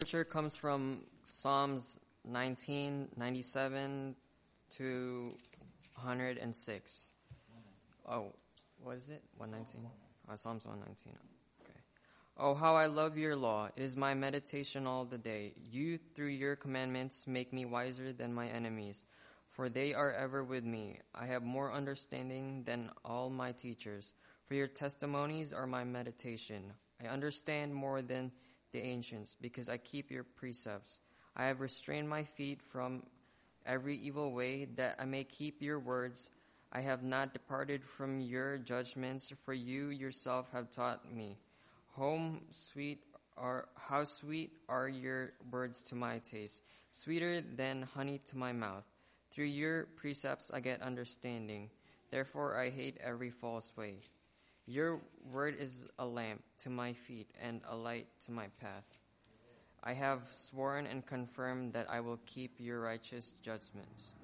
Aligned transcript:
Scripture 0.00 0.24
comes 0.24 0.56
from 0.56 1.02
Psalms 1.26 2.00
19, 2.26 3.08
97 3.18 4.16
to 4.78 5.34
106. 5.96 7.12
Oh, 8.08 8.32
what 8.82 8.96
is 8.96 9.10
it? 9.10 9.22
119? 9.36 9.82
Oh, 9.84 10.32
uh, 10.32 10.36
Psalms 10.36 10.64
119. 10.64 11.18
Okay. 11.60 11.78
Oh, 12.38 12.54
how 12.54 12.76
I 12.76 12.86
love 12.86 13.18
your 13.18 13.36
law. 13.36 13.68
It 13.76 13.82
is 13.82 13.94
my 13.94 14.14
meditation 14.14 14.86
all 14.86 15.04
the 15.04 15.18
day. 15.18 15.52
You, 15.70 15.98
through 16.14 16.28
your 16.28 16.56
commandments, 16.56 17.26
make 17.26 17.52
me 17.52 17.66
wiser 17.66 18.10
than 18.14 18.32
my 18.32 18.48
enemies, 18.48 19.04
for 19.50 19.68
they 19.68 19.92
are 19.92 20.12
ever 20.12 20.42
with 20.42 20.64
me. 20.64 21.00
I 21.14 21.26
have 21.26 21.42
more 21.42 21.74
understanding 21.74 22.62
than 22.64 22.90
all 23.04 23.28
my 23.28 23.52
teachers, 23.52 24.14
for 24.46 24.54
your 24.54 24.66
testimonies 24.66 25.52
are 25.52 25.66
my 25.66 25.84
meditation. 25.84 26.72
I 27.04 27.08
understand 27.08 27.74
more 27.74 28.00
than 28.00 28.32
the 28.72 28.82
ancients, 28.82 29.36
because 29.40 29.68
I 29.68 29.76
keep 29.76 30.10
your 30.10 30.24
precepts. 30.24 31.00
I 31.36 31.46
have 31.46 31.60
restrained 31.60 32.08
my 32.08 32.24
feet 32.24 32.60
from 32.72 33.02
every 33.66 33.96
evil 33.96 34.32
way, 34.32 34.66
that 34.76 34.96
I 34.98 35.04
may 35.04 35.24
keep 35.24 35.62
your 35.62 35.78
words. 35.78 36.30
I 36.72 36.80
have 36.80 37.02
not 37.02 37.32
departed 37.32 37.84
from 37.84 38.20
your 38.20 38.58
judgments, 38.58 39.32
for 39.44 39.52
you 39.52 39.88
yourself 39.88 40.46
have 40.52 40.70
taught 40.70 41.12
me. 41.12 41.36
Home 41.92 42.42
sweet 42.50 43.04
are 43.36 43.68
how 43.74 44.04
sweet 44.04 44.52
are 44.68 44.88
your 44.88 45.32
words 45.50 45.82
to 45.84 45.94
my 45.94 46.18
taste, 46.18 46.62
sweeter 46.92 47.40
than 47.40 47.82
honey 47.94 48.20
to 48.26 48.36
my 48.36 48.52
mouth. 48.52 48.84
Through 49.32 49.46
your 49.46 49.84
precepts 49.96 50.50
I 50.52 50.60
get 50.60 50.82
understanding. 50.82 51.70
Therefore 52.10 52.56
I 52.56 52.70
hate 52.70 52.98
every 53.02 53.30
false 53.30 53.72
way. 53.76 53.96
Your 54.70 55.00
word 55.32 55.56
is 55.58 55.88
a 55.98 56.06
lamp 56.06 56.44
to 56.58 56.70
my 56.70 56.92
feet 56.92 57.26
and 57.42 57.60
a 57.68 57.74
light 57.74 58.06
to 58.26 58.30
my 58.30 58.46
path. 58.60 58.84
I 59.82 59.92
have 59.94 60.20
sworn 60.30 60.86
and 60.86 61.04
confirmed 61.04 61.72
that 61.72 61.90
I 61.90 61.98
will 61.98 62.20
keep 62.24 62.52
your 62.58 62.80
righteous 62.80 63.34
judgments. 63.42 64.14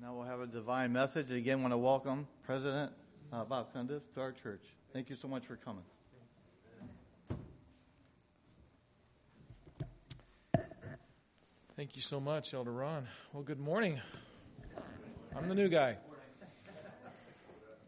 Now 0.00 0.14
we'll 0.14 0.22
have 0.22 0.40
a 0.40 0.46
divine 0.46 0.92
message. 0.92 1.32
Again, 1.32 1.60
want 1.60 1.74
to 1.74 1.78
welcome 1.78 2.28
President 2.44 2.92
uh, 3.32 3.42
Bob 3.42 3.74
Cundiff 3.74 4.02
to 4.14 4.20
our 4.20 4.30
church. 4.30 4.62
Thank 4.92 5.10
you 5.10 5.16
so 5.16 5.26
much 5.26 5.46
for 5.46 5.56
coming. 5.56 5.82
Thank 11.80 11.96
you 11.96 12.02
so 12.02 12.20
much, 12.20 12.52
Elder 12.52 12.72
Ron. 12.72 13.08
Well, 13.32 13.42
good 13.42 13.58
morning. 13.58 13.98
I'm 15.34 15.48
the 15.48 15.54
new 15.54 15.70
guy. 15.70 15.96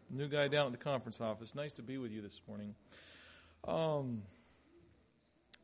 New 0.09 0.27
guy 0.27 0.47
down 0.47 0.65
at 0.65 0.71
the 0.71 0.83
conference 0.83 1.21
office. 1.21 1.53
Nice 1.53 1.73
to 1.73 1.83
be 1.83 1.99
with 1.99 2.11
you 2.11 2.19
this 2.23 2.41
morning. 2.47 2.73
Um, 3.67 4.23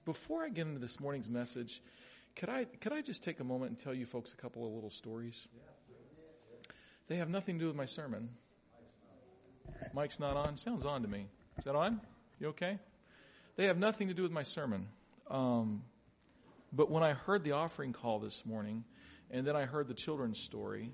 before 0.06 0.44
I 0.44 0.50
get 0.50 0.68
into 0.68 0.80
this 0.80 1.00
morning's 1.00 1.28
message, 1.28 1.82
could 2.36 2.50
I 2.50 2.66
could 2.66 2.94
I 2.94 3.02
just 3.02 3.24
take 3.24 3.40
a 3.40 3.44
moment 3.44 3.72
and 3.72 3.80
tell 3.80 3.96
you 3.96 4.06
folks 4.06 4.32
a 4.32 4.36
couple 4.36 4.64
of 4.64 4.74
little 4.74 4.92
stories? 4.92 5.48
They 7.08 7.16
have 7.16 7.30
nothing 7.30 7.56
to 7.56 7.62
do 7.62 7.66
with 7.66 7.76
my 7.76 7.86
sermon. 7.86 8.30
Mike's 9.96 10.20
not 10.20 10.38
on. 10.38 10.56
Sounds 10.56 10.86
on 10.86 11.02
to 11.02 11.08
me. 11.08 11.26
Is 11.58 11.64
that 11.64 11.76
on? 11.76 12.00
You 12.40 12.50
okay? 12.50 12.78
They 13.56 13.66
have 13.66 13.80
nothing 13.80 14.08
to 14.10 14.14
do 14.14 14.22
with 14.22 14.32
my 14.32 14.44
sermon. 14.44 14.88
Um, 15.32 15.82
but 16.72 16.92
when 16.92 17.04
I 17.04 17.14
heard 17.14 17.44
the 17.44 17.54
offering 17.54 17.94
call 17.94 18.20
this 18.20 18.46
morning, 18.46 18.84
and 19.32 19.46
then 19.46 19.56
I 19.56 19.66
heard 19.66 19.88
the 19.88 19.94
children's 19.94 20.40
story, 20.40 20.92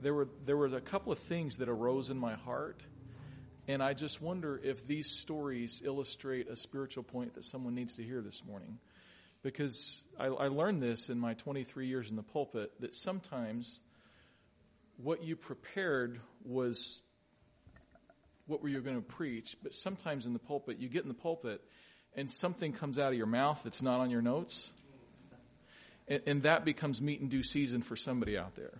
there 0.00 0.14
were 0.14 0.28
there 0.44 0.56
were 0.56 0.66
a 0.66 0.80
couple 0.80 1.12
of 1.12 1.18
things 1.18 1.58
that 1.58 1.68
arose 1.68 2.10
in 2.10 2.18
my 2.18 2.34
heart, 2.34 2.82
and 3.68 3.82
I 3.82 3.94
just 3.94 4.20
wonder 4.20 4.60
if 4.62 4.86
these 4.86 5.10
stories 5.10 5.82
illustrate 5.84 6.48
a 6.48 6.56
spiritual 6.56 7.04
point 7.04 7.34
that 7.34 7.44
someone 7.44 7.74
needs 7.74 7.96
to 7.96 8.02
hear 8.02 8.20
this 8.20 8.44
morning, 8.44 8.78
because 9.42 10.02
I, 10.18 10.26
I 10.26 10.48
learned 10.48 10.82
this 10.82 11.08
in 11.08 11.18
my 11.18 11.34
23 11.34 11.86
years 11.86 12.10
in 12.10 12.16
the 12.16 12.22
pulpit 12.22 12.72
that 12.80 12.94
sometimes 12.94 13.80
what 14.96 15.22
you 15.22 15.36
prepared 15.36 16.20
was 16.44 17.02
what 18.46 18.62
were 18.62 18.68
you 18.68 18.80
going 18.80 18.96
to 18.96 19.02
preach, 19.02 19.56
but 19.62 19.74
sometimes 19.74 20.26
in 20.26 20.32
the 20.32 20.38
pulpit 20.38 20.78
you 20.78 20.88
get 20.88 21.02
in 21.02 21.08
the 21.08 21.14
pulpit 21.14 21.62
and 22.14 22.30
something 22.30 22.72
comes 22.72 22.98
out 22.98 23.12
of 23.12 23.16
your 23.16 23.26
mouth 23.26 23.60
that's 23.64 23.82
not 23.82 24.00
on 24.00 24.10
your 24.10 24.22
notes 24.22 24.70
and, 26.12 26.22
and 26.26 26.42
that 26.42 26.64
becomes 26.64 27.00
meat 27.00 27.20
and 27.20 27.30
due 27.30 27.42
season 27.42 27.80
for 27.80 27.96
somebody 27.96 28.36
out 28.36 28.54
there. 28.54 28.78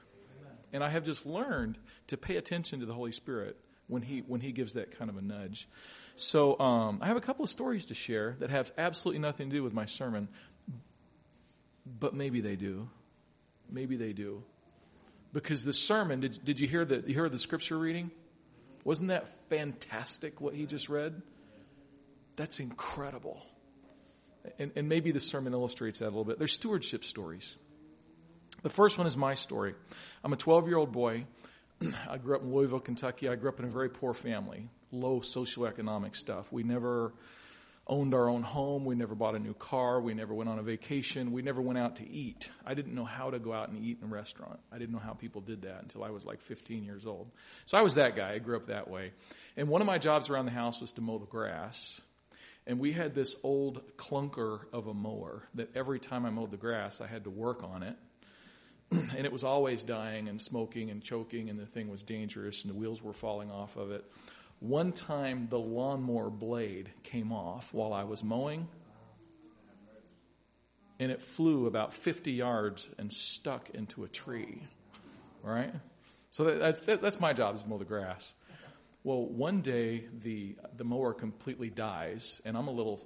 And 0.72 0.84
I 0.84 0.90
have 0.90 1.04
just 1.04 1.26
learned 1.26 1.78
to 2.08 2.16
pay 2.16 2.36
attention 2.36 2.80
to 2.80 2.86
the 2.86 2.94
Holy 2.94 3.12
Spirit 3.12 3.56
when 3.88 4.02
he 4.02 4.20
when 4.20 4.40
he 4.40 4.52
gives 4.52 4.74
that 4.74 4.98
kind 4.98 5.10
of 5.10 5.16
a 5.16 5.22
nudge. 5.22 5.68
So 6.16 6.58
um, 6.58 6.98
I 7.02 7.06
have 7.08 7.16
a 7.16 7.20
couple 7.20 7.42
of 7.42 7.50
stories 7.50 7.86
to 7.86 7.94
share 7.94 8.36
that 8.40 8.50
have 8.50 8.72
absolutely 8.78 9.20
nothing 9.20 9.50
to 9.50 9.56
do 9.56 9.62
with 9.62 9.72
my 9.72 9.86
sermon, 9.86 10.28
but 11.86 12.14
maybe 12.14 12.40
they 12.40 12.56
do. 12.56 12.88
Maybe 13.70 13.96
they 13.96 14.12
do, 14.12 14.42
because 15.32 15.64
the 15.64 15.72
sermon. 15.72 16.20
Did 16.20 16.44
did 16.44 16.60
you 16.60 16.68
hear 16.68 16.84
the 16.84 17.02
you 17.06 17.14
hear 17.14 17.28
the 17.28 17.38
scripture 17.38 17.78
reading? 17.78 18.10
Wasn't 18.84 19.08
that 19.08 19.28
fantastic? 19.48 20.40
What 20.40 20.54
he 20.54 20.66
just 20.66 20.88
read. 20.88 21.22
That's 22.36 22.60
incredible 22.60 23.42
and, 24.58 24.72
and 24.76 24.88
maybe 24.88 25.12
the 25.12 25.20
sermon 25.20 25.52
illustrates 25.52 25.98
that 26.00 26.06
a 26.06 26.06
little 26.06 26.24
bit. 26.24 26.38
There's 26.38 26.52
stewardship 26.52 27.04
stories. 27.04 27.56
The 28.62 28.68
first 28.68 28.98
one 28.98 29.06
is 29.06 29.16
my 29.16 29.34
story. 29.34 29.74
I'm 30.22 30.32
a 30.32 30.36
12 30.36 30.68
year 30.68 30.76
old 30.76 30.92
boy. 30.92 31.26
I 32.08 32.18
grew 32.18 32.36
up 32.36 32.42
in 32.42 32.52
Louisville, 32.52 32.80
Kentucky. 32.80 33.28
I 33.28 33.34
grew 33.34 33.48
up 33.48 33.58
in 33.58 33.64
a 33.64 33.70
very 33.70 33.88
poor 33.88 34.14
family, 34.14 34.68
low 34.90 35.20
socioeconomic 35.20 36.14
stuff. 36.14 36.52
We 36.52 36.62
never 36.62 37.12
owned 37.86 38.14
our 38.14 38.28
own 38.28 38.42
home. 38.42 38.84
We 38.84 38.94
never 38.94 39.14
bought 39.14 39.34
a 39.34 39.40
new 39.40 39.54
car. 39.54 40.00
We 40.00 40.14
never 40.14 40.32
went 40.32 40.48
on 40.48 40.58
a 40.58 40.62
vacation. 40.62 41.32
We 41.32 41.42
never 41.42 41.60
went 41.60 41.78
out 41.78 41.96
to 41.96 42.08
eat. 42.08 42.48
I 42.64 42.74
didn't 42.74 42.94
know 42.94 43.04
how 43.04 43.30
to 43.30 43.40
go 43.40 43.52
out 43.52 43.68
and 43.68 43.84
eat 43.84 43.98
in 44.00 44.08
a 44.08 44.12
restaurant. 44.12 44.60
I 44.70 44.78
didn't 44.78 44.92
know 44.92 45.00
how 45.00 45.14
people 45.14 45.40
did 45.40 45.62
that 45.62 45.82
until 45.82 46.04
I 46.04 46.10
was 46.10 46.24
like 46.24 46.40
15 46.40 46.84
years 46.84 47.06
old. 47.06 47.30
So 47.64 47.76
I 47.76 47.82
was 47.82 47.94
that 47.94 48.14
guy. 48.14 48.34
I 48.34 48.38
grew 48.38 48.56
up 48.56 48.66
that 48.66 48.88
way. 48.88 49.12
And 49.56 49.68
one 49.68 49.80
of 49.80 49.86
my 49.86 49.98
jobs 49.98 50.30
around 50.30 50.46
the 50.46 50.52
house 50.52 50.80
was 50.80 50.92
to 50.92 51.00
mow 51.00 51.18
the 51.18 51.26
grass. 51.26 52.00
And 52.66 52.78
we 52.78 52.92
had 52.92 53.14
this 53.14 53.34
old 53.42 53.82
clunker 53.96 54.60
of 54.72 54.86
a 54.86 54.94
mower 54.94 55.42
that 55.54 55.74
every 55.76 55.98
time 55.98 56.24
I 56.24 56.30
mowed 56.30 56.52
the 56.52 56.56
grass, 56.56 57.00
I 57.00 57.06
had 57.06 57.24
to 57.24 57.30
work 57.30 57.64
on 57.64 57.82
it. 57.82 57.96
and 58.90 59.24
it 59.24 59.32
was 59.32 59.42
always 59.42 59.82
dying 59.82 60.28
and 60.28 60.40
smoking 60.40 60.90
and 60.90 61.02
choking, 61.02 61.48
and 61.50 61.58
the 61.58 61.66
thing 61.66 61.88
was 61.88 62.02
dangerous, 62.02 62.62
and 62.62 62.72
the 62.72 62.78
wheels 62.78 63.02
were 63.02 63.12
falling 63.12 63.50
off 63.50 63.76
of 63.76 63.90
it. 63.90 64.04
One 64.60 64.92
time, 64.92 65.48
the 65.50 65.58
lawnmower 65.58 66.30
blade 66.30 66.90
came 67.02 67.32
off 67.32 67.72
while 67.74 67.92
I 67.92 68.04
was 68.04 68.22
mowing, 68.22 68.68
and 71.00 71.10
it 71.10 71.20
flew 71.20 71.66
about 71.66 71.94
50 71.94 72.30
yards 72.30 72.88
and 72.96 73.12
stuck 73.12 73.70
into 73.70 74.04
a 74.04 74.08
tree. 74.08 74.62
Right? 75.42 75.74
So 76.30 76.44
that's, 76.44 76.80
that's 76.80 77.18
my 77.18 77.32
job 77.32 77.56
is 77.56 77.62
to 77.62 77.68
mow 77.68 77.78
the 77.78 77.84
grass. 77.84 78.32
Well, 79.04 79.26
one 79.26 79.62
day 79.62 80.04
the 80.22 80.56
the 80.76 80.84
mower 80.84 81.12
completely 81.12 81.70
dies, 81.70 82.40
and 82.44 82.56
I'm 82.56 82.68
a 82.68 82.72
little 82.72 83.04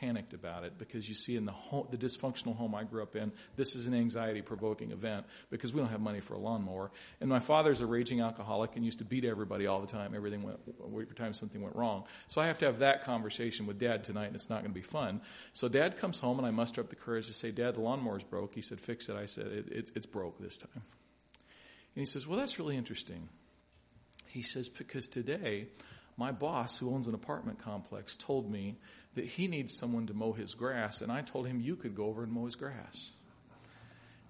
panicked 0.00 0.32
about 0.32 0.64
it 0.64 0.78
because 0.78 1.08
you 1.08 1.14
see 1.14 1.36
in 1.36 1.44
the 1.44 1.52
home, 1.52 1.86
the 1.90 1.96
dysfunctional 1.96 2.56
home 2.56 2.74
I 2.74 2.84
grew 2.84 3.02
up 3.02 3.16
in, 3.16 3.32
this 3.56 3.74
is 3.74 3.86
an 3.86 3.94
anxiety 3.94 4.40
provoking 4.40 4.92
event 4.92 5.26
because 5.50 5.72
we 5.72 5.80
don't 5.80 5.90
have 5.90 6.00
money 6.00 6.20
for 6.20 6.34
a 6.34 6.38
lawnmower. 6.38 6.90
And 7.20 7.28
my 7.28 7.38
father's 7.38 7.80
a 7.80 7.86
raging 7.86 8.20
alcoholic 8.20 8.76
and 8.76 8.84
used 8.84 8.98
to 9.00 9.04
beat 9.04 9.24
everybody 9.24 9.66
all 9.66 9.80
the 9.80 9.86
time. 9.86 10.14
Everything 10.14 10.42
went 10.42 10.58
every 10.84 11.06
time 11.14 11.34
something 11.34 11.60
went 11.60 11.76
wrong. 11.76 12.04
So 12.28 12.40
I 12.40 12.46
have 12.46 12.58
to 12.58 12.66
have 12.66 12.78
that 12.78 13.04
conversation 13.04 13.66
with 13.66 13.78
Dad 13.78 14.04
tonight, 14.04 14.26
and 14.26 14.36
it's 14.36 14.48
not 14.48 14.62
going 14.62 14.72
to 14.72 14.80
be 14.80 14.82
fun. 14.82 15.20
So 15.52 15.68
Dad 15.68 15.98
comes 15.98 16.18
home, 16.18 16.38
and 16.38 16.46
I 16.46 16.50
muster 16.50 16.80
up 16.80 16.88
the 16.88 16.96
courage 16.96 17.26
to 17.26 17.34
say, 17.34 17.50
"Dad, 17.50 17.74
the 17.74 17.80
lawnmower's 17.80 18.24
broke." 18.24 18.54
He 18.54 18.62
said, 18.62 18.80
"Fix 18.80 19.08
it." 19.08 19.16
I 19.16 19.26
said, 19.26 19.46
it, 19.46 19.68
it, 19.70 19.92
"It's 19.94 20.06
broke 20.06 20.38
this 20.38 20.56
time." 20.56 20.70
And 20.74 22.02
he 22.02 22.06
says, 22.06 22.26
"Well, 22.26 22.38
that's 22.38 22.58
really 22.58 22.76
interesting." 22.76 23.28
He 24.32 24.42
says, 24.42 24.68
Because 24.68 25.08
today, 25.08 25.66
my 26.16 26.32
boss, 26.32 26.78
who 26.78 26.92
owns 26.92 27.08
an 27.08 27.14
apartment 27.14 27.62
complex, 27.62 28.16
told 28.16 28.50
me 28.50 28.78
that 29.14 29.24
he 29.24 29.48
needs 29.48 29.76
someone 29.76 30.06
to 30.06 30.14
mow 30.14 30.32
his 30.32 30.54
grass, 30.54 31.00
and 31.00 31.10
I 31.10 31.22
told 31.22 31.46
him 31.46 31.60
you 31.60 31.76
could 31.76 31.94
go 31.94 32.06
over 32.06 32.22
and 32.22 32.32
mow 32.32 32.44
his 32.44 32.54
grass. 32.54 33.10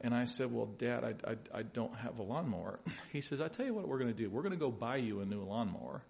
And 0.00 0.14
I 0.14 0.24
said, 0.24 0.52
Well, 0.52 0.66
Dad, 0.66 1.04
I, 1.04 1.30
I, 1.30 1.58
I 1.58 1.62
don't 1.62 1.94
have 1.96 2.18
a 2.18 2.22
lawnmower. 2.22 2.80
He 3.12 3.20
says, 3.20 3.40
I 3.40 3.48
tell 3.48 3.66
you 3.66 3.74
what 3.74 3.88
we're 3.88 3.98
going 3.98 4.12
to 4.12 4.16
do. 4.16 4.30
We're 4.30 4.42
going 4.42 4.52
to 4.52 4.58
go 4.58 4.70
buy 4.70 4.96
you 4.96 5.20
a 5.20 5.24
new 5.24 5.42
lawnmower, 5.42 6.02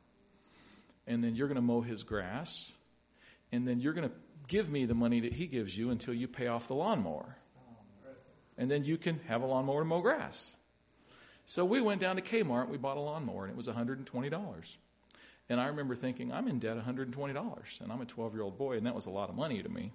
and 1.07 1.25
then 1.25 1.35
you're 1.35 1.49
going 1.49 1.57
to 1.57 1.63
mow 1.63 1.81
his 1.81 2.03
grass, 2.05 2.73
and 3.51 3.67
then 3.67 3.81
you're 3.81 3.95
going 3.95 4.09
to 4.09 4.15
give 4.47 4.69
me 4.69 4.85
the 4.85 4.95
money 4.95 5.21
that 5.21 5.33
he 5.33 5.47
gives 5.47 5.77
you 5.77 5.91
until 5.91 6.15
you 6.15 6.29
pay 6.29 6.47
off 6.47 6.69
the 6.69 6.75
lawnmower. 6.75 7.37
And 8.59 8.71
then 8.71 8.85
you 8.85 8.99
can 8.99 9.19
have 9.29 9.41
a 9.41 9.47
lawnmower 9.47 9.81
to 9.81 9.85
mow 9.87 10.03
grass. 10.03 10.55
So 11.51 11.65
we 11.65 11.81
went 11.81 12.01
down 12.01 12.15
to 12.15 12.23
Kmart, 12.23 12.69
we 12.69 12.79
bought 12.79 12.97
a 12.97 13.01
lawnmower, 13.01 13.43
and 13.43 13.51
it 13.51 13.57
was 13.57 13.67
$120. 13.67 14.77
And 15.49 15.61
I 15.61 15.67
remember 15.67 15.97
thinking, 15.97 16.33
I'm 16.33 16.47
in 16.47 16.61
debt 16.61 16.77
$120, 16.77 17.81
and 17.81 17.93
I'm 17.93 18.01
a 18.01 18.05
12 18.05 18.35
year 18.35 18.43
old 18.45 18.57
boy, 18.57 18.77
and 18.77 18.87
that 18.87 18.95
was 18.95 19.07
a 19.07 19.11
lot 19.11 19.31
of 19.31 19.35
money 19.35 19.61
to 19.61 19.69
me. 19.69 19.91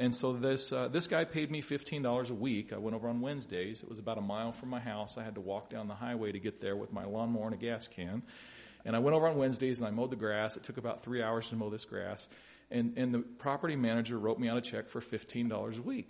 And 0.00 0.12
so 0.12 0.32
this 0.32 0.72
uh, 0.72 0.88
this 0.88 1.06
guy 1.06 1.24
paid 1.24 1.52
me 1.52 1.62
$15 1.62 2.30
a 2.30 2.34
week. 2.34 2.72
I 2.72 2.78
went 2.78 2.96
over 2.96 3.08
on 3.08 3.20
Wednesdays. 3.20 3.80
It 3.80 3.88
was 3.88 4.00
about 4.00 4.18
a 4.18 4.20
mile 4.20 4.50
from 4.50 4.70
my 4.70 4.80
house. 4.80 5.16
I 5.16 5.22
had 5.22 5.36
to 5.36 5.40
walk 5.40 5.70
down 5.70 5.86
the 5.86 5.94
highway 5.94 6.32
to 6.32 6.40
get 6.40 6.60
there 6.60 6.74
with 6.74 6.92
my 6.92 7.04
lawnmower 7.04 7.46
and 7.46 7.54
a 7.54 7.58
gas 7.58 7.86
can. 7.86 8.24
And 8.84 8.96
I 8.96 8.98
went 8.98 9.14
over 9.14 9.28
on 9.28 9.36
Wednesdays 9.36 9.78
and 9.78 9.86
I 9.86 9.92
mowed 9.92 10.10
the 10.10 10.16
grass. 10.16 10.56
It 10.56 10.64
took 10.64 10.78
about 10.78 11.04
three 11.04 11.22
hours 11.22 11.48
to 11.50 11.54
mow 11.54 11.70
this 11.70 11.84
grass. 11.84 12.28
And, 12.72 12.98
and 12.98 13.14
the 13.14 13.20
property 13.20 13.76
manager 13.76 14.18
wrote 14.18 14.40
me 14.40 14.48
out 14.48 14.58
a 14.58 14.62
check 14.62 14.88
for 14.88 15.00
$15 15.00 15.78
a 15.78 15.82
week. 15.82 16.08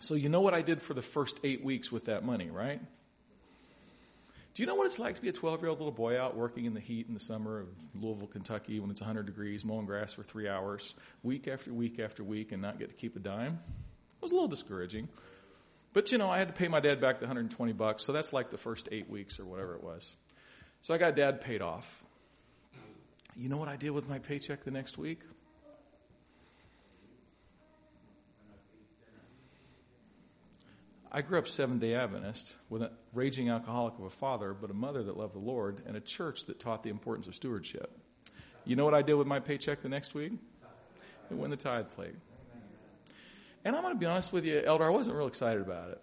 So 0.00 0.16
you 0.16 0.28
know 0.28 0.42
what 0.42 0.52
I 0.52 0.60
did 0.60 0.82
for 0.82 0.92
the 0.92 1.00
first 1.00 1.40
eight 1.44 1.64
weeks 1.64 1.90
with 1.90 2.04
that 2.06 2.26
money, 2.26 2.50
right? 2.50 2.82
Do 4.54 4.62
you 4.62 4.68
know 4.68 4.76
what 4.76 4.86
it's 4.86 5.00
like 5.00 5.16
to 5.16 5.20
be 5.20 5.28
a 5.28 5.32
12 5.32 5.62
year 5.62 5.68
old 5.68 5.78
little 5.78 5.92
boy 5.92 6.18
out 6.18 6.36
working 6.36 6.64
in 6.64 6.74
the 6.74 6.80
heat 6.80 7.08
in 7.08 7.14
the 7.14 7.20
summer 7.20 7.60
of 7.60 7.66
Louisville, 7.92 8.28
Kentucky 8.28 8.78
when 8.78 8.88
it's 8.88 9.00
100 9.00 9.26
degrees, 9.26 9.64
mowing 9.64 9.84
grass 9.84 10.12
for 10.12 10.22
three 10.22 10.48
hours, 10.48 10.94
week 11.24 11.48
after 11.48 11.72
week 11.72 11.98
after 11.98 12.22
week, 12.22 12.52
and 12.52 12.62
not 12.62 12.78
get 12.78 12.88
to 12.90 12.94
keep 12.94 13.16
a 13.16 13.18
dime? 13.18 13.58
It 13.58 14.22
was 14.22 14.30
a 14.30 14.34
little 14.34 14.48
discouraging. 14.48 15.08
But 15.92 16.12
you 16.12 16.18
know, 16.18 16.30
I 16.30 16.38
had 16.38 16.48
to 16.48 16.54
pay 16.54 16.68
my 16.68 16.78
dad 16.78 17.00
back 17.00 17.18
the 17.18 17.26
120 17.26 17.72
bucks, 17.72 18.04
so 18.04 18.12
that's 18.12 18.32
like 18.32 18.50
the 18.50 18.56
first 18.56 18.88
eight 18.92 19.10
weeks 19.10 19.40
or 19.40 19.44
whatever 19.44 19.74
it 19.74 19.82
was. 19.82 20.16
So 20.82 20.94
I 20.94 20.98
got 20.98 21.16
dad 21.16 21.40
paid 21.40 21.60
off. 21.60 22.04
You 23.36 23.48
know 23.48 23.56
what 23.56 23.68
I 23.68 23.74
did 23.74 23.90
with 23.90 24.08
my 24.08 24.20
paycheck 24.20 24.62
the 24.62 24.70
next 24.70 24.96
week? 24.96 25.20
I 31.14 31.22
grew 31.22 31.38
up 31.38 31.46
Seventh 31.46 31.80
day 31.80 31.94
Adventist 31.94 32.56
with 32.68 32.82
a 32.82 32.90
raging 33.12 33.48
alcoholic 33.48 33.94
of 34.00 34.04
a 34.04 34.10
father, 34.10 34.52
but 34.52 34.68
a 34.68 34.74
mother 34.74 35.04
that 35.04 35.16
loved 35.16 35.36
the 35.36 35.38
Lord, 35.38 35.80
and 35.86 35.96
a 35.96 36.00
church 36.00 36.46
that 36.46 36.58
taught 36.58 36.82
the 36.82 36.90
importance 36.90 37.28
of 37.28 37.36
stewardship. 37.36 37.96
You 38.64 38.74
know 38.74 38.84
what 38.84 38.94
I 38.94 39.02
did 39.02 39.14
with 39.14 39.28
my 39.28 39.38
paycheck 39.38 39.80
the 39.80 39.88
next 39.88 40.12
week? 40.12 40.32
It 41.30 41.34
went 41.34 41.52
the 41.52 41.56
tithe 41.56 41.92
plate. 41.92 42.16
And 43.64 43.76
I'm 43.76 43.82
going 43.82 43.94
to 43.94 43.98
be 43.98 44.06
honest 44.06 44.32
with 44.32 44.44
you, 44.44 44.60
Elder, 44.66 44.84
I 44.84 44.88
wasn't 44.88 45.16
real 45.16 45.28
excited 45.28 45.62
about 45.62 45.90
it. 45.90 46.02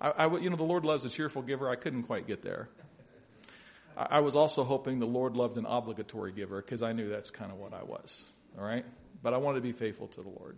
I, 0.00 0.10
I, 0.10 0.38
you 0.38 0.50
know, 0.50 0.56
the 0.56 0.64
Lord 0.64 0.84
loves 0.84 1.04
a 1.04 1.08
cheerful 1.08 1.42
giver. 1.42 1.70
I 1.70 1.76
couldn't 1.76 2.02
quite 2.02 2.26
get 2.26 2.42
there. 2.42 2.68
I, 3.96 4.06
I 4.10 4.20
was 4.20 4.34
also 4.34 4.64
hoping 4.64 4.98
the 4.98 5.06
Lord 5.06 5.36
loved 5.36 5.56
an 5.56 5.66
obligatory 5.66 6.32
giver 6.32 6.60
because 6.60 6.82
I 6.82 6.92
knew 6.94 7.10
that's 7.10 7.30
kind 7.30 7.52
of 7.52 7.58
what 7.58 7.72
I 7.72 7.84
was. 7.84 8.26
All 8.58 8.64
right? 8.64 8.84
But 9.22 9.34
I 9.34 9.36
wanted 9.36 9.58
to 9.58 9.62
be 9.62 9.72
faithful 9.72 10.08
to 10.08 10.22
the 10.22 10.30
Lord. 10.30 10.56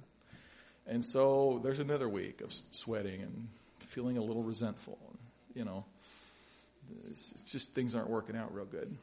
And 0.87 1.05
so 1.05 1.61
there's 1.62 1.79
another 1.79 2.09
week 2.09 2.41
of 2.41 2.53
sweating 2.73 3.23
and 3.23 3.49
feeling 3.79 4.17
a 4.17 4.23
little 4.23 4.43
resentful. 4.43 4.99
You 5.55 5.65
know, 5.65 5.85
it's, 7.09 7.32
just 7.50 7.75
things 7.75 7.94
aren't 7.94 8.11
working 8.11 8.37
out 8.37 8.55
real 8.55 8.65
good. 8.65 8.97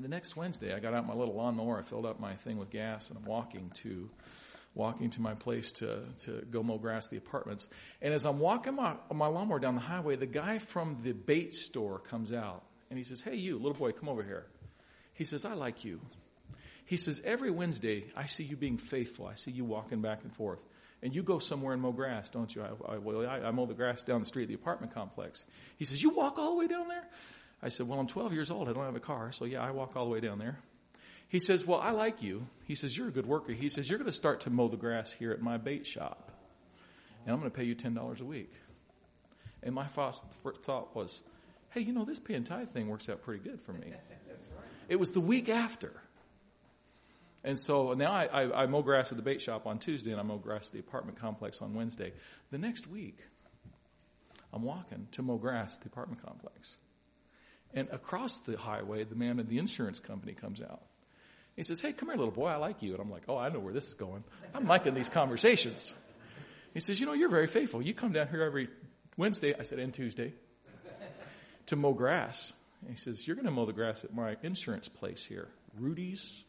The 0.00 0.08
next 0.08 0.36
Wednesday, 0.36 0.74
I 0.74 0.78
got 0.78 0.94
out 0.94 1.06
my 1.06 1.14
little 1.14 1.34
lawnmower. 1.34 1.78
I 1.78 1.82
filled 1.82 2.06
up 2.06 2.20
my 2.20 2.34
thing 2.34 2.58
with 2.58 2.70
gas, 2.70 3.08
and 3.08 3.18
I'm 3.18 3.24
walking 3.24 3.70
to 3.82 4.10
walking 4.74 5.08
to 5.08 5.22
my 5.22 5.34
place 5.34 5.72
to, 5.72 6.00
to 6.18 6.46
go 6.50 6.62
mow 6.62 6.76
grass 6.76 7.08
the 7.08 7.16
apartments. 7.16 7.70
And 8.02 8.12
as 8.12 8.26
I'm 8.26 8.38
walking 8.38 8.74
my, 8.74 8.94
my 9.10 9.26
lawnmower 9.26 9.58
down 9.58 9.74
the 9.74 9.80
highway, 9.80 10.16
the 10.16 10.26
guy 10.26 10.58
from 10.58 10.98
the 11.02 11.12
bait 11.12 11.54
store 11.54 11.98
comes 11.98 12.30
out 12.30 12.62
and 12.90 12.98
he 12.98 13.04
says, 13.04 13.22
Hey, 13.22 13.36
you, 13.36 13.56
little 13.56 13.72
boy, 13.72 13.92
come 13.92 14.10
over 14.10 14.22
here. 14.22 14.46
He 15.14 15.24
says, 15.24 15.46
I 15.46 15.54
like 15.54 15.84
you. 15.84 16.00
He 16.84 16.98
says, 16.98 17.22
Every 17.24 17.50
Wednesday, 17.50 18.04
I 18.14 18.26
see 18.26 18.44
you 18.44 18.56
being 18.56 18.76
faithful. 18.76 19.26
I 19.26 19.34
see 19.34 19.50
you 19.50 19.64
walking 19.64 20.02
back 20.02 20.22
and 20.22 20.32
forth. 20.32 20.60
And 21.06 21.14
you 21.14 21.22
go 21.22 21.38
somewhere 21.38 21.72
and 21.72 21.80
mow 21.80 21.92
grass, 21.92 22.30
don't 22.30 22.52
you? 22.52 22.62
I, 22.62 22.94
I, 22.94 22.98
well, 22.98 23.24
I, 23.24 23.38
I 23.38 23.50
mow 23.52 23.64
the 23.64 23.74
grass 23.74 24.02
down 24.02 24.18
the 24.18 24.26
street 24.26 24.42
at 24.42 24.48
the 24.48 24.54
apartment 24.54 24.92
complex. 24.92 25.44
He 25.76 25.84
says, 25.84 26.02
You 26.02 26.10
walk 26.10 26.36
all 26.36 26.50
the 26.50 26.56
way 26.56 26.66
down 26.66 26.88
there? 26.88 27.04
I 27.62 27.68
said, 27.68 27.86
Well, 27.86 28.00
I'm 28.00 28.08
12 28.08 28.32
years 28.32 28.50
old. 28.50 28.68
I 28.68 28.72
don't 28.72 28.84
have 28.84 28.96
a 28.96 28.98
car. 28.98 29.30
So, 29.30 29.44
yeah, 29.44 29.62
I 29.62 29.70
walk 29.70 29.94
all 29.94 30.04
the 30.04 30.10
way 30.10 30.18
down 30.18 30.40
there. 30.40 30.58
He 31.28 31.38
says, 31.38 31.64
Well, 31.64 31.78
I 31.78 31.92
like 31.92 32.24
you. 32.24 32.48
He 32.64 32.74
says, 32.74 32.96
You're 32.96 33.06
a 33.06 33.12
good 33.12 33.24
worker. 33.24 33.52
He 33.52 33.68
says, 33.68 33.88
You're 33.88 34.00
going 34.00 34.10
to 34.10 34.16
start 34.16 34.40
to 34.40 34.50
mow 34.50 34.66
the 34.66 34.76
grass 34.76 35.12
here 35.12 35.30
at 35.30 35.40
my 35.40 35.58
bait 35.58 35.86
shop. 35.86 36.32
And 37.24 37.32
I'm 37.32 37.38
going 37.38 37.52
to 37.52 37.56
pay 37.56 37.62
you 37.62 37.76
$10 37.76 38.20
a 38.20 38.24
week. 38.24 38.52
And 39.62 39.76
my 39.76 39.86
first 39.86 40.24
thought 40.64 40.96
was, 40.96 41.22
Hey, 41.70 41.82
you 41.82 41.92
know, 41.92 42.04
this 42.04 42.18
pay 42.18 42.34
and 42.34 42.44
tithe 42.44 42.70
thing 42.70 42.88
works 42.88 43.08
out 43.08 43.22
pretty 43.22 43.44
good 43.48 43.60
for 43.60 43.74
me. 43.74 43.92
It 44.88 45.00
was 45.00 45.10
the 45.10 45.20
week 45.20 45.48
after. 45.48 45.92
And 47.46 47.60
so 47.60 47.92
now 47.92 48.10
I, 48.10 48.24
I, 48.24 48.62
I, 48.64 48.66
mow 48.66 48.82
grass 48.82 49.12
at 49.12 49.16
the 49.16 49.22
bait 49.22 49.40
shop 49.40 49.68
on 49.68 49.78
Tuesday 49.78 50.10
and 50.10 50.18
I 50.18 50.24
mow 50.24 50.36
grass 50.36 50.66
at 50.66 50.72
the 50.72 50.80
apartment 50.80 51.20
complex 51.20 51.62
on 51.62 51.74
Wednesday. 51.74 52.12
The 52.50 52.58
next 52.58 52.88
week, 52.88 53.20
I'm 54.52 54.64
walking 54.64 55.06
to 55.12 55.22
mow 55.22 55.36
grass 55.36 55.76
at 55.76 55.82
the 55.82 55.86
apartment 55.86 56.24
complex. 56.26 56.76
And 57.72 57.88
across 57.90 58.40
the 58.40 58.56
highway, 58.56 59.04
the 59.04 59.14
man 59.14 59.38
at 59.38 59.48
the 59.48 59.58
insurance 59.58 60.00
company 60.00 60.32
comes 60.32 60.60
out. 60.60 60.82
He 61.54 61.62
says, 61.62 61.80
Hey, 61.80 61.92
come 61.92 62.08
here, 62.08 62.18
little 62.18 62.32
boy, 62.32 62.48
I 62.48 62.56
like 62.56 62.82
you. 62.82 62.94
And 62.94 63.00
I'm 63.00 63.12
like, 63.12 63.22
Oh, 63.28 63.36
I 63.36 63.48
know 63.48 63.60
where 63.60 63.72
this 63.72 63.86
is 63.86 63.94
going. 63.94 64.24
I'm 64.52 64.66
liking 64.66 64.94
these 64.94 65.08
conversations. 65.08 65.94
He 66.74 66.80
says, 66.80 66.98
You 66.98 67.06
know, 67.06 67.12
you're 67.12 67.28
very 67.28 67.46
faithful. 67.46 67.80
You 67.80 67.94
come 67.94 68.10
down 68.10 68.26
here 68.26 68.42
every 68.42 68.68
Wednesday, 69.16 69.54
I 69.56 69.62
said, 69.62 69.78
and 69.78 69.94
Tuesday, 69.94 70.34
to 71.66 71.76
mow 71.76 71.92
grass. 71.92 72.52
And 72.80 72.90
he 72.90 72.96
says, 72.96 73.24
You're 73.24 73.36
going 73.36 73.46
to 73.46 73.52
mow 73.52 73.66
the 73.66 73.72
grass 73.72 74.02
at 74.02 74.12
my 74.12 74.36
insurance 74.42 74.88
place 74.88 75.24
here, 75.24 75.48
Rudy's 75.78 76.44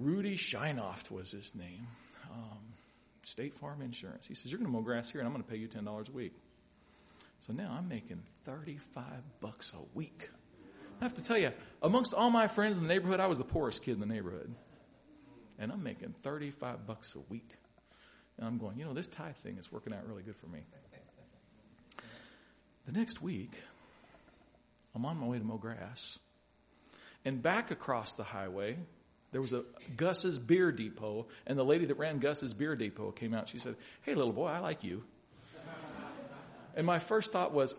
Rudy 0.00 0.36
Scheinoft 0.36 1.10
was 1.10 1.30
his 1.30 1.54
name. 1.54 1.86
Um, 2.32 2.58
State 3.22 3.54
Farm 3.54 3.82
Insurance. 3.82 4.26
He 4.26 4.34
says, 4.34 4.50
You're 4.50 4.58
going 4.58 4.70
to 4.70 4.72
mow 4.72 4.82
grass 4.82 5.10
here, 5.10 5.20
and 5.20 5.28
I'm 5.28 5.34
going 5.34 5.44
to 5.44 5.50
pay 5.50 5.58
you 5.58 5.68
$10 5.68 6.08
a 6.08 6.12
week. 6.12 6.32
So 7.46 7.52
now 7.52 7.76
I'm 7.76 7.88
making 7.88 8.22
35 8.46 9.04
bucks 9.40 9.74
a 9.74 9.96
week. 9.96 10.30
I 11.00 11.04
have 11.04 11.14
to 11.14 11.22
tell 11.22 11.38
you, 11.38 11.52
amongst 11.82 12.14
all 12.14 12.30
my 12.30 12.46
friends 12.46 12.76
in 12.76 12.82
the 12.82 12.88
neighborhood, 12.88 13.20
I 13.20 13.26
was 13.26 13.38
the 13.38 13.44
poorest 13.44 13.82
kid 13.82 13.94
in 13.94 14.00
the 14.00 14.06
neighborhood. 14.06 14.52
And 15.58 15.70
I'm 15.70 15.82
making 15.82 16.14
35 16.22 16.86
bucks 16.86 17.14
a 17.14 17.20
week. 17.30 17.50
And 18.38 18.46
I'm 18.46 18.56
going, 18.56 18.78
you 18.78 18.86
know, 18.86 18.94
this 18.94 19.08
tithe 19.08 19.36
thing 19.36 19.58
is 19.58 19.70
working 19.70 19.92
out 19.92 20.06
really 20.08 20.22
good 20.22 20.36
for 20.36 20.46
me. 20.46 20.60
The 22.86 22.92
next 22.92 23.20
week, 23.20 23.52
I'm 24.94 25.04
on 25.04 25.18
my 25.18 25.26
way 25.26 25.38
to 25.38 25.44
mow 25.44 25.58
grass. 25.58 26.18
And 27.24 27.42
back 27.42 27.70
across 27.70 28.14
the 28.14 28.24
highway, 28.24 28.78
there 29.32 29.40
was 29.40 29.52
a 29.52 29.64
Gus's 29.96 30.38
Beer 30.38 30.72
Depot, 30.72 31.26
and 31.46 31.58
the 31.58 31.64
lady 31.64 31.86
that 31.86 31.98
ran 31.98 32.18
Gus's 32.18 32.52
Beer 32.52 32.74
Depot 32.74 33.12
came 33.12 33.34
out. 33.34 33.48
She 33.48 33.58
said, 33.58 33.76
Hey, 34.02 34.14
little 34.14 34.32
boy, 34.32 34.48
I 34.48 34.58
like 34.58 34.82
you. 34.84 35.04
And 36.76 36.86
my 36.86 36.98
first 36.98 37.32
thought 37.32 37.52
was, 37.52 37.76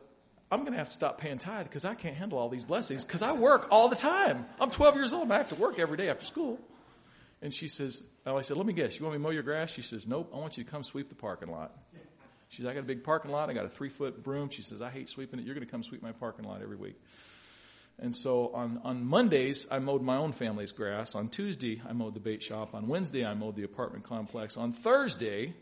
I'm 0.51 0.61
going 0.61 0.73
to 0.73 0.77
have 0.77 0.89
to 0.89 0.93
stop 0.93 1.17
paying 1.17 1.37
tithe 1.37 1.65
because 1.65 1.85
I 1.85 1.95
can't 1.95 2.15
handle 2.15 2.37
all 2.37 2.49
these 2.49 2.65
blessings 2.65 3.05
because 3.05 3.21
I 3.21 3.31
work 3.31 3.69
all 3.71 3.87
the 3.87 3.95
time. 3.95 4.45
I'm 4.59 4.69
12 4.69 4.95
years 4.95 5.13
old 5.13 5.31
I 5.31 5.37
have 5.37 5.49
to 5.49 5.55
work 5.55 5.79
every 5.79 5.95
day 5.95 6.09
after 6.09 6.25
school. 6.25 6.59
And 7.41 7.53
she 7.53 7.67
says, 7.67 8.03
Oh, 8.25 8.37
I 8.37 8.41
said, 8.41 8.57
let 8.57 8.65
me 8.65 8.73
guess. 8.73 8.99
You 8.99 9.05
want 9.05 9.17
me 9.17 9.19
to 9.19 9.23
mow 9.23 9.31
your 9.31 9.43
grass? 9.43 9.71
She 9.71 9.81
says, 9.81 10.07
Nope. 10.07 10.31
I 10.33 10.37
want 10.37 10.57
you 10.57 10.63
to 10.63 10.69
come 10.69 10.83
sweep 10.83 11.09
the 11.09 11.15
parking 11.15 11.49
lot. 11.49 11.73
She 12.49 12.61
says, 12.61 12.69
I 12.69 12.73
got 12.73 12.81
a 12.81 12.83
big 12.83 13.03
parking 13.03 13.31
lot. 13.31 13.49
I 13.49 13.53
got 13.53 13.65
a 13.65 13.69
three 13.69 13.89
foot 13.89 14.23
broom. 14.23 14.49
She 14.49 14.61
says, 14.61 14.81
I 14.81 14.89
hate 14.89 15.09
sweeping 15.09 15.39
it. 15.39 15.45
You're 15.45 15.55
going 15.55 15.65
to 15.65 15.71
come 15.71 15.83
sweep 15.83 16.03
my 16.03 16.11
parking 16.11 16.45
lot 16.45 16.61
every 16.61 16.75
week. 16.75 17.01
And 17.99 18.15
so 18.15 18.51
on, 18.53 18.81
on 18.83 19.05
Mondays, 19.05 19.67
I 19.69 19.79
mowed 19.79 20.01
my 20.01 20.17
own 20.17 20.31
family's 20.31 20.71
grass. 20.71 21.13
On 21.13 21.27
Tuesday, 21.27 21.81
I 21.87 21.93
mowed 21.93 22.15
the 22.15 22.19
bait 22.19 22.41
shop. 22.41 22.73
On 22.73 22.87
Wednesday, 22.87 23.25
I 23.25 23.35
mowed 23.35 23.55
the 23.55 23.63
apartment 23.63 24.05
complex. 24.05 24.57
On 24.57 24.73
Thursday, 24.73 25.53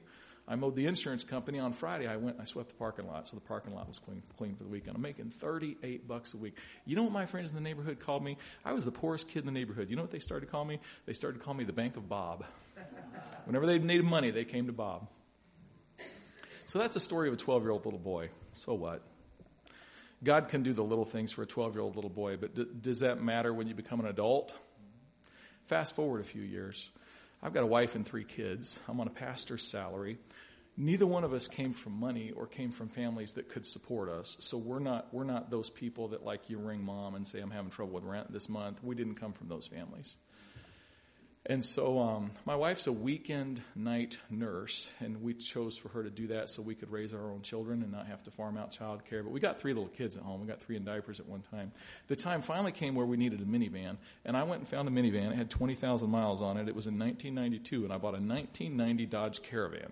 I 0.48 0.56
mowed 0.56 0.76
the 0.76 0.88
insurance 0.88 1.24
company. 1.24 1.60
On 1.60 1.74
Friday, 1.74 2.08
I 2.08 2.16
went 2.16 2.38
and 2.38 2.42
I 2.42 2.46
swept 2.46 2.70
the 2.70 2.76
parking 2.76 3.08
lot. 3.08 3.28
So 3.28 3.36
the 3.36 3.42
parking 3.42 3.76
lot 3.76 3.88
was 3.88 4.00
clean, 4.00 4.24
clean 4.38 4.56
for 4.56 4.64
the 4.64 4.70
weekend. 4.70 4.96
I'm 4.96 5.02
making 5.02 5.30
38 5.30 6.08
bucks 6.08 6.34
a 6.34 6.38
week. 6.38 6.56
You 6.86 6.96
know 6.96 7.04
what 7.04 7.12
my 7.12 7.28
friends 7.28 7.50
in 7.50 7.56
the 7.56 7.62
neighborhood 7.62 8.00
called 8.00 8.24
me? 8.24 8.38
I 8.66 8.74
was 8.74 8.84
the 8.84 8.92
poorest 8.92 9.28
kid 9.28 9.40
in 9.40 9.46
the 9.46 9.52
neighborhood. 9.52 9.90
You 9.90 9.96
know 9.96 10.02
what 10.02 10.12
they 10.12 10.20
started 10.20 10.48
to 10.48 10.52
call 10.52 10.66
me? 10.66 10.80
They 11.06 11.14
started 11.14 11.38
to 11.38 11.44
call 11.44 11.54
me 11.54 11.66
the 11.66 11.74
Bank 11.74 11.98
of 11.98 12.10
Bob. 12.10 12.46
Whenever 13.46 13.68
they 13.68 13.78
needed 13.78 14.06
money, 14.06 14.32
they 14.32 14.46
came 14.46 14.66
to 14.66 14.74
Bob. 14.74 15.08
So 16.66 16.80
that's 16.80 16.96
a 16.96 17.00
story 17.00 17.28
of 17.28 17.34
a 17.34 17.38
12 17.38 17.64
year 17.64 17.72
old 17.72 17.86
little 17.86 18.00
boy. 18.00 18.30
So 18.54 18.74
what? 18.74 19.04
God 20.24 20.50
can 20.50 20.64
do 20.64 20.74
the 20.74 20.84
little 20.84 21.06
things 21.06 21.32
for 21.32 21.44
a 21.44 21.46
12 21.48 21.76
year 21.76 21.82
old 21.82 21.96
little 21.96 22.10
boy, 22.10 22.38
but 22.38 22.56
d- 22.56 22.66
does 22.82 23.00
that 23.00 23.22
matter 23.22 23.54
when 23.54 23.68
you 23.68 23.76
become 23.76 24.00
an 24.00 24.06
adult? 24.06 24.56
Fast 25.66 25.96
forward 25.96 26.22
a 26.22 26.26
few 26.26 26.42
years. 26.42 26.90
I've 27.42 27.54
got 27.54 27.64
a 27.64 27.68
wife 27.68 27.96
and 27.96 28.06
three 28.06 28.26
kids. 28.26 28.80
I'm 28.88 29.00
on 29.00 29.08
a 29.08 29.12
pastor's 29.12 29.64
salary. 29.64 30.18
Neither 30.76 31.06
one 31.06 31.24
of 31.24 31.34
us 31.34 31.48
came 31.48 31.74
from 31.74 31.94
money 31.94 32.32
or 32.32 32.48
came 32.48 32.72
from 32.72 32.90
families 32.90 33.34
that 33.34 33.50
could 33.50 33.66
support 33.66 34.10
us. 34.10 34.36
So 34.40 34.58
we're 34.58 34.80
not, 34.80 35.14
we're 35.14 35.26
not 35.26 35.50
those 35.50 35.70
people 35.70 36.10
that 36.10 36.24
like 36.24 36.50
you 36.50 36.58
ring 36.58 36.84
mom 36.84 37.16
and 37.16 37.28
say, 37.28 37.40
I'm 37.40 37.52
having 37.52 37.70
trouble 37.70 37.94
with 37.94 38.04
rent 38.04 38.32
this 38.32 38.50
month. 38.50 38.84
We 38.84 38.96
didn't 38.96 39.16
come 39.16 39.34
from 39.34 39.48
those 39.48 39.68
families. 39.68 40.16
And 41.46 41.64
so 41.64 42.00
um, 42.00 42.32
my 42.46 42.56
wife's 42.56 42.88
a 42.88 42.92
weekend 42.92 43.62
night 43.74 44.20
nurse, 44.30 44.90
and 45.00 45.22
we 45.22 45.34
chose 45.34 45.78
for 45.78 45.88
her 45.90 46.04
to 46.04 46.10
do 46.10 46.28
that 46.28 46.50
so 46.50 46.62
we 46.62 46.76
could 46.76 46.92
raise 46.92 47.14
our 47.14 47.32
own 47.32 47.42
children 47.42 47.82
and 47.82 47.92
not 47.92 48.08
have 48.08 48.22
to 48.24 48.32
farm 48.32 48.58
out 48.58 48.72
child 48.72 49.06
care. 49.06 49.24
But 49.24 49.32
we 49.32 49.40
got 49.40 49.58
three 49.58 49.74
little 49.74 49.88
kids 49.88 50.18
at 50.18 50.24
home. 50.24 50.42
We 50.42 50.48
got 50.48 50.60
three 50.60 50.76
in 50.76 50.84
diapers 50.84 51.20
at 51.20 51.28
one 51.28 51.42
time. 51.50 51.72
The 52.08 52.18
time 52.18 52.42
finally 52.42 52.74
came 52.74 52.94
where 52.94 53.06
we 53.06 53.16
needed 53.16 53.40
a 53.42 53.46
minivan, 53.46 53.98
and 54.26 54.36
I 54.36 54.44
went 54.44 54.60
and 54.60 54.68
found 54.68 54.90
a 54.90 54.92
minivan. 54.92 55.32
It 55.32 55.38
had 55.38 55.50
20,000 55.50 56.10
miles 56.10 56.42
on 56.42 56.58
it. 56.58 56.68
It 56.68 56.76
was 56.76 56.88
in 56.88 57.00
1992, 57.00 57.86
and 57.86 57.94
I 57.94 57.98
bought 57.98 58.16
a 58.16 58.22
1990 58.22 59.06
Dodge 59.06 59.42
Caravan. 59.42 59.92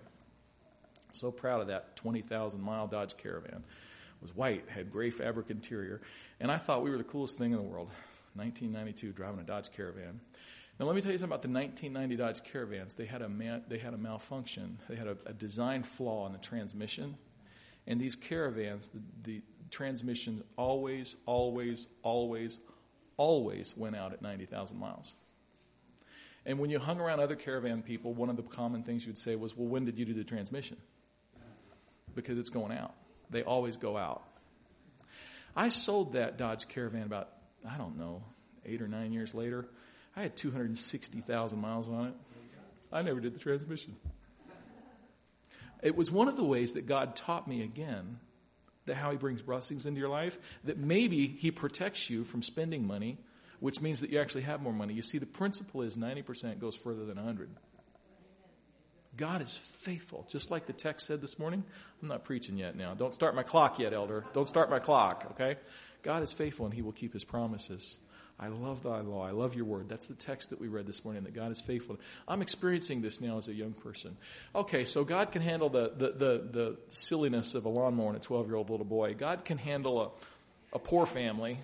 So 1.12 1.30
proud 1.30 1.62
of 1.62 1.68
that 1.68 1.96
20,000 1.96 2.60
mile 2.60 2.86
Dodge 2.86 3.16
Caravan. 3.16 3.64
It 3.64 4.22
was 4.22 4.36
white, 4.36 4.68
had 4.68 4.92
gray 4.92 5.10
fabric 5.10 5.48
interior, 5.48 6.02
and 6.40 6.52
I 6.52 6.58
thought 6.58 6.82
we 6.84 6.90
were 6.90 6.98
the 6.98 7.04
coolest 7.04 7.38
thing 7.38 7.52
in 7.52 7.56
the 7.56 7.62
world. 7.62 7.88
1992, 8.34 9.12
driving 9.12 9.40
a 9.40 9.42
Dodge 9.42 9.72
Caravan. 9.72 10.20
Now, 10.78 10.86
let 10.86 10.94
me 10.94 11.02
tell 11.02 11.10
you 11.10 11.18
something 11.18 11.32
about 11.32 11.42
the 11.42 11.48
1990 11.48 12.16
Dodge 12.16 12.52
Caravans. 12.52 12.94
They 12.94 13.06
had 13.06 13.22
a, 13.22 13.28
man, 13.28 13.64
they 13.68 13.78
had 13.78 13.94
a 13.94 13.98
malfunction. 13.98 14.78
They 14.88 14.94
had 14.94 15.08
a, 15.08 15.16
a 15.26 15.32
design 15.32 15.82
flaw 15.82 16.26
in 16.26 16.32
the 16.32 16.38
transmission. 16.38 17.16
And 17.86 18.00
these 18.00 18.14
caravans, 18.14 18.88
the, 18.88 19.00
the, 19.24 19.42
transmission 19.70 20.42
always, 20.56 21.14
always, 21.26 21.88
always, 22.02 22.58
always 23.18 23.76
went 23.76 23.94
out 23.94 24.14
at 24.14 24.22
90,000 24.22 24.78
miles. 24.78 25.12
And 26.46 26.58
when 26.58 26.70
you 26.70 26.78
hung 26.78 27.00
around 27.00 27.20
other 27.20 27.36
caravan 27.36 27.82
people, 27.82 28.14
one 28.14 28.30
of 28.30 28.36
the 28.36 28.42
common 28.42 28.82
things 28.82 29.06
you'd 29.06 29.18
say 29.18 29.36
was, 29.36 29.54
Well, 29.54 29.68
when 29.68 29.84
did 29.84 29.98
you 29.98 30.06
do 30.06 30.14
the 30.14 30.24
transmission? 30.24 30.78
Because 32.14 32.38
it's 32.38 32.48
going 32.48 32.72
out. 32.72 32.94
They 33.28 33.42
always 33.42 33.76
go 33.76 33.98
out. 33.98 34.22
I 35.54 35.68
sold 35.68 36.14
that 36.14 36.38
Dodge 36.38 36.66
Caravan 36.68 37.02
about, 37.02 37.28
I 37.68 37.76
don't 37.76 37.98
know, 37.98 38.22
eight 38.64 38.80
or 38.80 38.88
nine 38.88 39.12
years 39.12 39.34
later. 39.34 39.68
I 40.18 40.22
had 40.22 40.36
260,000 40.36 41.60
miles 41.60 41.88
on 41.88 42.06
it. 42.08 42.14
I 42.92 43.02
never 43.02 43.20
did 43.20 43.36
the 43.36 43.38
transmission. 43.38 43.94
It 45.80 45.94
was 45.94 46.10
one 46.10 46.26
of 46.26 46.36
the 46.36 46.42
ways 46.42 46.72
that 46.72 46.86
God 46.86 47.14
taught 47.14 47.46
me 47.46 47.62
again 47.62 48.18
that 48.86 48.96
how 48.96 49.12
He 49.12 49.16
brings 49.16 49.42
blessings 49.42 49.86
into 49.86 50.00
your 50.00 50.08
life, 50.08 50.36
that 50.64 50.76
maybe 50.76 51.28
He 51.28 51.52
protects 51.52 52.10
you 52.10 52.24
from 52.24 52.42
spending 52.42 52.84
money, 52.84 53.18
which 53.60 53.80
means 53.80 54.00
that 54.00 54.10
you 54.10 54.18
actually 54.18 54.42
have 54.42 54.60
more 54.60 54.72
money. 54.72 54.92
You 54.92 55.02
see, 55.02 55.18
the 55.18 55.26
principle 55.26 55.82
is 55.82 55.96
90% 55.96 56.58
goes 56.58 56.74
further 56.74 57.04
than 57.04 57.14
100. 57.14 57.50
God 59.16 59.40
is 59.40 59.56
faithful. 59.56 60.26
Just 60.28 60.50
like 60.50 60.66
the 60.66 60.72
text 60.72 61.06
said 61.06 61.20
this 61.20 61.38
morning. 61.38 61.62
I'm 62.02 62.08
not 62.08 62.24
preaching 62.24 62.58
yet 62.58 62.74
now. 62.74 62.94
Don't 62.94 63.14
start 63.14 63.36
my 63.36 63.44
clock 63.44 63.78
yet, 63.78 63.92
elder. 63.92 64.24
Don't 64.32 64.48
start 64.48 64.68
my 64.68 64.80
clock, 64.80 65.28
okay? 65.32 65.60
God 66.02 66.24
is 66.24 66.32
faithful 66.32 66.66
and 66.66 66.74
he 66.74 66.82
will 66.82 66.92
keep 66.92 67.12
his 67.12 67.24
promises. 67.24 67.98
I 68.40 68.48
love 68.48 68.84
thy 68.84 69.00
law. 69.00 69.26
I 69.26 69.32
love 69.32 69.54
your 69.54 69.64
word. 69.64 69.88
That's 69.88 70.06
the 70.06 70.14
text 70.14 70.50
that 70.50 70.60
we 70.60 70.68
read 70.68 70.86
this 70.86 71.04
morning, 71.04 71.24
that 71.24 71.34
God 71.34 71.50
is 71.50 71.60
faithful. 71.60 71.98
I'm 72.28 72.40
experiencing 72.40 73.02
this 73.02 73.20
now 73.20 73.36
as 73.36 73.48
a 73.48 73.54
young 73.54 73.72
person. 73.72 74.16
Okay, 74.54 74.84
so 74.84 75.04
God 75.04 75.32
can 75.32 75.42
handle 75.42 75.68
the, 75.68 75.92
the, 75.96 76.10
the, 76.12 76.48
the 76.50 76.76
silliness 76.86 77.54
of 77.54 77.64
a 77.64 77.68
lawnmower 77.68 78.08
and 78.08 78.16
a 78.16 78.20
12 78.20 78.46
year 78.46 78.56
old 78.56 78.70
little 78.70 78.86
boy. 78.86 79.14
God 79.14 79.44
can 79.44 79.58
handle 79.58 80.00
a, 80.00 80.76
a 80.76 80.78
poor 80.78 81.04
family 81.04 81.58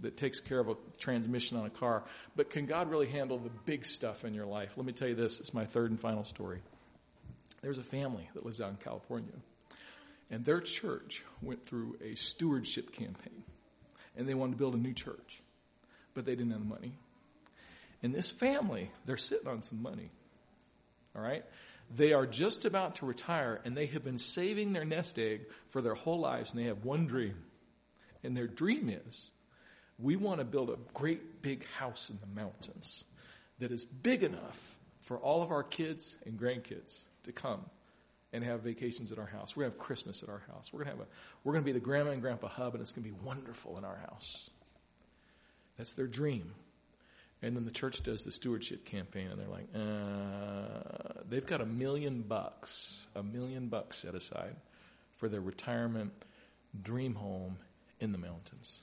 that 0.00 0.16
takes 0.16 0.40
care 0.40 0.58
of 0.58 0.68
a 0.68 0.76
transmission 0.98 1.56
on 1.56 1.66
a 1.66 1.70
car. 1.70 2.02
But 2.34 2.50
can 2.50 2.66
God 2.66 2.90
really 2.90 3.06
handle 3.06 3.38
the 3.38 3.50
big 3.64 3.84
stuff 3.84 4.24
in 4.24 4.34
your 4.34 4.46
life? 4.46 4.72
Let 4.76 4.86
me 4.86 4.92
tell 4.92 5.08
you 5.08 5.14
this. 5.14 5.40
It's 5.40 5.54
my 5.54 5.64
third 5.64 5.90
and 5.90 6.00
final 6.00 6.24
story. 6.24 6.60
There's 7.62 7.78
a 7.78 7.84
family 7.84 8.28
that 8.34 8.44
lives 8.44 8.60
out 8.60 8.70
in 8.70 8.76
California, 8.76 9.32
and 10.30 10.44
their 10.44 10.60
church 10.60 11.24
went 11.40 11.64
through 11.64 11.96
a 12.04 12.14
stewardship 12.14 12.92
campaign, 12.92 13.42
and 14.16 14.28
they 14.28 14.34
wanted 14.34 14.52
to 14.52 14.58
build 14.58 14.74
a 14.74 14.78
new 14.78 14.92
church, 14.92 15.40
but 16.14 16.24
they 16.24 16.34
didn't 16.34 16.52
have 16.52 16.60
the 16.60 16.66
money. 16.66 16.92
And 18.02 18.14
this 18.14 18.30
family, 18.30 18.90
they're 19.06 19.16
sitting 19.16 19.48
on 19.48 19.62
some 19.62 19.82
money. 19.82 20.10
All 21.16 21.22
right? 21.22 21.44
They 21.94 22.12
are 22.12 22.26
just 22.26 22.64
about 22.64 22.96
to 22.96 23.06
retire, 23.06 23.60
and 23.64 23.76
they 23.76 23.86
have 23.86 24.04
been 24.04 24.18
saving 24.18 24.72
their 24.72 24.84
nest 24.84 25.18
egg 25.18 25.42
for 25.68 25.82
their 25.82 25.94
whole 25.94 26.18
lives, 26.18 26.52
and 26.52 26.60
they 26.60 26.66
have 26.66 26.84
one 26.84 27.06
dream. 27.06 27.36
And 28.22 28.36
their 28.36 28.46
dream 28.46 28.88
is 28.88 29.30
we 29.98 30.16
want 30.16 30.38
to 30.40 30.44
build 30.44 30.70
a 30.70 30.78
great 30.92 31.42
big 31.42 31.66
house 31.78 32.10
in 32.10 32.18
the 32.20 32.40
mountains 32.40 33.04
that 33.58 33.70
is 33.70 33.84
big 33.84 34.22
enough 34.22 34.76
for 35.02 35.18
all 35.18 35.42
of 35.42 35.50
our 35.50 35.62
kids 35.62 36.16
and 36.26 36.38
grandkids 36.38 37.00
to 37.24 37.32
come 37.32 37.60
and 38.32 38.42
have 38.42 38.62
vacations 38.62 39.12
at 39.12 39.18
our 39.18 39.26
house. 39.26 39.54
We're 39.54 39.62
going 39.62 39.72
to 39.72 39.78
have 39.78 39.86
Christmas 39.86 40.22
at 40.22 40.28
our 40.28 40.42
house. 40.48 40.72
We're 40.72 40.84
going 40.84 40.96
to 40.96 40.98
have 40.98 41.06
a, 41.06 41.10
we're 41.44 41.52
going 41.52 41.62
to 41.62 41.66
be 41.66 41.78
the 41.78 41.84
grandma 41.84 42.10
and 42.10 42.20
grandpa 42.20 42.48
hub 42.48 42.74
and 42.74 42.82
it's 42.82 42.92
going 42.92 43.04
to 43.04 43.10
be 43.10 43.24
wonderful 43.24 43.78
in 43.78 43.84
our 43.84 43.96
house. 43.96 44.50
That's 45.76 45.94
their 45.94 46.06
dream. 46.06 46.54
And 47.42 47.56
then 47.56 47.64
the 47.64 47.70
church 47.70 48.02
does 48.02 48.24
the 48.24 48.32
stewardship 48.32 48.86
campaign 48.86 49.28
and 49.30 49.38
they're 49.38 49.48
like, 49.48 49.68
uh, 49.74 51.22
they've 51.28 51.44
got 51.44 51.60
a 51.60 51.66
million 51.66 52.22
bucks, 52.22 53.06
a 53.14 53.22
million 53.22 53.68
bucks 53.68 53.98
set 53.98 54.14
aside 54.14 54.56
for 55.18 55.28
their 55.28 55.40
retirement 55.40 56.12
dream 56.82 57.14
home 57.14 57.58
in 58.00 58.12
the 58.12 58.18
mountains. 58.18 58.80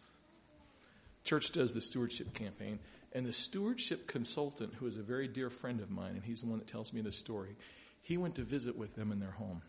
Church 1.24 1.52
does 1.52 1.74
the 1.74 1.82
stewardship 1.82 2.34
campaign, 2.34 2.80
and 3.14 3.26
the 3.26 3.34
stewardship 3.34 4.08
consultant, 4.08 4.74
who 4.76 4.88
is 4.88 4.98
a 4.98 5.04
very 5.04 5.28
dear 5.28 5.50
friend 5.50 5.80
of 5.82 5.92
mine, 5.92 6.16
and 6.16 6.24
he's 6.24 6.42
the 6.42 6.48
one 6.48 6.60
that 6.60 6.68
tells 6.68 6.94
me 6.94 7.02
this 7.02 7.18
story, 7.18 7.56
he 8.02 8.18
went 8.18 8.36
to 8.36 8.42
visit 8.42 8.76
with 8.76 8.96
them 8.96 9.12
in 9.12 9.20
their 9.20 9.32
home. 9.32 9.62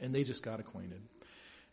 And 0.00 0.14
they 0.14 0.24
just 0.24 0.42
got 0.42 0.58
acquainted. 0.58 1.02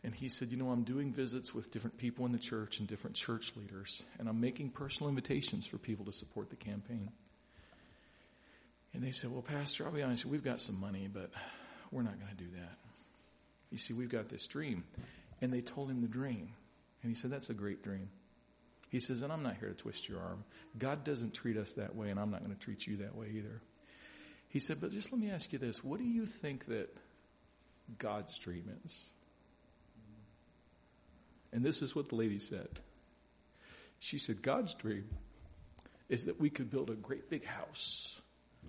And 0.02 0.14
he 0.14 0.28
said, 0.28 0.50
You 0.50 0.56
know, 0.56 0.70
I'm 0.70 0.84
doing 0.84 1.12
visits 1.12 1.54
with 1.54 1.70
different 1.70 1.98
people 1.98 2.26
in 2.26 2.32
the 2.32 2.38
church 2.38 2.78
and 2.78 2.88
different 2.88 3.16
church 3.16 3.52
leaders, 3.56 4.02
and 4.18 4.28
I'm 4.28 4.40
making 4.40 4.70
personal 4.70 5.08
invitations 5.08 5.66
for 5.66 5.78
people 5.78 6.06
to 6.06 6.12
support 6.12 6.50
the 6.50 6.56
campaign. 6.56 7.10
And 8.94 9.02
they 9.02 9.10
said, 9.10 9.30
Well, 9.30 9.42
Pastor, 9.42 9.86
I'll 9.86 9.92
be 9.92 10.02
honest, 10.02 10.24
we've 10.24 10.44
got 10.44 10.60
some 10.60 10.80
money, 10.80 11.08
but 11.12 11.30
we're 11.90 12.02
not 12.02 12.18
going 12.18 12.30
to 12.30 12.44
do 12.44 12.50
that. 12.56 12.78
You 13.70 13.78
see, 13.78 13.94
we've 13.94 14.10
got 14.10 14.28
this 14.28 14.46
dream. 14.46 14.84
And 15.42 15.52
they 15.52 15.60
told 15.60 15.90
him 15.90 16.02
the 16.02 16.08
dream. 16.08 16.50
And 17.02 17.10
he 17.10 17.16
said, 17.16 17.30
That's 17.30 17.50
a 17.50 17.54
great 17.54 17.82
dream. 17.82 18.10
He 18.90 18.98
says, 18.98 19.22
and 19.22 19.32
I'm 19.32 19.44
not 19.44 19.56
here 19.56 19.68
to 19.68 19.74
twist 19.74 20.08
your 20.08 20.20
arm. 20.20 20.44
God 20.76 21.04
doesn't 21.04 21.32
treat 21.32 21.56
us 21.56 21.74
that 21.74 21.94
way, 21.94 22.10
and 22.10 22.18
I'm 22.18 22.30
not 22.30 22.40
going 22.40 22.54
to 22.54 22.60
treat 22.60 22.86
you 22.86 22.98
that 22.98 23.14
way 23.14 23.28
either. 23.36 23.62
He 24.48 24.58
said, 24.58 24.80
but 24.80 24.90
just 24.90 25.12
let 25.12 25.20
me 25.20 25.30
ask 25.30 25.52
you 25.52 25.60
this. 25.60 25.82
What 25.84 26.00
do 26.00 26.04
you 26.04 26.26
think 26.26 26.66
that 26.66 26.88
God's 27.98 28.36
dream 28.36 28.68
is? 28.84 29.04
And 31.52 31.64
this 31.64 31.82
is 31.82 31.94
what 31.94 32.08
the 32.08 32.14
lady 32.14 32.38
said. 32.38 32.80
She 33.98 34.18
said, 34.18 34.42
God's 34.42 34.74
dream 34.74 35.08
is 36.08 36.24
that 36.24 36.40
we 36.40 36.50
could 36.50 36.70
build 36.70 36.90
a 36.90 36.94
great 36.94 37.28
big 37.28 37.44
house 37.44 38.20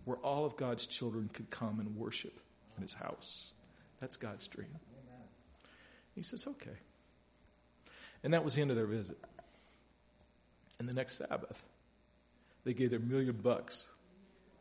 where 0.05 0.17
all 0.17 0.45
of 0.45 0.57
God's 0.57 0.87
children 0.87 1.29
could 1.31 1.49
come 1.49 1.79
and 1.79 1.95
worship 1.95 2.39
in 2.75 2.81
his 2.81 2.93
house. 2.93 3.51
That's 3.99 4.17
God's 4.17 4.47
dream. 4.47 4.69
Amen. 4.69 5.27
He 6.15 6.21
says, 6.21 6.45
okay. 6.47 6.77
And 8.23 8.33
that 8.33 8.43
was 8.43 8.55
the 8.55 8.61
end 8.61 8.71
of 8.71 8.77
their 8.77 8.87
visit. 8.87 9.17
And 10.79 10.89
the 10.89 10.93
next 10.93 11.17
Sabbath, 11.17 11.63
they 12.63 12.73
gave 12.73 12.89
their 12.89 12.99
million 12.99 13.35
bucks 13.35 13.87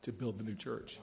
to 0.03 0.13
build 0.13 0.39
the 0.39 0.45
new 0.45 0.55
church. 0.55 0.99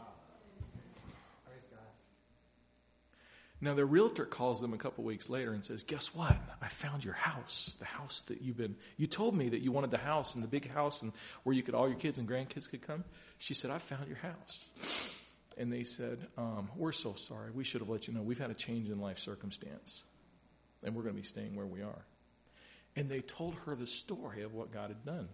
Now, 3.59 3.73
their 3.73 3.87
realtor 3.87 4.25
calls 4.25 4.61
them 4.61 4.73
a 4.73 4.77
couple 4.77 5.03
weeks 5.03 5.29
later 5.29 5.51
and 5.51 5.65
says, 5.65 5.83
Guess 5.83 6.13
what? 6.13 6.37
I 6.61 6.67
found 6.67 7.03
your 7.03 7.15
house. 7.15 7.75
The 7.79 7.85
house 7.85 8.23
that 8.27 8.41
you've 8.41 8.57
been, 8.57 8.75
you 8.97 9.07
told 9.07 9.35
me 9.35 9.49
that 9.49 9.61
you 9.61 9.71
wanted 9.71 9.89
the 9.89 9.97
house 9.97 10.35
and 10.35 10.43
the 10.43 10.47
big 10.47 10.69
house 10.69 11.01
and 11.01 11.11
where 11.43 11.55
you 11.55 11.63
could, 11.63 11.73
all 11.73 11.87
your 11.87 11.97
kids 11.97 12.19
and 12.19 12.29
grandkids 12.29 12.69
could 12.69 12.85
come. 12.85 13.03
She 13.39 13.55
said, 13.55 13.71
I 13.71 13.79
found 13.79 14.07
your 14.07 14.17
house. 14.17 15.15
And 15.57 15.73
they 15.73 15.83
said, 15.83 16.19
um, 16.37 16.69
We're 16.75 16.91
so 16.91 17.15
sorry. 17.15 17.49
We 17.51 17.63
should 17.63 17.81
have 17.81 17.89
let 17.89 18.07
you 18.07 18.13
know. 18.13 18.21
We've 18.21 18.37
had 18.37 18.51
a 18.51 18.55
change 18.55 18.89
in 18.89 18.99
life 18.99 19.17
circumstance. 19.17 20.03
And 20.83 20.93
we're 20.93 21.01
going 21.01 21.15
to 21.15 21.21
be 21.21 21.27
staying 21.27 21.55
where 21.55 21.65
we 21.65 21.81
are. 21.81 22.05
And 22.95 23.09
they 23.09 23.21
told 23.21 23.55
her 23.65 23.75
the 23.75 23.87
story 23.87 24.43
of 24.43 24.53
what 24.53 24.71
God 24.71 24.89
had 24.89 25.03
done 25.03 25.29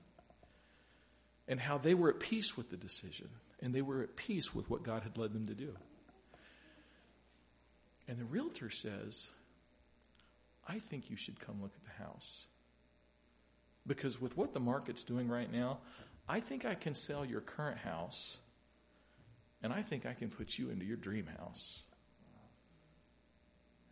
and 1.48 1.60
how 1.60 1.78
they 1.78 1.94
were 1.94 2.10
at 2.10 2.20
peace 2.20 2.56
with 2.56 2.70
the 2.70 2.78
decision 2.78 3.30
and 3.62 3.74
they 3.74 3.82
were 3.82 4.02
at 4.02 4.16
peace 4.16 4.54
with 4.54 4.70
what 4.70 4.84
God 4.84 5.04
had 5.04 5.18
led 5.18 5.34
them 5.34 5.48
to 5.48 5.54
do. 5.54 5.74
And 8.08 8.18
the 8.18 8.26
realtor 8.26 8.70
says, 8.70 9.30
I 10.68 10.80
think 10.80 11.10
you 11.10 11.18
should 11.18 11.40
come 11.40 11.62
look 11.62 11.74
at 11.76 11.84
the 11.84 12.04
house. 12.04 12.48
Because 13.86 14.20
with 14.20 14.38
what 14.38 14.54
the 14.54 14.60
market's 14.60 15.04
doing 15.04 15.28
right 15.28 15.52
now, 15.52 15.80
I 16.28 16.40
think 16.40 16.66
I 16.66 16.76
can 16.76 16.96
sell 16.96 17.26
your 17.26 17.42
current 17.42 17.78
house 17.78 18.38
and 19.62 19.72
I 19.72 19.82
think 19.82 20.06
I 20.06 20.14
can 20.14 20.30
put 20.30 20.58
you 20.58 20.70
into 20.70 20.86
your 20.86 20.98
dream 20.98 21.28
house. 21.40 21.84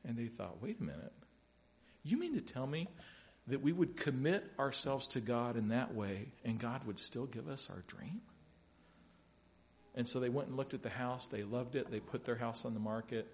And 0.06 0.18
they 0.18 0.28
thought, 0.28 0.62
wait 0.62 0.80
a 0.80 0.84
minute. 0.84 1.14
You 2.04 2.18
mean 2.18 2.34
to 2.36 2.42
tell 2.42 2.66
me 2.66 2.88
that 3.48 3.62
we 3.62 3.72
would 3.72 3.96
commit 3.96 4.44
ourselves 4.60 5.08
to 5.10 5.20
God 5.22 5.56
in 5.56 5.70
that 5.70 5.94
way 5.94 6.28
and 6.44 6.60
God 6.60 6.86
would 6.86 7.00
still 7.00 7.26
give 7.26 7.48
us 7.48 7.70
our 7.70 7.84
dream? 7.88 8.22
And 9.94 10.08
so 10.08 10.20
they 10.20 10.30
went 10.30 10.48
and 10.48 10.58
looked 10.58 10.74
at 10.74 10.84
the 10.84 10.90
house. 10.90 11.28
They 11.28 11.44
loved 11.44 11.76
it. 11.76 11.92
They 11.92 12.00
put 12.00 12.24
their 12.24 12.38
house 12.38 12.66
on 12.66 12.74
the 12.74 12.80
market. 12.80 13.28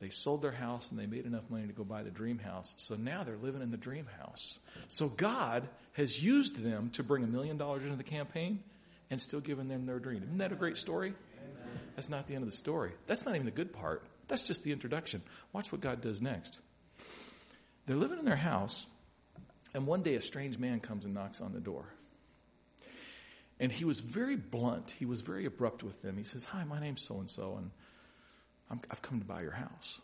They 0.00 0.08
sold 0.08 0.40
their 0.40 0.52
house 0.52 0.90
and 0.90 0.98
they 0.98 1.06
made 1.06 1.26
enough 1.26 1.44
money 1.50 1.66
to 1.66 1.72
go 1.72 1.84
buy 1.84 2.02
the 2.02 2.10
dream 2.10 2.38
house. 2.38 2.74
So 2.78 2.96
now 2.96 3.22
they're 3.22 3.36
living 3.36 3.60
in 3.60 3.70
the 3.70 3.76
dream 3.76 4.06
house. 4.18 4.58
So 4.88 5.08
God 5.08 5.68
has 5.92 6.22
used 6.22 6.62
them 6.62 6.90
to 6.90 7.02
bring 7.02 7.22
a 7.22 7.26
million 7.26 7.58
dollars 7.58 7.84
into 7.84 7.96
the 7.96 8.02
campaign 8.02 8.62
and 9.10 9.20
still 9.20 9.40
giving 9.40 9.68
them 9.68 9.84
their 9.84 9.98
dream. 9.98 10.22
Isn't 10.22 10.38
that 10.38 10.52
a 10.52 10.56
great 10.56 10.78
story? 10.78 11.08
Amen. 11.08 11.78
That's 11.96 12.08
not 12.08 12.26
the 12.26 12.34
end 12.34 12.44
of 12.44 12.50
the 12.50 12.56
story. 12.56 12.92
That's 13.06 13.26
not 13.26 13.34
even 13.34 13.44
the 13.44 13.52
good 13.52 13.72
part. 13.72 14.02
That's 14.28 14.42
just 14.42 14.62
the 14.62 14.72
introduction. 14.72 15.22
Watch 15.52 15.70
what 15.70 15.82
God 15.82 16.00
does 16.00 16.22
next. 16.22 16.58
They're 17.86 17.96
living 17.96 18.18
in 18.18 18.24
their 18.24 18.36
house 18.36 18.86
and 19.74 19.86
one 19.86 20.02
day 20.02 20.14
a 20.14 20.22
strange 20.22 20.58
man 20.58 20.80
comes 20.80 21.04
and 21.04 21.14
knocks 21.14 21.40
on 21.40 21.52
the 21.52 21.60
door. 21.60 21.84
And 23.58 23.70
he 23.70 23.84
was 23.84 24.00
very 24.00 24.36
blunt. 24.36 24.94
He 24.98 25.04
was 25.04 25.20
very 25.20 25.44
abrupt 25.44 25.82
with 25.82 26.00
them. 26.00 26.16
He 26.16 26.24
says, 26.24 26.44
Hi, 26.44 26.64
my 26.64 26.80
name's 26.80 27.02
so 27.02 27.20
and 27.20 27.30
so, 27.30 27.56
and 27.58 27.70
I've 28.70 29.02
come 29.02 29.18
to 29.20 29.26
buy 29.26 29.42
your 29.42 29.52
house. 29.52 30.00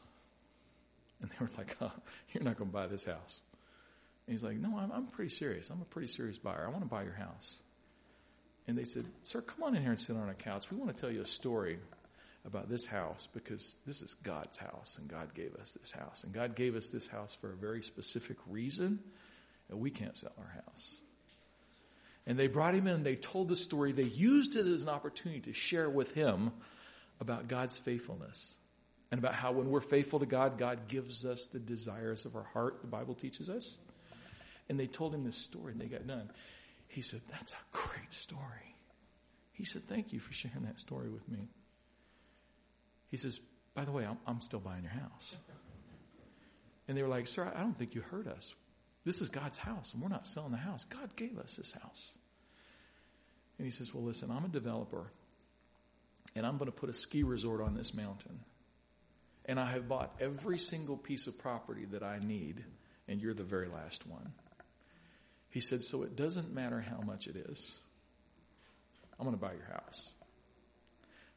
And 1.20 1.30
they 1.30 1.36
were 1.40 1.50
like, 1.56 1.76
huh, 1.78 1.90
You're 2.32 2.44
not 2.44 2.58
going 2.58 2.70
to 2.70 2.74
buy 2.74 2.86
this 2.86 3.04
house. 3.04 3.42
And 4.26 4.34
he's 4.34 4.42
like, 4.42 4.56
No, 4.56 4.76
I'm, 4.76 4.90
I'm 4.92 5.06
pretty 5.06 5.30
serious. 5.30 5.70
I'm 5.70 5.80
a 5.80 5.86
pretty 5.86 6.08
serious 6.08 6.38
buyer. 6.38 6.64
I 6.66 6.70
want 6.70 6.82
to 6.82 6.88
buy 6.88 7.04
your 7.04 7.14
house. 7.14 7.58
And 8.66 8.76
they 8.76 8.84
said, 8.84 9.06
Sir, 9.22 9.40
come 9.40 9.62
on 9.62 9.76
in 9.76 9.82
here 9.82 9.92
and 9.92 10.00
sit 10.00 10.16
on 10.16 10.22
our 10.22 10.34
couch. 10.34 10.70
We 10.70 10.76
want 10.76 10.94
to 10.94 11.00
tell 11.00 11.10
you 11.10 11.22
a 11.22 11.26
story 11.26 11.78
about 12.44 12.68
this 12.68 12.84
house 12.84 13.28
because 13.32 13.76
this 13.86 14.02
is 14.02 14.14
God's 14.22 14.56
house 14.56 14.98
and 15.00 15.08
God 15.08 15.34
gave 15.34 15.54
us 15.56 15.76
this 15.80 15.90
house. 15.90 16.24
And 16.24 16.32
God 16.32 16.54
gave 16.54 16.76
us 16.76 16.88
this 16.88 17.06
house 17.06 17.36
for 17.40 17.52
a 17.52 17.56
very 17.56 17.82
specific 17.82 18.36
reason 18.48 19.00
and 19.68 19.80
we 19.80 19.90
can't 19.90 20.16
sell 20.16 20.32
our 20.38 20.62
house. 20.64 21.00
And 22.26 22.38
they 22.38 22.48
brought 22.48 22.74
him 22.74 22.88
in, 22.88 23.02
they 23.02 23.14
told 23.14 23.48
the 23.48 23.56
story, 23.56 23.92
they 23.92 24.02
used 24.02 24.56
it 24.56 24.66
as 24.66 24.82
an 24.82 24.88
opportunity 24.88 25.40
to 25.42 25.52
share 25.52 25.88
with 25.88 26.12
him 26.12 26.52
about 27.20 27.48
God's 27.48 27.78
faithfulness 27.78 28.56
and 29.10 29.18
about 29.18 29.34
how 29.34 29.52
when 29.52 29.70
we're 29.70 29.80
faithful 29.80 30.18
to 30.18 30.26
God, 30.26 30.58
God 30.58 30.88
gives 30.88 31.24
us 31.24 31.46
the 31.46 31.58
desires 31.58 32.24
of 32.24 32.36
our 32.36 32.42
heart, 32.52 32.78
the 32.82 32.88
Bible 32.88 33.14
teaches 33.14 33.48
us. 33.48 33.76
And 34.68 34.80
they 34.80 34.86
told 34.86 35.14
him 35.14 35.24
this 35.24 35.36
story 35.36 35.72
and 35.72 35.80
they 35.80 35.86
got 35.86 36.06
done. 36.06 36.30
He 36.88 37.02
said, 37.02 37.20
That's 37.30 37.52
a 37.52 37.76
great 37.76 38.12
story. 38.12 38.74
He 39.52 39.64
said, 39.64 39.86
Thank 39.88 40.12
you 40.12 40.20
for 40.20 40.32
sharing 40.32 40.64
that 40.64 40.80
story 40.80 41.08
with 41.08 41.28
me. 41.28 41.48
He 43.08 43.16
says, 43.16 43.40
By 43.74 43.84
the 43.84 43.92
way, 43.92 44.04
I'm, 44.04 44.18
I'm 44.26 44.40
still 44.40 44.60
buying 44.60 44.82
your 44.82 44.92
house. 44.92 45.36
And 46.88 46.96
they 46.96 47.02
were 47.02 47.08
like, 47.08 47.26
Sir, 47.26 47.50
I 47.54 47.60
don't 47.60 47.78
think 47.78 47.94
you 47.94 48.00
heard 48.00 48.28
us. 48.28 48.54
This 49.04 49.20
is 49.20 49.28
God's 49.28 49.58
house, 49.58 49.92
and 49.92 50.02
we're 50.02 50.08
not 50.08 50.26
selling 50.26 50.50
the 50.50 50.56
house. 50.56 50.84
God 50.84 51.14
gave 51.14 51.38
us 51.38 51.54
this 51.54 51.70
house. 51.70 52.12
And 53.58 53.64
he 53.64 53.70
says, 53.70 53.94
Well, 53.94 54.02
listen, 54.04 54.30
I'm 54.30 54.44
a 54.44 54.48
developer, 54.48 55.12
and 56.36 56.46
I'm 56.46 56.58
going 56.58 56.70
to 56.70 56.76
put 56.76 56.90
a 56.90 56.94
ski 56.94 57.22
resort 57.22 57.62
on 57.62 57.74
this 57.74 57.94
mountain. 57.94 58.38
And 59.46 59.58
I 59.58 59.70
have 59.72 59.88
bought 59.88 60.14
every 60.20 60.58
single 60.58 60.96
piece 60.96 61.26
of 61.26 61.38
property 61.38 61.86
that 61.86 62.02
I 62.02 62.18
need, 62.18 62.62
and 63.08 63.20
you're 63.20 63.34
the 63.34 63.42
very 63.42 63.68
last 63.68 64.06
one. 64.06 64.32
He 65.48 65.60
said, 65.60 65.82
So 65.82 66.02
it 66.02 66.14
doesn't 66.14 66.52
matter 66.52 66.80
how 66.80 67.00
much 67.00 67.26
it 67.26 67.36
is. 67.36 67.78
I'm 69.18 69.24
going 69.24 69.36
to 69.36 69.42
buy 69.42 69.54
your 69.54 69.72
house. 69.72 70.12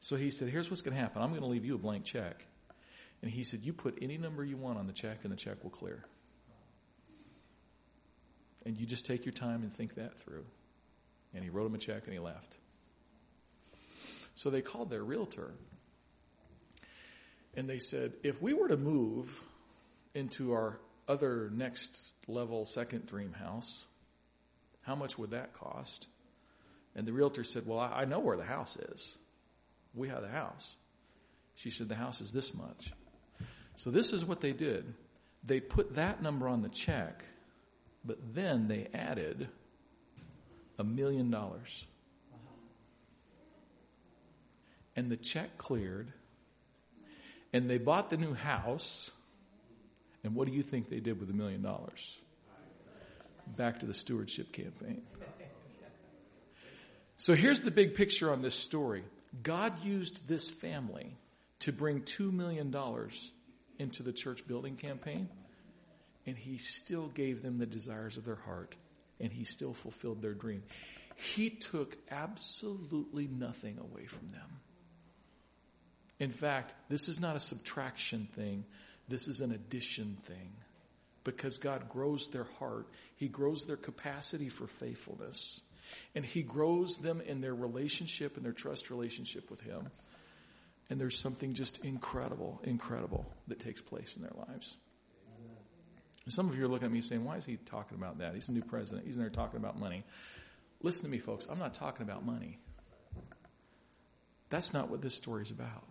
So 0.02 0.18
he 0.18 0.32
said, 0.32 0.50
Here's 0.50 0.70
what's 0.70 0.82
going 0.82 0.96
to 0.96 1.02
happen 1.02 1.22
I'm 1.22 1.30
going 1.30 1.42
to 1.42 1.48
leave 1.48 1.66
you 1.66 1.76
a 1.76 1.80
blank 1.80 2.04
check. 2.04 2.46
And 3.22 3.32
he 3.32 3.44
said, 3.44 3.62
You 3.62 3.72
put 3.72 4.00
any 4.02 4.18
number 4.18 4.44
you 4.44 4.58
want 4.58 4.80
on 4.80 4.88
the 4.88 4.94
check, 4.94 5.20
and 5.24 5.32
the 5.32 5.38
check 5.38 5.64
will 5.64 5.72
clear. 5.72 6.04
And 8.66 8.78
you 8.78 8.86
just 8.86 9.06
take 9.06 9.26
your 9.26 9.34
time 9.34 9.64
and 9.64 9.74
think 9.74 9.96
that 9.96 10.18
through. 10.18 10.44
And 11.34 11.44
he 11.44 11.50
wrote 11.50 11.68
him 11.68 11.76
a 11.76 11.78
check 11.78 12.04
and 12.04 12.14
he 12.14 12.20
left. 12.20 12.58
So 14.40 14.50
they 14.50 14.62
called 14.62 14.90
their 14.90 15.04
realtor 15.04 15.52
and 17.58 17.70
they 17.70 17.80
said, 17.80 18.14
if 18.24 18.42
we 18.42 18.54
were 18.54 18.70
to 18.70 18.78
move 18.78 19.44
into 20.16 20.54
our 20.54 20.80
other 21.10 21.50
next 21.54 22.14
level 22.26 22.64
second 22.66 23.06
dream 23.06 23.34
house, 23.34 23.84
how 24.84 24.96
much 24.96 25.18
would 25.18 25.32
that 25.32 25.54
cost? 25.54 26.08
And 26.96 27.06
the 27.06 27.12
realtor 27.12 27.44
said, 27.44 27.66
Well, 27.66 27.80
I, 27.80 28.06
know 28.06 28.20
where 28.20 28.38
the 28.38 28.46
house 28.46 28.78
is. 28.78 29.18
We 29.94 30.08
have 30.08 30.22
the 30.22 30.30
house. 30.30 30.78
She 31.56 31.70
said, 31.70 31.90
The 31.90 31.96
house 31.96 32.22
is 32.22 32.32
this 32.32 32.54
much. 32.54 32.94
So 33.76 33.92
this 33.92 34.14
is 34.14 34.24
what 34.24 34.40
they 34.40 34.54
did. 34.54 34.94
They 35.44 35.60
put 35.60 35.96
that 35.96 36.24
number 36.24 36.48
on 36.48 36.62
the 36.62 36.70
check 36.70 37.26
but 38.06 38.18
then 38.34 38.70
they 38.70 38.88
added 38.94 39.50
a 40.78 40.84
million 40.86 41.30
dollars. 41.30 41.84
And 45.00 45.10
the 45.10 45.16
check 45.16 45.58
cleared. 45.58 46.12
And 47.54 47.70
they 47.70 47.78
bought 47.78 48.10
the 48.10 48.18
new 48.18 48.34
house. 48.34 49.12
And 50.26 50.36
what 50.36 50.48
do 50.48 50.54
you 50.54 50.62
think 50.62 50.90
they 50.90 51.00
did 51.00 51.20
with 51.22 51.30
a 51.30 51.34
million 51.34 51.62
dollars? 51.62 52.18
Back 53.56 53.80
to 53.80 53.86
the 53.86 53.94
stewardship 53.94 54.52
campaign. 54.52 55.02
So 57.16 57.34
here's 57.34 57.62
the 57.62 57.72
big 57.72 57.96
picture 57.96 58.32
on 58.32 58.42
this 58.42 58.56
story 58.56 59.04
God 59.42 59.84
used 59.86 60.28
this 60.28 60.50
family 60.50 61.16
to 61.60 61.72
bring 61.72 62.02
$2 62.02 62.34
million 62.34 62.76
into 63.78 64.04
the 64.04 64.12
church 64.12 64.46
building 64.48 64.76
campaign 64.76 65.30
and 66.26 66.38
he 66.38 66.58
still 66.58 67.08
gave 67.08 67.42
them 67.42 67.58
the 67.58 67.66
desires 67.66 68.18
of 68.18 68.26
their 68.26 68.36
heart, 68.36 68.76
and 69.20 69.32
he 69.32 69.46
still 69.46 69.74
fulfilled 69.74 70.22
their 70.22 70.34
dream. 70.34 70.64
He 71.16 71.50
took 71.50 71.98
absolutely 72.12 73.28
nothing 73.28 73.78
away 73.80 74.06
from 74.06 74.30
them. 74.30 74.60
In 76.20 76.32
fact, 76.32 76.74
this 76.90 77.08
is 77.08 77.20
not 77.20 77.36
a 77.36 77.40
subtraction 77.40 78.28
thing, 78.34 78.66
this 79.08 79.28
is 79.28 79.42
an 79.42 79.52
addition 79.52 80.18
thing. 80.26 80.52
Because 81.24 81.58
God 81.58 81.90
grows 81.90 82.30
their 82.30 82.48
heart, 82.60 82.88
He 83.16 83.28
grows 83.28 83.66
their 83.66 83.78
capacity 83.78 84.50
for 84.50 84.68
faithfulness, 84.68 85.62
and 86.16 86.26
He 86.26 86.42
grows 86.42 86.98
them 86.98 87.22
in 87.22 87.42
their 87.42 87.56
relationship 87.56 88.36
and 88.36 88.46
their 88.46 88.54
trust 88.54 88.90
relationship 88.90 89.50
with 89.50 89.62
Him. 89.62 89.90
And 90.90 91.00
there's 91.00 91.20
something 91.20 91.54
just 91.54 91.86
incredible, 91.86 92.60
incredible 92.64 93.32
that 93.48 93.60
takes 93.60 93.80
place 93.80 94.16
in 94.16 94.24
their 94.24 94.34
lives. 94.48 94.76
Some 96.30 96.48
of 96.48 96.58
you 96.58 96.66
are 96.66 96.68
looking 96.68 96.86
at 96.86 96.92
me 96.92 97.02
saying, 97.02 97.26
why 97.26 97.38
is 97.38 97.46
he 97.46 97.58
talking 97.58 97.98
about 97.98 98.20
that? 98.20 98.36
He's 98.36 98.50
a 98.50 98.52
new 98.52 98.62
president. 98.62 99.08
He's 99.08 99.16
in 99.16 99.22
there 99.22 99.32
talking 99.32 99.60
about 99.60 99.80
money. 99.80 100.04
Listen 100.82 101.06
to 101.06 101.12
me, 101.12 101.18
folks. 101.18 101.48
I'm 101.50 101.58
not 101.58 101.74
talking 101.74 102.04
about 102.04 102.24
money. 102.24 102.60
That's 104.50 104.74
not 104.74 104.90
what 104.90 105.02
this 105.02 105.16
story 105.16 105.42
is 105.42 105.50
about. 105.52 105.89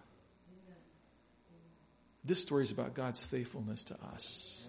This 2.28 2.42
story 2.42 2.62
is 2.62 2.70
about 2.70 2.92
God's 2.92 3.24
faithfulness 3.24 3.84
to 3.84 3.96
us. 4.12 4.68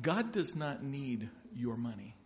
God 0.00 0.32
does 0.32 0.56
not 0.56 0.82
need 0.82 1.28
your 1.54 1.76
money. 1.76 2.16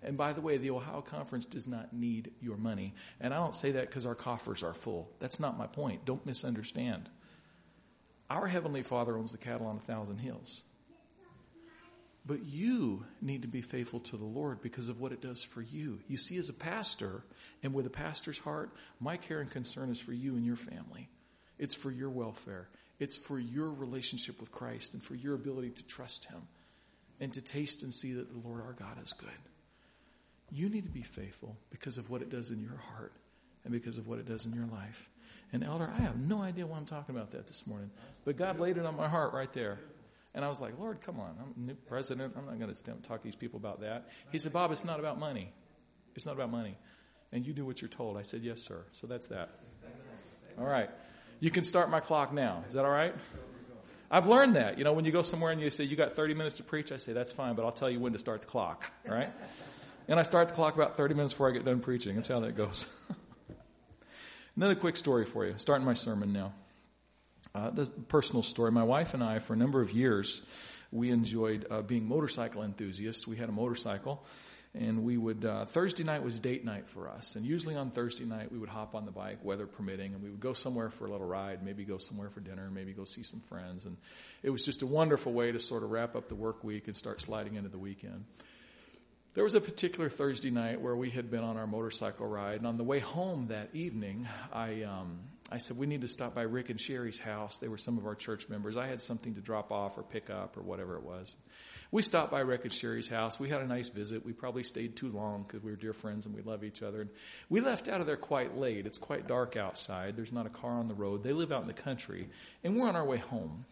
And 0.00 0.16
by 0.16 0.32
the 0.32 0.40
way, 0.40 0.58
the 0.58 0.70
Ohio 0.70 1.00
Conference 1.00 1.44
does 1.44 1.66
not 1.66 1.92
need 1.92 2.30
your 2.40 2.56
money. 2.56 2.94
And 3.20 3.34
I 3.34 3.38
don't 3.38 3.56
say 3.56 3.72
that 3.72 3.88
because 3.88 4.06
our 4.06 4.14
coffers 4.14 4.62
are 4.62 4.74
full. 4.74 5.10
That's 5.18 5.40
not 5.40 5.58
my 5.58 5.66
point. 5.66 6.04
Don't 6.04 6.24
misunderstand. 6.24 7.10
Our 8.30 8.46
Heavenly 8.46 8.82
Father 8.82 9.18
owns 9.18 9.32
the 9.32 9.38
cattle 9.38 9.66
on 9.66 9.78
a 9.78 9.80
thousand 9.80 10.18
hills. 10.18 10.62
But 12.24 12.44
you 12.44 13.06
need 13.20 13.42
to 13.42 13.48
be 13.48 13.62
faithful 13.62 13.98
to 14.00 14.16
the 14.16 14.24
Lord 14.24 14.62
because 14.62 14.88
of 14.88 15.00
what 15.00 15.10
it 15.10 15.20
does 15.20 15.42
for 15.42 15.62
you. 15.62 15.98
You 16.06 16.16
see, 16.16 16.36
as 16.36 16.48
a 16.48 16.54
pastor, 16.54 17.24
and 17.64 17.74
with 17.74 17.86
a 17.86 17.90
pastor's 17.90 18.38
heart, 18.38 18.70
my 19.00 19.16
care 19.16 19.40
and 19.40 19.50
concern 19.50 19.90
is 19.90 19.98
for 19.98 20.12
you 20.12 20.36
and 20.36 20.46
your 20.46 20.54
family. 20.54 21.08
It's 21.58 21.74
for 21.74 21.90
your 21.90 22.10
welfare. 22.10 22.68
It's 22.98 23.16
for 23.16 23.38
your 23.38 23.70
relationship 23.70 24.40
with 24.40 24.50
Christ 24.50 24.94
and 24.94 25.02
for 25.02 25.14
your 25.14 25.34
ability 25.34 25.70
to 25.70 25.86
trust 25.86 26.24
Him 26.26 26.42
and 27.20 27.32
to 27.34 27.40
taste 27.40 27.82
and 27.82 27.92
see 27.92 28.12
that 28.14 28.32
the 28.32 28.48
Lord 28.48 28.60
our 28.60 28.72
God 28.72 29.02
is 29.02 29.12
good. 29.12 29.30
You 30.50 30.68
need 30.68 30.84
to 30.84 30.90
be 30.90 31.02
faithful 31.02 31.56
because 31.70 31.98
of 31.98 32.10
what 32.10 32.22
it 32.22 32.30
does 32.30 32.50
in 32.50 32.60
your 32.62 32.76
heart 32.76 33.12
and 33.64 33.72
because 33.72 33.98
of 33.98 34.08
what 34.08 34.18
it 34.18 34.26
does 34.26 34.46
in 34.46 34.54
your 34.54 34.66
life. 34.66 35.10
And, 35.52 35.64
Elder, 35.64 35.90
I 35.94 36.02
have 36.02 36.18
no 36.18 36.42
idea 36.42 36.66
why 36.66 36.76
I'm 36.76 36.86
talking 36.86 37.14
about 37.14 37.32
that 37.32 37.46
this 37.46 37.66
morning, 37.66 37.90
but 38.24 38.36
God 38.36 38.58
laid 38.58 38.76
it 38.76 38.84
on 38.84 38.96
my 38.96 39.08
heart 39.08 39.32
right 39.32 39.52
there. 39.52 39.78
And 40.34 40.44
I 40.44 40.48
was 40.48 40.60
like, 40.60 40.78
Lord, 40.78 41.00
come 41.00 41.18
on. 41.20 41.34
I'm 41.40 41.66
new 41.66 41.74
president. 41.74 42.34
I'm 42.36 42.46
not 42.46 42.58
going 42.58 42.72
to 42.72 42.84
talk 43.08 43.22
to 43.22 43.24
these 43.24 43.34
people 43.34 43.58
about 43.58 43.80
that. 43.80 44.08
He 44.30 44.38
said, 44.38 44.52
Bob, 44.52 44.70
it's 44.72 44.84
not 44.84 45.00
about 45.00 45.18
money. 45.18 45.52
It's 46.14 46.26
not 46.26 46.34
about 46.34 46.50
money. 46.50 46.76
And 47.32 47.46
you 47.46 47.52
do 47.52 47.64
what 47.64 47.80
you're 47.80 47.88
told. 47.88 48.16
I 48.16 48.22
said, 48.22 48.42
yes, 48.42 48.62
sir. 48.62 48.84
So 48.92 49.06
that's 49.06 49.28
that. 49.28 49.50
All 50.58 50.66
right. 50.66 50.90
You 51.40 51.50
can 51.50 51.64
start 51.64 51.90
my 51.90 52.00
clock 52.00 52.32
now. 52.32 52.64
Is 52.66 52.74
that 52.74 52.84
all 52.84 52.90
right? 52.90 53.14
I've 54.10 54.26
learned 54.26 54.56
that. 54.56 54.78
You 54.78 54.84
know, 54.84 54.92
when 54.92 55.04
you 55.04 55.12
go 55.12 55.22
somewhere 55.22 55.52
and 55.52 55.60
you 55.60 55.70
say, 55.70 55.84
you 55.84 55.94
got 55.94 56.14
30 56.16 56.34
minutes 56.34 56.56
to 56.56 56.62
preach, 56.62 56.90
I 56.92 56.96
say, 56.96 57.12
that's 57.12 57.30
fine, 57.30 57.54
but 57.54 57.64
I'll 57.64 57.72
tell 57.72 57.90
you 57.90 58.00
when 58.00 58.12
to 58.12 58.18
start 58.18 58.40
the 58.40 58.46
clock. 58.46 58.90
right? 59.06 59.30
and 60.08 60.18
I 60.18 60.22
start 60.22 60.48
the 60.48 60.54
clock 60.54 60.74
about 60.74 60.96
30 60.96 61.14
minutes 61.14 61.32
before 61.32 61.48
I 61.48 61.52
get 61.52 61.64
done 61.64 61.80
preaching. 61.80 62.16
That's 62.16 62.28
how 62.28 62.40
that 62.40 62.56
goes. 62.56 62.86
Another 64.56 64.74
quick 64.74 64.96
story 64.96 65.26
for 65.26 65.46
you. 65.46 65.54
Starting 65.58 65.84
my 65.84 65.94
sermon 65.94 66.32
now. 66.32 66.52
Uh, 67.54 67.70
the 67.70 67.86
personal 67.86 68.42
story. 68.42 68.72
My 68.72 68.82
wife 68.82 69.14
and 69.14 69.22
I, 69.22 69.38
for 69.38 69.52
a 69.52 69.56
number 69.56 69.80
of 69.80 69.92
years, 69.92 70.42
we 70.90 71.10
enjoyed 71.10 71.66
uh, 71.70 71.82
being 71.82 72.08
motorcycle 72.08 72.62
enthusiasts. 72.62 73.26
We 73.26 73.36
had 73.36 73.48
a 73.48 73.52
motorcycle, 73.52 74.24
and 74.74 75.02
we 75.02 75.16
would 75.16 75.44
uh, 75.44 75.64
Thursday 75.64 76.04
night 76.04 76.22
was 76.22 76.38
date 76.38 76.64
night 76.64 76.88
for 76.88 77.08
us. 77.08 77.36
And 77.36 77.44
usually 77.44 77.74
on 77.74 77.90
Thursday 77.90 78.24
night, 78.24 78.52
we 78.52 78.58
would 78.58 78.68
hop 78.68 78.94
on 78.94 79.06
the 79.06 79.10
bike, 79.10 79.44
weather 79.44 79.66
permitting, 79.66 80.14
and 80.14 80.22
we 80.22 80.30
would 80.30 80.40
go 80.40 80.52
somewhere 80.52 80.90
for 80.90 81.06
a 81.06 81.10
little 81.10 81.26
ride. 81.26 81.64
Maybe 81.64 81.84
go 81.84 81.98
somewhere 81.98 82.30
for 82.30 82.40
dinner, 82.40 82.70
maybe 82.70 82.92
go 82.92 83.04
see 83.04 83.22
some 83.22 83.40
friends. 83.40 83.86
And 83.86 83.96
it 84.42 84.50
was 84.50 84.64
just 84.64 84.82
a 84.82 84.86
wonderful 84.86 85.32
way 85.32 85.52
to 85.52 85.58
sort 85.58 85.82
of 85.82 85.90
wrap 85.90 86.14
up 86.16 86.28
the 86.28 86.34
work 86.34 86.62
week 86.64 86.86
and 86.86 86.96
start 86.96 87.20
sliding 87.20 87.54
into 87.54 87.68
the 87.68 87.78
weekend. 87.78 88.24
There 89.34 89.44
was 89.44 89.54
a 89.54 89.60
particular 89.60 90.08
Thursday 90.08 90.50
night 90.50 90.80
where 90.80 90.96
we 90.96 91.10
had 91.10 91.30
been 91.30 91.44
on 91.44 91.56
our 91.56 91.66
motorcycle 91.66 92.26
ride, 92.26 92.58
and 92.58 92.66
on 92.66 92.76
the 92.76 92.84
way 92.84 92.98
home 92.98 93.48
that 93.48 93.70
evening, 93.74 94.26
I 94.52 94.82
um, 94.82 95.20
I 95.50 95.58
said 95.58 95.78
we 95.78 95.86
need 95.86 96.02
to 96.02 96.08
stop 96.08 96.34
by 96.34 96.42
Rick 96.42 96.68
and 96.70 96.80
Sherry's 96.80 97.18
house. 97.18 97.58
They 97.58 97.68
were 97.68 97.78
some 97.78 97.96
of 97.96 98.06
our 98.06 98.14
church 98.14 98.48
members. 98.48 98.76
I 98.76 98.86
had 98.86 99.00
something 99.00 99.34
to 99.36 99.40
drop 99.40 99.70
off 99.70 99.96
or 99.96 100.02
pick 100.02 100.28
up 100.28 100.56
or 100.56 100.62
whatever 100.62 100.96
it 100.96 101.02
was. 101.02 101.36
We 101.90 102.02
stopped 102.02 102.30
by 102.30 102.42
and 102.42 102.72
Sherry's 102.72 103.08
house. 103.08 103.40
We 103.40 103.48
had 103.48 103.62
a 103.62 103.66
nice 103.66 103.88
visit. 103.88 104.24
We 104.24 104.34
probably 104.34 104.62
stayed 104.62 104.96
too 104.96 105.08
long 105.08 105.44
because 105.44 105.62
we 105.62 105.70
were 105.70 105.76
dear 105.76 105.94
friends 105.94 106.26
and 106.26 106.34
we 106.34 106.42
love 106.42 106.62
each 106.62 106.82
other. 106.82 107.00
And 107.00 107.10
we 107.48 107.60
left 107.60 107.88
out 107.88 108.02
of 108.02 108.06
there 108.06 108.18
quite 108.18 108.58
late. 108.58 108.86
It's 108.86 108.98
quite 108.98 109.26
dark 109.26 109.56
outside. 109.56 110.14
There's 110.14 110.32
not 110.32 110.44
a 110.44 110.50
car 110.50 110.72
on 110.72 110.88
the 110.88 110.94
road. 110.94 111.22
They 111.22 111.32
live 111.32 111.50
out 111.50 111.62
in 111.62 111.66
the 111.66 111.72
country, 111.72 112.28
and 112.62 112.76
we're 112.76 112.88
on 112.88 112.96
our 112.96 113.06
way 113.06 113.16
home. 113.16 113.64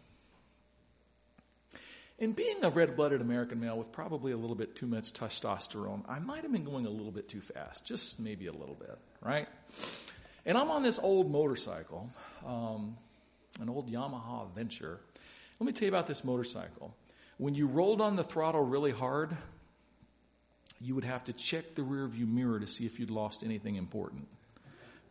And 2.19 2.35
being 2.35 2.63
a 2.63 2.69
red 2.71 2.95
blooded 2.95 3.21
American 3.21 3.59
male 3.59 3.77
with 3.77 3.91
probably 3.91 4.31
a 4.31 4.37
little 4.37 4.55
bit 4.55 4.75
too 4.75 4.87
much 4.87 5.13
testosterone, 5.13 6.01
I 6.09 6.17
might 6.17 6.41
have 6.41 6.51
been 6.51 6.63
going 6.63 6.87
a 6.87 6.89
little 6.89 7.11
bit 7.11 7.29
too 7.29 7.41
fast, 7.41 7.85
just 7.85 8.19
maybe 8.19 8.47
a 8.47 8.51
little 8.51 8.73
bit, 8.73 8.97
right? 9.21 9.47
And 10.43 10.57
I'm 10.57 10.71
on 10.71 10.81
this 10.81 10.97
old 10.97 11.29
motorcycle, 11.29 12.09
um, 12.43 12.97
an 13.61 13.69
old 13.69 13.91
Yamaha 13.91 14.51
Venture. 14.55 14.99
Let 15.59 15.67
me 15.67 15.73
tell 15.73 15.85
you 15.85 15.91
about 15.91 16.07
this 16.07 16.23
motorcycle. 16.23 16.95
When 17.37 17.53
you 17.53 17.67
rolled 17.67 18.01
on 18.01 18.15
the 18.15 18.23
throttle 18.23 18.63
really 18.63 18.91
hard, 18.91 19.37
you 20.81 20.95
would 20.95 21.03
have 21.03 21.23
to 21.25 21.33
check 21.33 21.75
the 21.75 21.83
rear 21.83 22.07
view 22.07 22.25
mirror 22.25 22.59
to 22.59 22.67
see 22.67 22.85
if 22.85 22.99
you'd 22.99 23.11
lost 23.11 23.43
anything 23.43 23.75
important. 23.75 24.27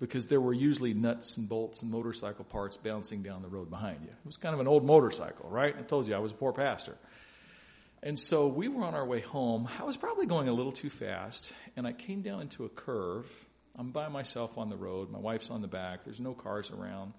Because 0.00 0.26
there 0.26 0.40
were 0.40 0.52
usually 0.52 0.92
nuts 0.92 1.36
and 1.36 1.48
bolts 1.48 1.82
and 1.82 1.90
motorcycle 1.90 2.44
parts 2.44 2.76
bouncing 2.76 3.22
down 3.22 3.42
the 3.42 3.48
road 3.48 3.70
behind 3.70 4.00
you. 4.02 4.08
It 4.08 4.26
was 4.26 4.36
kind 4.36 4.54
of 4.54 4.60
an 4.60 4.66
old 4.66 4.84
motorcycle, 4.84 5.48
right? 5.48 5.74
I 5.78 5.82
told 5.82 6.06
you 6.06 6.14
I 6.14 6.18
was 6.18 6.32
a 6.32 6.34
poor 6.34 6.52
pastor. 6.52 6.96
And 8.02 8.18
so 8.18 8.48
we 8.48 8.68
were 8.68 8.84
on 8.84 8.94
our 8.94 9.06
way 9.06 9.20
home. 9.20 9.68
I 9.80 9.84
was 9.84 9.96
probably 9.96 10.26
going 10.26 10.48
a 10.48 10.52
little 10.52 10.72
too 10.72 10.90
fast, 10.90 11.52
and 11.76 11.86
I 11.86 11.92
came 11.92 12.22
down 12.22 12.42
into 12.42 12.64
a 12.64 12.68
curve. 12.68 13.26
I'm 13.78 13.90
by 13.90 14.08
myself 14.08 14.58
on 14.58 14.68
the 14.68 14.76
road. 14.76 15.10
My 15.10 15.18
wife's 15.18 15.50
on 15.50 15.62
the 15.62 15.68
back. 15.68 16.04
There's 16.04 16.20
no 16.20 16.34
cars 16.34 16.70
around. 16.70 17.14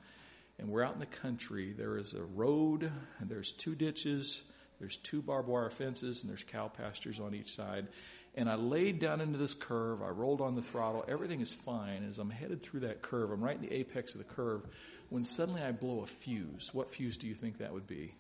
And 0.60 0.70
we're 0.70 0.84
out 0.84 0.93
in 0.93 1.00
the 1.00 1.06
country. 1.06 1.74
There 1.74 1.98
is 1.98 2.13
a 2.13 2.24
road, 2.24 2.91
and 3.20 3.30
there's 3.30 3.52
two 3.52 3.74
ditches, 3.74 4.41
there's 4.79 4.97
two 4.97 5.21
barbed 5.21 5.47
wire 5.47 5.69
fences, 5.69 6.21
and 6.21 6.29
there's 6.29 6.43
cow 6.43 6.67
pastures 6.67 7.19
on 7.19 7.33
each 7.33 7.55
side. 7.55 7.87
And 8.35 8.49
I 8.49 8.55
laid 8.55 8.99
down 8.99 9.19
into 9.19 9.39
this 9.39 9.55
curve. 9.55 10.03
I 10.03 10.09
rolled 10.09 10.41
on 10.41 10.55
the 10.55 10.61
throttle. 10.61 11.03
Everything 11.07 11.41
is 11.41 11.53
fine. 11.53 12.05
As 12.07 12.19
I'm 12.19 12.29
headed 12.29 12.61
through 12.61 12.81
that 12.81 13.01
curve, 13.01 13.31
I'm 13.31 13.43
right 13.43 13.55
in 13.55 13.63
the 13.63 13.73
apex 13.73 14.13
of 14.13 14.19
the 14.19 14.31
curve 14.31 14.61
when 15.09 15.23
suddenly 15.23 15.61
I 15.61 15.71
blow 15.71 16.01
a 16.01 16.05
fuse. 16.05 16.69
What 16.71 16.91
fuse 16.91 17.17
do 17.17 17.27
you 17.27 17.33
think 17.33 17.57
that 17.57 17.73
would 17.73 17.87
be? 17.87 18.13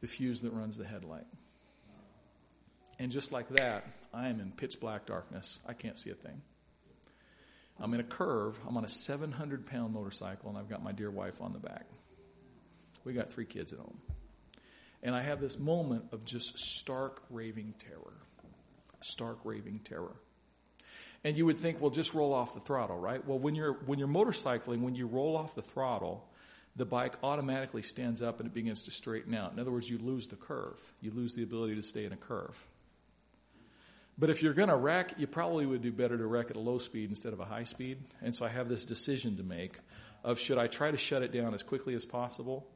The 0.00 0.06
fuse 0.06 0.42
that 0.42 0.52
runs 0.52 0.76
the 0.76 0.84
headlight. 0.84 1.26
And 3.00 3.10
just 3.10 3.32
like 3.32 3.48
that, 3.50 3.86
I 4.14 4.28
am 4.28 4.40
in 4.40 4.52
pitch 4.52 4.78
black 4.78 5.06
darkness. 5.06 5.58
I 5.66 5.72
can't 5.72 5.98
see 5.98 6.10
a 6.10 6.14
thing. 6.14 6.40
I'm 7.80 7.94
in 7.94 8.00
a 8.00 8.04
curve. 8.04 8.58
I'm 8.66 8.76
on 8.76 8.84
a 8.84 8.88
700 8.88 9.66
pound 9.66 9.94
motorcycle, 9.94 10.48
and 10.48 10.58
I've 10.58 10.68
got 10.68 10.82
my 10.82 10.92
dear 10.92 11.10
wife 11.10 11.40
on 11.40 11.52
the 11.52 11.60
back. 11.60 11.86
We 13.04 13.12
got 13.12 13.32
three 13.32 13.46
kids 13.46 13.72
at 13.72 13.78
home. 13.78 13.98
And 15.02 15.14
I 15.14 15.22
have 15.22 15.40
this 15.40 15.58
moment 15.58 16.06
of 16.12 16.24
just 16.24 16.58
stark 16.58 17.22
raving 17.30 17.74
terror. 17.78 18.14
Stark 19.00 19.38
raving 19.44 19.80
terror. 19.84 20.16
And 21.24 21.36
you 21.36 21.46
would 21.46 21.58
think, 21.58 21.80
well, 21.80 21.90
just 21.90 22.14
roll 22.14 22.32
off 22.32 22.54
the 22.54 22.60
throttle, 22.60 22.96
right? 22.96 23.24
Well, 23.26 23.38
when 23.38 23.54
you're, 23.54 23.74
when 23.86 23.98
you're 23.98 24.08
motorcycling, 24.08 24.82
when 24.82 24.94
you 24.94 25.06
roll 25.06 25.36
off 25.36 25.54
the 25.54 25.62
throttle, 25.62 26.28
the 26.76 26.84
bike 26.84 27.16
automatically 27.22 27.82
stands 27.82 28.22
up 28.22 28.38
and 28.38 28.48
it 28.48 28.54
begins 28.54 28.84
to 28.84 28.90
straighten 28.90 29.34
out. 29.34 29.52
In 29.52 29.58
other 29.58 29.72
words, 29.72 29.90
you 29.90 29.98
lose 29.98 30.28
the 30.28 30.36
curve. 30.36 30.80
You 31.00 31.10
lose 31.10 31.34
the 31.34 31.42
ability 31.42 31.74
to 31.76 31.82
stay 31.82 32.04
in 32.04 32.12
a 32.12 32.16
curve. 32.16 32.56
But 34.16 34.30
if 34.30 34.42
you're 34.42 34.54
going 34.54 34.68
to 34.68 34.76
wreck, 34.76 35.14
you 35.18 35.26
probably 35.26 35.66
would 35.66 35.82
do 35.82 35.92
better 35.92 36.16
to 36.16 36.26
wreck 36.26 36.50
at 36.50 36.56
a 36.56 36.60
low 36.60 36.78
speed 36.78 37.10
instead 37.10 37.32
of 37.32 37.40
a 37.40 37.44
high 37.44 37.64
speed. 37.64 37.98
And 38.20 38.34
so 38.34 38.44
I 38.44 38.48
have 38.48 38.68
this 38.68 38.84
decision 38.84 39.36
to 39.36 39.42
make 39.42 39.78
of 40.24 40.40
should 40.40 40.58
I 40.58 40.66
try 40.66 40.90
to 40.90 40.96
shut 40.96 41.22
it 41.22 41.32
down 41.32 41.54
as 41.54 41.62
quickly 41.62 41.94
as 41.94 42.04
possible 42.04 42.66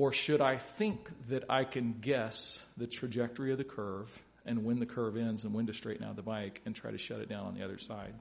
or 0.00 0.12
should 0.12 0.40
I 0.40 0.56
think 0.56 1.10
that 1.28 1.44
I 1.50 1.64
can 1.64 1.96
guess 2.00 2.62
the 2.78 2.86
trajectory 2.86 3.52
of 3.52 3.58
the 3.58 3.64
curve 3.64 4.10
and 4.46 4.64
when 4.64 4.80
the 4.80 4.86
curve 4.86 5.14
ends 5.18 5.44
and 5.44 5.52
when 5.52 5.66
to 5.66 5.74
straighten 5.74 6.06
out 6.06 6.16
the 6.16 6.22
bike 6.22 6.62
and 6.64 6.74
try 6.74 6.90
to 6.90 6.96
shut 6.96 7.20
it 7.20 7.28
down 7.28 7.44
on 7.44 7.54
the 7.54 7.62
other 7.62 7.76
side? 7.76 8.14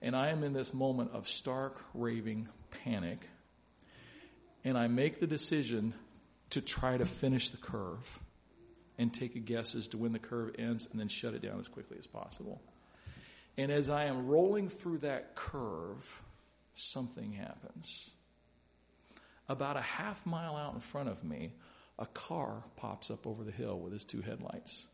And 0.00 0.16
I 0.16 0.30
am 0.30 0.42
in 0.42 0.54
this 0.54 0.72
moment 0.72 1.10
of 1.12 1.28
stark 1.28 1.78
raving 1.92 2.48
panic. 2.84 3.18
And 4.64 4.78
I 4.78 4.86
make 4.86 5.20
the 5.20 5.26
decision 5.26 5.92
to 6.50 6.62
try 6.62 6.96
to 6.96 7.04
finish 7.04 7.50
the 7.50 7.58
curve 7.58 8.18
and 8.96 9.12
take 9.12 9.36
a 9.36 9.40
guess 9.40 9.74
as 9.74 9.88
to 9.88 9.98
when 9.98 10.14
the 10.14 10.18
curve 10.18 10.54
ends 10.58 10.88
and 10.90 10.98
then 10.98 11.08
shut 11.08 11.34
it 11.34 11.42
down 11.42 11.60
as 11.60 11.68
quickly 11.68 11.98
as 11.98 12.06
possible. 12.06 12.62
And 13.58 13.70
as 13.70 13.90
I 13.90 14.06
am 14.06 14.26
rolling 14.26 14.70
through 14.70 15.00
that 15.00 15.34
curve, 15.34 16.22
something 16.76 17.32
happens. 17.32 18.08
About 19.48 19.76
a 19.76 19.82
half 19.82 20.24
mile 20.24 20.56
out 20.56 20.74
in 20.74 20.80
front 20.80 21.08
of 21.08 21.22
me, 21.22 21.52
a 21.98 22.06
car 22.06 22.64
pops 22.76 23.10
up 23.10 23.26
over 23.26 23.44
the 23.44 23.52
hill 23.52 23.78
with 23.78 23.92
his 23.92 24.04
two 24.04 24.20
headlights, 24.20 24.86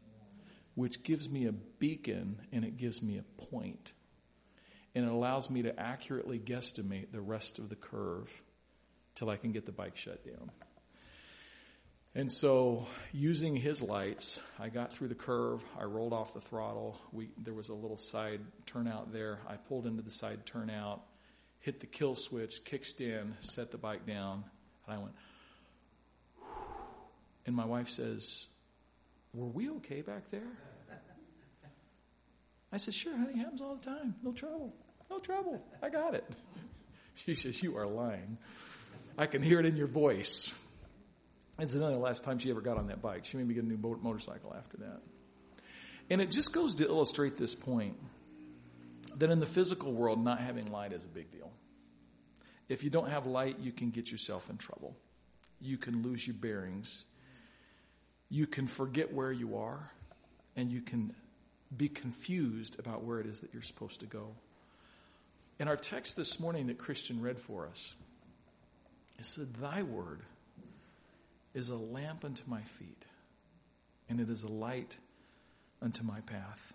which 0.74 1.02
gives 1.02 1.28
me 1.28 1.46
a 1.46 1.52
beacon 1.52 2.40
and 2.52 2.64
it 2.64 2.76
gives 2.76 3.00
me 3.02 3.18
a 3.18 3.42
point. 3.44 3.92
And 4.94 5.04
it 5.04 5.10
allows 5.10 5.48
me 5.48 5.62
to 5.62 5.80
accurately 5.80 6.38
guesstimate 6.38 7.12
the 7.12 7.20
rest 7.20 7.58
of 7.58 7.68
the 7.68 7.76
curve 7.76 8.42
till 9.14 9.30
I 9.30 9.36
can 9.36 9.52
get 9.52 9.66
the 9.66 9.72
bike 9.72 9.96
shut 9.96 10.24
down. 10.24 10.50
And 12.12 12.32
so, 12.32 12.88
using 13.12 13.54
his 13.54 13.80
lights, 13.80 14.40
I 14.58 14.68
got 14.68 14.92
through 14.92 15.08
the 15.08 15.14
curve. 15.14 15.62
I 15.78 15.84
rolled 15.84 16.12
off 16.12 16.34
the 16.34 16.40
throttle. 16.40 16.98
We, 17.12 17.28
there 17.38 17.54
was 17.54 17.68
a 17.68 17.74
little 17.74 17.96
side 17.96 18.40
turnout 18.66 19.12
there. 19.12 19.38
I 19.46 19.54
pulled 19.54 19.86
into 19.86 20.02
the 20.02 20.10
side 20.10 20.44
turnout, 20.44 21.04
hit 21.60 21.80
the 21.80 21.86
kill 21.86 22.14
switch, 22.14 22.64
kicked 22.64 23.00
in, 23.00 23.36
set 23.40 23.70
the 23.70 23.78
bike 23.78 24.06
down, 24.06 24.44
and 24.86 24.96
I 24.96 24.98
went. 24.98 25.14
And 27.46 27.56
my 27.56 27.64
wife 27.64 27.88
says, 27.88 28.46
"Were 29.32 29.46
we 29.46 29.70
okay 29.70 30.02
back 30.02 30.30
there?" 30.30 30.52
I 32.70 32.76
said, 32.76 32.92
"Sure, 32.94 33.16
honey. 33.16 33.38
Happens 33.38 33.62
all 33.62 33.76
the 33.76 33.84
time. 33.84 34.14
No 34.22 34.32
trouble. 34.32 34.74
No 35.10 35.18
trouble. 35.18 35.64
I 35.82 35.88
got 35.88 36.14
it." 36.14 36.24
She 37.26 37.34
says, 37.34 37.62
"You 37.62 37.76
are 37.76 37.86
lying. 37.86 38.38
I 39.18 39.26
can 39.26 39.42
hear 39.42 39.58
it 39.58 39.66
in 39.66 39.76
your 39.76 39.88
voice." 39.88 40.52
Incidentally, 41.58 41.94
the 41.94 42.00
last 42.00 42.24
time 42.24 42.38
she 42.38 42.50
ever 42.50 42.60
got 42.60 42.78
on 42.78 42.86
that 42.86 43.02
bike, 43.02 43.24
she 43.24 43.36
made 43.36 43.46
me 43.46 43.54
get 43.54 43.64
a 43.64 43.66
new 43.66 43.76
motorcycle 43.76 44.54
after 44.56 44.78
that. 44.78 45.00
And 46.08 46.20
it 46.20 46.30
just 46.30 46.52
goes 46.52 46.76
to 46.76 46.86
illustrate 46.86 47.36
this 47.36 47.54
point 47.54 47.96
that 49.20 49.30
in 49.30 49.38
the 49.38 49.46
physical 49.46 49.92
world, 49.92 50.22
not 50.22 50.40
having 50.40 50.72
light 50.72 50.92
is 50.92 51.04
a 51.04 51.08
big 51.08 51.30
deal. 51.30 51.50
If 52.68 52.82
you 52.82 52.90
don't 52.90 53.10
have 53.10 53.26
light, 53.26 53.58
you 53.60 53.70
can 53.70 53.90
get 53.90 54.10
yourself 54.10 54.48
in 54.48 54.56
trouble. 54.56 54.96
You 55.60 55.76
can 55.76 56.02
lose 56.02 56.26
your 56.26 56.34
bearings. 56.34 57.04
You 58.30 58.46
can 58.46 58.66
forget 58.66 59.12
where 59.12 59.30
you 59.30 59.58
are, 59.58 59.90
and 60.56 60.72
you 60.72 60.80
can 60.80 61.14
be 61.76 61.88
confused 61.88 62.78
about 62.78 63.04
where 63.04 63.20
it 63.20 63.26
is 63.26 63.40
that 63.40 63.52
you're 63.52 63.62
supposed 63.62 64.00
to 64.00 64.06
go. 64.06 64.28
In 65.58 65.68
our 65.68 65.76
text 65.76 66.16
this 66.16 66.40
morning 66.40 66.68
that 66.68 66.78
Christian 66.78 67.20
read 67.20 67.38
for 67.38 67.66
us, 67.66 67.94
it 69.18 69.26
said, 69.26 69.52
Thy 69.54 69.82
word 69.82 70.20
is 71.52 71.68
a 71.68 71.76
lamp 71.76 72.24
unto 72.24 72.44
my 72.46 72.62
feet, 72.62 73.04
and 74.08 74.18
it 74.18 74.30
is 74.30 74.44
a 74.44 74.48
light 74.48 74.96
unto 75.82 76.02
my 76.04 76.20
path. 76.20 76.72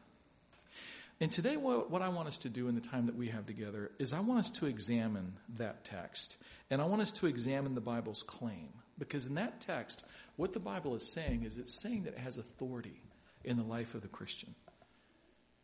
And 1.21 1.31
today, 1.31 1.55
what, 1.55 2.01
I 2.01 2.09
want 2.09 2.27
us 2.27 2.39
to 2.39 2.49
do 2.49 2.67
in 2.67 2.75
the 2.75 2.81
time 2.81 3.05
that 3.05 3.15
we 3.15 3.29
have 3.29 3.45
together 3.45 3.91
is 3.99 4.11
I 4.11 4.19
want 4.19 4.39
us 4.39 4.51
to 4.51 4.65
examine 4.65 5.33
that 5.57 5.85
text. 5.85 6.37
And 6.69 6.81
I 6.81 6.85
want 6.85 7.01
us 7.01 7.13
to 7.13 7.27
examine 7.27 7.73
the 7.73 7.81
Bible's 7.81 8.21
claim. 8.23 8.69
Because 8.97 9.25
in 9.27 9.35
that 9.35 9.61
text, 9.61 10.03
what 10.35 10.51
the 10.51 10.59
Bible 10.59 10.93
is 10.95 11.09
saying 11.11 11.43
is 11.43 11.57
it's 11.57 11.81
saying 11.81 12.03
that 12.03 12.13
it 12.13 12.19
has 12.19 12.37
authority 12.37 13.01
in 13.45 13.57
the 13.57 13.63
life 13.63 13.95
of 13.95 14.01
the 14.01 14.09
Christian. 14.09 14.55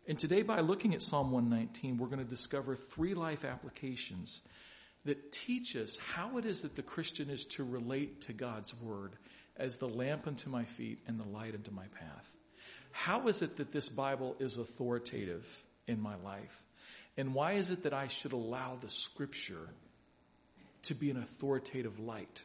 And 0.08 0.18
today, 0.18 0.42
by 0.42 0.62
looking 0.62 0.94
at 0.94 1.04
Psalm 1.04 1.32
119, 1.32 1.98
we're 1.98 2.08
going 2.08 2.20
to 2.20 2.26
discover 2.26 2.76
three 2.76 3.14
life 3.14 3.44
applications 3.44 4.42
that 5.04 5.32
teach 5.32 5.76
us 5.76 5.98
how 5.98 6.38
it 6.38 6.46
is 6.46 6.62
that 6.62 6.76
the 6.76 6.82
Christian 6.82 7.30
is 7.30 7.46
to 7.46 7.64
relate 7.64 8.22
to 8.22 8.34
God's 8.34 8.74
Word 8.82 9.16
as 9.58 9.78
the 9.78 9.88
lamp 9.88 10.28
unto 10.28 10.50
my 10.50 10.64
feet 10.64 11.00
and 11.08 11.20
the 11.20 11.28
light 11.28 11.56
unto 11.56 11.72
my 11.72 11.86
path. 12.00 12.32
How 12.92 13.28
is 13.28 13.42
it 13.42 13.58
that 13.58 13.72
this 13.72 13.90
Bible 13.90 14.36
is 14.40 14.58
authoritative 14.58 15.48
in 15.88 16.02
my 16.02 16.16
life? 16.16 16.64
And 17.18 17.34
why 17.34 17.54
is 17.54 17.70
it 17.70 17.84
that 17.84 17.94
I 17.94 18.08
should 18.08 18.34
allow 18.34 18.76
the 18.76 18.90
Scripture 18.90 19.70
to 20.84 20.94
be 20.94 21.10
an 21.10 21.18
authoritative 21.18 22.00
light 22.00 22.44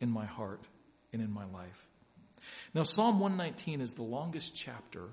in 0.00 0.10
my 0.10 0.26
heart 0.26 0.62
and 1.12 1.22
in 1.22 1.32
my 1.32 1.44
life? 1.46 1.88
Now, 2.74 2.82
Psalm 2.82 3.20
119 3.20 3.80
is 3.80 3.94
the 3.94 4.02
longest 4.02 4.54
chapter 4.54 5.08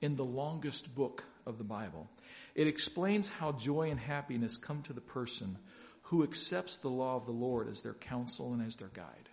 in 0.00 0.16
the 0.16 0.24
longest 0.24 0.94
book 0.94 1.24
of 1.46 1.58
the 1.58 1.64
Bible. 1.64 2.08
It 2.54 2.66
explains 2.66 3.28
how 3.28 3.52
joy 3.52 3.90
and 3.90 3.98
happiness 3.98 4.56
come 4.56 4.82
to 4.82 4.92
the 4.92 5.00
person 5.00 5.56
who 6.02 6.22
accepts 6.22 6.76
the 6.76 6.90
law 6.90 7.16
of 7.16 7.26
the 7.26 7.32
Lord 7.32 7.68
as 7.68 7.82
their 7.82 7.94
counsel 7.94 8.52
and 8.52 8.66
as 8.66 8.76
their 8.76 8.88
guide. 8.88 9.28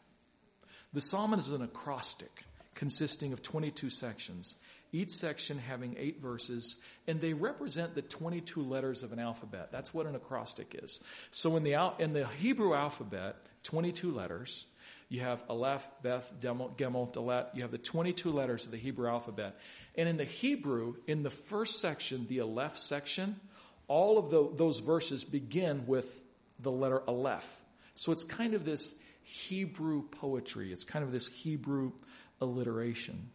The 0.93 1.01
psalm 1.01 1.33
is 1.33 1.49
an 1.49 1.61
acrostic 1.61 2.44
consisting 2.75 3.33
of 3.33 3.41
22 3.41 3.89
sections, 3.89 4.55
each 4.91 5.09
section 5.09 5.57
having 5.57 5.95
eight 5.97 6.21
verses, 6.21 6.75
and 7.07 7.19
they 7.19 7.33
represent 7.33 7.95
the 7.95 8.01
22 8.01 8.61
letters 8.61 9.03
of 9.03 9.11
an 9.11 9.19
alphabet. 9.19 9.69
That's 9.71 9.93
what 9.93 10.05
an 10.05 10.15
acrostic 10.15 10.79
is. 10.83 10.99
So 11.31 11.57
in 11.57 11.63
the, 11.63 11.91
in 11.99 12.13
the 12.13 12.27
Hebrew 12.27 12.73
alphabet, 12.73 13.37
22 13.63 14.11
letters, 14.11 14.65
you 15.09 15.21
have 15.21 15.43
Aleph, 15.49 15.87
Beth, 16.01 16.33
Gimel, 16.39 17.13
Dalet. 17.13 17.47
You 17.53 17.61
have 17.61 17.71
the 17.71 17.77
22 17.77 18.31
letters 18.31 18.65
of 18.65 18.71
the 18.71 18.77
Hebrew 18.77 19.07
alphabet. 19.07 19.59
And 19.95 20.09
in 20.09 20.17
the 20.17 20.23
Hebrew, 20.23 20.95
in 21.07 21.23
the 21.23 21.29
first 21.29 21.79
section, 21.79 22.25
the 22.27 22.41
Aleph 22.41 22.79
section, 22.79 23.39
all 23.87 24.17
of 24.17 24.31
the, 24.31 24.49
those 24.55 24.79
verses 24.79 25.23
begin 25.23 25.85
with 25.85 26.21
the 26.59 26.71
letter 26.71 27.01
Aleph. 27.07 27.47
So 27.93 28.11
it's 28.11 28.23
kind 28.23 28.55
of 28.55 28.65
this 28.65 28.95
Hebrew 29.23 30.03
poetry. 30.03 30.71
It's 30.71 30.85
kind 30.85 31.05
of 31.05 31.11
this 31.11 31.27
Hebrew 31.27 31.91
alliteration. 32.41 33.29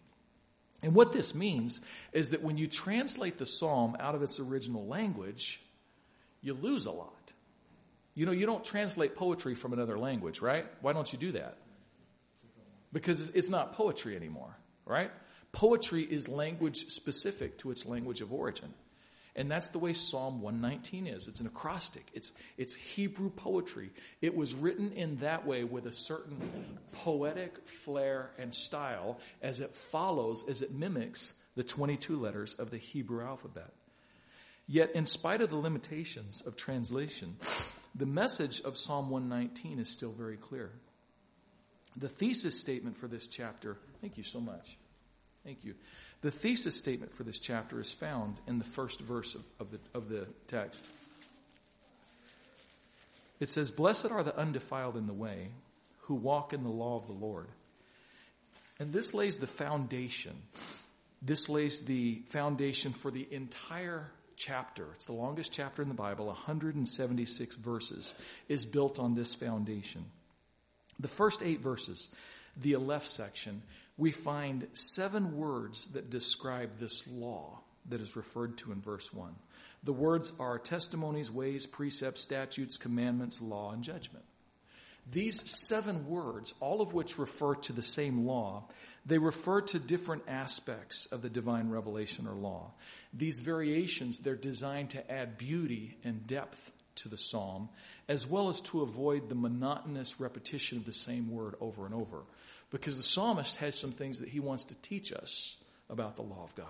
And 0.82 0.94
what 0.94 1.12
this 1.12 1.34
means 1.34 1.80
is 2.12 2.30
that 2.30 2.42
when 2.42 2.56
you 2.56 2.66
translate 2.66 3.38
the 3.38 3.46
psalm 3.46 3.96
out 4.00 4.14
of 4.14 4.22
its 4.22 4.40
original 4.40 4.86
language, 4.86 5.60
you 6.40 6.54
lose 6.54 6.86
a 6.86 6.90
lot. 6.90 7.32
You 8.14 8.26
know, 8.26 8.32
you 8.32 8.46
don't 8.46 8.64
translate 8.64 9.14
poetry 9.14 9.54
from 9.54 9.72
another 9.72 9.98
language, 9.98 10.40
right? 10.40 10.66
Why 10.80 10.92
don't 10.92 11.12
you 11.12 11.18
do 11.18 11.32
that? 11.32 11.56
Because 12.92 13.30
it's 13.30 13.50
not 13.50 13.74
poetry 13.74 14.16
anymore, 14.16 14.56
right? 14.84 15.10
Poetry 15.52 16.02
is 16.02 16.28
language 16.28 16.88
specific 16.88 17.58
to 17.58 17.70
its 17.70 17.86
language 17.86 18.20
of 18.20 18.32
origin. 18.32 18.72
And 19.36 19.50
that's 19.50 19.68
the 19.68 19.78
way 19.78 19.92
Psalm 19.92 20.40
119 20.40 21.06
is. 21.06 21.28
It's 21.28 21.40
an 21.40 21.46
acrostic. 21.46 22.08
It's, 22.14 22.32
it's 22.58 22.74
Hebrew 22.74 23.30
poetry. 23.30 23.90
It 24.20 24.36
was 24.36 24.54
written 24.54 24.92
in 24.92 25.16
that 25.18 25.46
way 25.46 25.64
with 25.64 25.86
a 25.86 25.92
certain 25.92 26.38
poetic 26.92 27.68
flair 27.68 28.30
and 28.38 28.52
style 28.52 29.18
as 29.40 29.60
it 29.60 29.74
follows, 29.74 30.44
as 30.48 30.62
it 30.62 30.72
mimics 30.72 31.32
the 31.54 31.64
22 31.64 32.18
letters 32.18 32.54
of 32.54 32.70
the 32.70 32.78
Hebrew 32.78 33.24
alphabet. 33.24 33.72
Yet, 34.66 34.92
in 34.94 35.06
spite 35.06 35.42
of 35.42 35.50
the 35.50 35.56
limitations 35.56 36.42
of 36.42 36.56
translation, 36.56 37.36
the 37.94 38.06
message 38.06 38.60
of 38.60 38.76
Psalm 38.76 39.10
119 39.10 39.80
is 39.80 39.88
still 39.88 40.12
very 40.12 40.36
clear. 40.36 40.70
The 41.96 42.08
thesis 42.08 42.60
statement 42.60 42.96
for 42.96 43.08
this 43.08 43.26
chapter, 43.26 43.76
thank 44.00 44.16
you 44.16 44.22
so 44.22 44.40
much. 44.40 44.78
Thank 45.44 45.64
you. 45.64 45.74
The 46.22 46.30
thesis 46.30 46.76
statement 46.76 47.14
for 47.14 47.22
this 47.22 47.38
chapter 47.38 47.80
is 47.80 47.90
found 47.90 48.36
in 48.46 48.58
the 48.58 48.64
first 48.64 49.00
verse 49.00 49.34
of, 49.34 49.42
of, 49.58 49.70
the, 49.70 49.78
of 49.94 50.08
the 50.08 50.26
text. 50.48 50.84
It 53.38 53.48
says, 53.48 53.70
Blessed 53.70 54.10
are 54.10 54.22
the 54.22 54.36
undefiled 54.36 54.96
in 54.96 55.06
the 55.06 55.14
way 55.14 55.48
who 56.02 56.14
walk 56.14 56.52
in 56.52 56.62
the 56.62 56.68
law 56.68 56.96
of 56.96 57.06
the 57.06 57.14
Lord. 57.14 57.48
And 58.78 58.92
this 58.92 59.14
lays 59.14 59.38
the 59.38 59.46
foundation. 59.46 60.36
This 61.22 61.48
lays 61.48 61.80
the 61.80 62.22
foundation 62.28 62.92
for 62.92 63.10
the 63.10 63.26
entire 63.30 64.10
chapter. 64.36 64.86
It's 64.94 65.04
the 65.04 65.12
longest 65.12 65.52
chapter 65.52 65.82
in 65.82 65.88
the 65.88 65.94
Bible, 65.94 66.26
176 66.26 67.54
verses, 67.56 68.14
is 68.48 68.64
built 68.64 68.98
on 68.98 69.14
this 69.14 69.34
foundation. 69.34 70.04
The 70.98 71.08
first 71.08 71.42
eight 71.42 71.60
verses, 71.60 72.10
the 72.56 72.74
Aleph 72.74 73.06
section, 73.06 73.62
we 74.00 74.10
find 74.10 74.66
seven 74.72 75.36
words 75.36 75.84
that 75.92 76.08
describe 76.08 76.78
this 76.78 77.06
law 77.06 77.60
that 77.90 78.00
is 78.00 78.16
referred 78.16 78.56
to 78.56 78.72
in 78.72 78.80
verse 78.80 79.12
1. 79.12 79.34
The 79.84 79.92
words 79.92 80.32
are 80.40 80.58
testimonies, 80.58 81.30
ways, 81.30 81.66
precepts, 81.66 82.22
statutes, 82.22 82.78
commandments, 82.78 83.42
law, 83.42 83.72
and 83.72 83.82
judgment. 83.82 84.24
These 85.12 85.50
seven 85.50 86.06
words, 86.06 86.54
all 86.60 86.80
of 86.80 86.94
which 86.94 87.18
refer 87.18 87.56
to 87.56 87.74
the 87.74 87.82
same 87.82 88.24
law, 88.24 88.68
they 89.04 89.18
refer 89.18 89.60
to 89.60 89.78
different 89.78 90.22
aspects 90.28 91.04
of 91.06 91.20
the 91.20 91.28
divine 91.28 91.68
revelation 91.68 92.26
or 92.26 92.34
law. 92.34 92.72
These 93.12 93.40
variations, 93.40 94.18
they're 94.18 94.34
designed 94.34 94.90
to 94.90 95.12
add 95.12 95.36
beauty 95.36 95.98
and 96.04 96.26
depth 96.26 96.72
to 96.96 97.10
the 97.10 97.18
psalm, 97.18 97.68
as 98.08 98.26
well 98.26 98.48
as 98.48 98.62
to 98.62 98.80
avoid 98.80 99.28
the 99.28 99.34
monotonous 99.34 100.20
repetition 100.20 100.78
of 100.78 100.86
the 100.86 100.92
same 100.94 101.30
word 101.30 101.54
over 101.60 101.84
and 101.84 101.94
over 101.94 102.22
because 102.70 102.96
the 102.96 103.02
psalmist 103.02 103.56
has 103.56 103.78
some 103.78 103.92
things 103.92 104.20
that 104.20 104.28
he 104.28 104.40
wants 104.40 104.66
to 104.66 104.74
teach 104.76 105.12
us 105.12 105.56
about 105.88 106.16
the 106.16 106.22
law 106.22 106.44
of 106.44 106.54
God. 106.54 106.66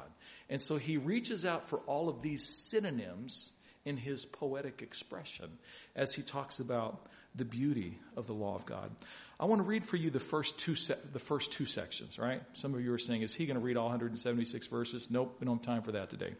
And 0.48 0.60
so 0.60 0.76
he 0.76 0.96
reaches 0.96 1.44
out 1.44 1.68
for 1.68 1.78
all 1.80 2.08
of 2.08 2.22
these 2.22 2.44
synonyms 2.44 3.52
in 3.84 3.96
his 3.96 4.24
poetic 4.24 4.82
expression 4.82 5.58
as 5.94 6.14
he 6.14 6.22
talks 6.22 6.58
about 6.58 7.06
the 7.34 7.44
beauty 7.44 7.98
of 8.16 8.26
the 8.26 8.32
law 8.32 8.56
of 8.56 8.66
God. 8.66 8.90
I 9.38 9.44
want 9.44 9.60
to 9.60 9.66
read 9.66 9.84
for 9.84 9.96
you 9.96 10.10
the 10.10 10.18
first 10.18 10.58
two 10.58 10.74
se- 10.74 10.98
the 11.12 11.18
first 11.18 11.52
two 11.52 11.64
sections, 11.64 12.18
right? 12.18 12.42
Some 12.54 12.74
of 12.74 12.82
you 12.82 12.92
are 12.92 12.98
saying, 12.98 13.22
is 13.22 13.34
he 13.34 13.46
going 13.46 13.58
to 13.58 13.64
read 13.64 13.76
all 13.76 13.86
176 13.86 14.66
verses? 14.66 15.06
Nope, 15.08 15.36
we 15.40 15.46
don't 15.46 15.64
have 15.64 15.74
time 15.74 15.82
for 15.82 15.92
that 15.92 16.10
today. 16.10 16.34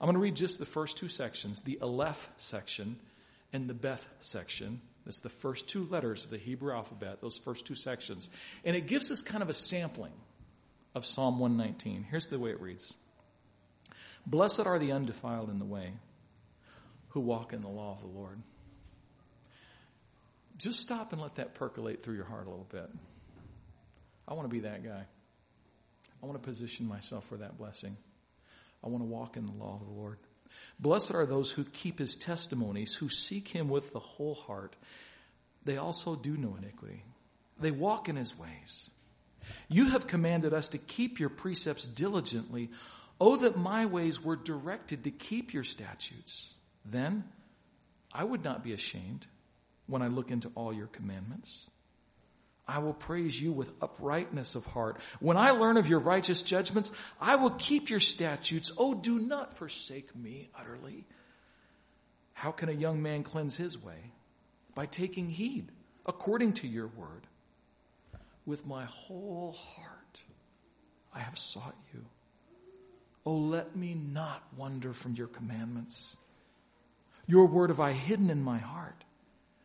I'm 0.00 0.06
going 0.06 0.14
to 0.14 0.20
read 0.20 0.34
just 0.34 0.58
the 0.58 0.66
first 0.66 0.96
two 0.96 1.08
sections, 1.08 1.60
the 1.60 1.78
Aleph 1.82 2.30
section 2.38 2.96
and 3.52 3.68
the 3.68 3.74
Beth 3.74 4.08
section, 4.20 4.80
that's 5.04 5.20
the 5.20 5.28
first 5.28 5.68
two 5.68 5.86
letters 5.86 6.24
of 6.24 6.30
the 6.30 6.38
Hebrew 6.38 6.74
alphabet, 6.74 7.20
those 7.20 7.38
first 7.38 7.66
two 7.66 7.74
sections. 7.74 8.28
And 8.64 8.76
it 8.76 8.86
gives 8.86 9.10
us 9.10 9.22
kind 9.22 9.42
of 9.42 9.48
a 9.48 9.54
sampling 9.54 10.12
of 10.94 11.06
Psalm 11.06 11.38
119. 11.38 12.06
Here's 12.10 12.26
the 12.26 12.38
way 12.38 12.50
it 12.50 12.60
reads 12.60 12.94
Blessed 14.26 14.66
are 14.66 14.78
the 14.78 14.92
undefiled 14.92 15.50
in 15.50 15.58
the 15.58 15.64
way 15.64 15.92
who 17.08 17.20
walk 17.20 17.52
in 17.52 17.60
the 17.60 17.68
law 17.68 17.92
of 17.92 18.00
the 18.00 18.18
Lord. 18.18 18.40
Just 20.58 20.80
stop 20.80 21.12
and 21.12 21.22
let 21.22 21.36
that 21.36 21.54
percolate 21.54 22.02
through 22.02 22.16
your 22.16 22.26
heart 22.26 22.46
a 22.46 22.50
little 22.50 22.68
bit. 22.70 22.90
I 24.28 24.34
want 24.34 24.48
to 24.48 24.54
be 24.54 24.60
that 24.60 24.84
guy. 24.84 25.04
I 26.22 26.26
want 26.26 26.40
to 26.40 26.46
position 26.46 26.86
myself 26.86 27.26
for 27.26 27.38
that 27.38 27.56
blessing. 27.56 27.96
I 28.84 28.88
want 28.88 29.02
to 29.02 29.06
walk 29.06 29.36
in 29.36 29.46
the 29.46 29.52
law 29.52 29.78
of 29.80 29.86
the 29.86 29.92
Lord. 29.92 30.18
Blessed 30.78 31.14
are 31.14 31.26
those 31.26 31.50
who 31.52 31.64
keep 31.64 31.98
his 31.98 32.16
testimonies, 32.16 32.94
who 32.94 33.08
seek 33.08 33.48
him 33.48 33.68
with 33.68 33.92
the 33.92 34.00
whole 34.00 34.34
heart. 34.34 34.76
They 35.64 35.76
also 35.76 36.16
do 36.16 36.36
no 36.36 36.56
iniquity. 36.56 37.04
They 37.60 37.70
walk 37.70 38.08
in 38.08 38.16
his 38.16 38.38
ways. 38.38 38.90
You 39.68 39.90
have 39.90 40.06
commanded 40.06 40.52
us 40.54 40.68
to 40.70 40.78
keep 40.78 41.20
your 41.20 41.28
precepts 41.28 41.86
diligently. 41.86 42.70
Oh, 43.20 43.36
that 43.36 43.56
my 43.56 43.86
ways 43.86 44.22
were 44.22 44.36
directed 44.36 45.04
to 45.04 45.10
keep 45.10 45.52
your 45.52 45.64
statutes. 45.64 46.54
Then 46.84 47.24
I 48.12 48.24
would 48.24 48.42
not 48.42 48.64
be 48.64 48.72
ashamed 48.72 49.26
when 49.86 50.02
I 50.02 50.08
look 50.08 50.30
into 50.30 50.50
all 50.54 50.72
your 50.72 50.86
commandments. 50.86 51.69
I 52.70 52.78
will 52.78 52.94
praise 52.94 53.42
you 53.42 53.50
with 53.50 53.72
uprightness 53.82 54.54
of 54.54 54.64
heart. 54.64 54.98
When 55.18 55.36
I 55.36 55.50
learn 55.50 55.76
of 55.76 55.88
your 55.88 55.98
righteous 55.98 56.40
judgments, 56.40 56.92
I 57.20 57.34
will 57.34 57.50
keep 57.50 57.90
your 57.90 57.98
statutes. 57.98 58.70
Oh, 58.78 58.94
do 58.94 59.18
not 59.18 59.56
forsake 59.56 60.14
me 60.14 60.50
utterly. 60.56 61.04
How 62.32 62.52
can 62.52 62.68
a 62.68 62.72
young 62.72 63.02
man 63.02 63.24
cleanse 63.24 63.56
his 63.56 63.76
way? 63.76 64.12
By 64.76 64.86
taking 64.86 65.30
heed 65.30 65.72
according 66.06 66.52
to 66.54 66.68
your 66.68 66.86
word. 66.86 67.26
With 68.46 68.68
my 68.68 68.84
whole 68.84 69.52
heart, 69.52 70.22
I 71.12 71.18
have 71.18 71.36
sought 71.36 71.76
you. 71.92 72.04
Oh, 73.26 73.34
let 73.36 73.74
me 73.74 73.94
not 73.94 74.44
wander 74.56 74.92
from 74.92 75.14
your 75.14 75.26
commandments. 75.26 76.16
Your 77.26 77.46
word 77.46 77.70
have 77.70 77.80
I 77.80 77.92
hidden 77.92 78.30
in 78.30 78.44
my 78.44 78.58
heart 78.58 79.04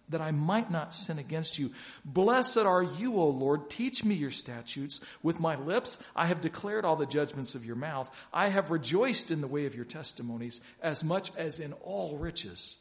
that 0.10 0.22
I 0.22 0.32
might 0.32 0.70
not 0.70 0.94
sin 0.94 1.20
against 1.20 1.58
you. 1.58 1.72
Blessed 2.04 2.60
are 2.60 2.84
you, 2.84 3.16
O 3.16 3.28
Lord. 3.28 3.70
Teach 3.70 4.04
me 4.04 4.16
your 4.16 4.32
statutes. 4.32 5.00
With 5.24 5.40
my 5.40 5.56
lips 5.56 5.98
I 6.16 6.28
have 6.28 6.42
declared 6.42 6.86
all 6.86 6.96
the 6.96 7.06
judgments 7.06 7.56
of 7.56 7.66
your 7.66 7.76
mouth. 7.76 8.10
I 8.34 8.50
have 8.50 8.72
rejoiced 8.72 9.32
in 9.32 9.42
the 9.42 9.48
way 9.48 9.66
of 9.66 9.76
your 9.76 9.86
testimonies 9.86 10.62
as 10.82 11.04
much 11.04 11.32
as 11.36 11.60
in 11.60 11.74
all 11.84 12.18
riches. 12.18 12.78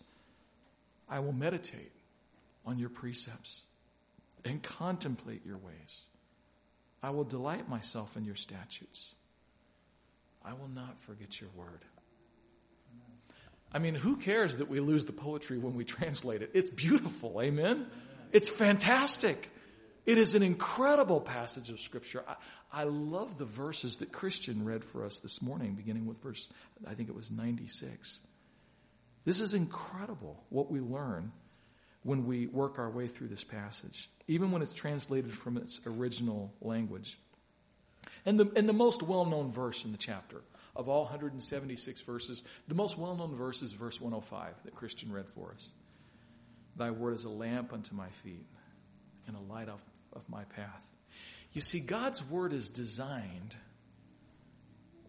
I 1.08 1.20
will 1.20 1.32
meditate 1.32 1.92
on 2.66 2.78
your 2.78 2.88
precepts 2.88 3.62
and 4.44 4.62
contemplate 4.62 5.44
your 5.44 5.58
ways. 5.58 6.04
I 7.02 7.10
will 7.10 7.24
delight 7.24 7.68
myself 7.68 8.16
in 8.16 8.24
your 8.24 8.34
statutes. 8.34 9.14
I 10.44 10.52
will 10.52 10.68
not 10.68 10.98
forget 10.98 11.40
your 11.40 11.50
word. 11.54 11.80
I 13.74 13.80
mean, 13.80 13.96
who 13.96 14.16
cares 14.16 14.58
that 14.58 14.68
we 14.70 14.78
lose 14.78 15.04
the 15.04 15.12
poetry 15.12 15.58
when 15.58 15.74
we 15.74 15.84
translate 15.84 16.42
it? 16.42 16.52
It's 16.54 16.70
beautiful. 16.70 17.42
Amen? 17.42 17.86
It's 18.30 18.48
fantastic. 18.48 19.50
It 20.06 20.16
is 20.16 20.36
an 20.36 20.44
incredible 20.44 21.20
passage 21.20 21.70
of 21.70 21.80
Scripture. 21.80 22.22
I, 22.28 22.36
I, 22.72 22.84
love 22.84 23.36
the 23.36 23.44
verses 23.44 23.96
that 23.96 24.12
Christian 24.12 24.64
read 24.64 24.84
for 24.84 25.04
us 25.04 25.18
this 25.20 25.42
morning, 25.42 25.74
beginning 25.74 26.06
with 26.06 26.22
verse, 26.22 26.48
I 26.86 26.94
think 26.94 27.08
it 27.08 27.14
was 27.16 27.30
96. 27.30 28.20
This 29.24 29.40
is 29.40 29.54
incredible 29.54 30.44
what 30.50 30.70
we 30.70 30.80
learn 30.80 31.32
when 32.02 32.26
we 32.26 32.46
work 32.46 32.78
our 32.78 32.90
way 32.90 33.08
through 33.08 33.28
this 33.28 33.44
passage, 33.44 34.10
even 34.28 34.52
when 34.52 34.62
it's 34.62 34.74
translated 34.74 35.32
from 35.32 35.56
its 35.56 35.80
original 35.86 36.52
language. 36.60 37.18
And 38.26 38.38
the, 38.38 38.52
and 38.54 38.68
the 38.68 38.74
most 38.74 39.02
well 39.02 39.24
known 39.24 39.50
verse 39.50 39.84
in 39.84 39.92
the 39.92 39.98
chapter 39.98 40.42
of 40.76 40.88
all 40.88 41.02
176 41.02 42.00
verses, 42.02 42.42
the 42.68 42.74
most 42.74 42.98
well 42.98 43.14
known 43.16 43.36
verse 43.36 43.62
is 43.62 43.72
verse 43.72 44.00
105 44.00 44.54
that 44.64 44.74
Christian 44.74 45.12
read 45.12 45.28
for 45.28 45.52
us. 45.52 45.70
Thy 46.76 46.90
word 46.90 47.14
is 47.14 47.24
a 47.24 47.30
lamp 47.30 47.72
unto 47.72 47.94
my 47.94 48.08
feet 48.22 48.46
and 49.26 49.36
a 49.36 49.52
light 49.52 49.68
of, 49.68 49.80
of 50.12 50.28
my 50.28 50.44
path. 50.44 50.90
You 51.52 51.60
see, 51.60 51.78
God's 51.78 52.24
word 52.24 52.52
is 52.52 52.68
designed 52.68 53.56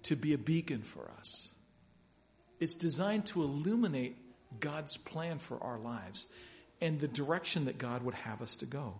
to 0.03 0.15
be 0.15 0.33
a 0.33 0.37
beacon 0.37 0.83
for 0.83 1.09
us. 1.17 1.49
It's 2.59 2.75
designed 2.75 3.25
to 3.27 3.41
illuminate 3.41 4.15
God's 4.59 4.97
plan 4.97 5.39
for 5.39 5.61
our 5.61 5.79
lives 5.79 6.27
and 6.79 6.99
the 6.99 7.07
direction 7.07 7.65
that 7.65 7.79
God 7.79 8.03
would 8.03 8.13
have 8.13 8.41
us 8.41 8.57
to 8.57 8.65
go. 8.65 8.93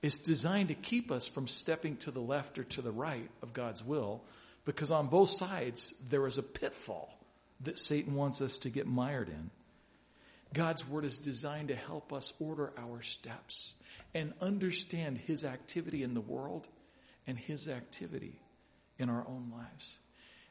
It's 0.00 0.18
designed 0.18 0.68
to 0.68 0.74
keep 0.74 1.10
us 1.10 1.26
from 1.26 1.48
stepping 1.48 1.96
to 1.98 2.10
the 2.10 2.20
left 2.20 2.58
or 2.58 2.64
to 2.64 2.82
the 2.82 2.92
right 2.92 3.28
of 3.42 3.52
God's 3.52 3.84
will 3.84 4.22
because 4.64 4.90
on 4.90 5.08
both 5.08 5.30
sides, 5.30 5.94
there 6.08 6.26
is 6.26 6.38
a 6.38 6.42
pitfall 6.42 7.18
that 7.60 7.78
Satan 7.78 8.14
wants 8.14 8.40
us 8.40 8.58
to 8.60 8.70
get 8.70 8.86
mired 8.86 9.28
in. 9.28 9.50
God's 10.54 10.86
word 10.86 11.04
is 11.04 11.18
designed 11.18 11.68
to 11.68 11.76
help 11.76 12.12
us 12.12 12.32
order 12.38 12.72
our 12.78 13.02
steps 13.02 13.74
and 14.14 14.32
understand 14.40 15.18
his 15.18 15.44
activity 15.44 16.02
in 16.02 16.14
the 16.14 16.20
world 16.20 16.66
and 17.26 17.38
his 17.38 17.68
activity 17.68 18.40
in 18.98 19.10
our 19.10 19.24
own 19.28 19.52
lives. 19.54 19.98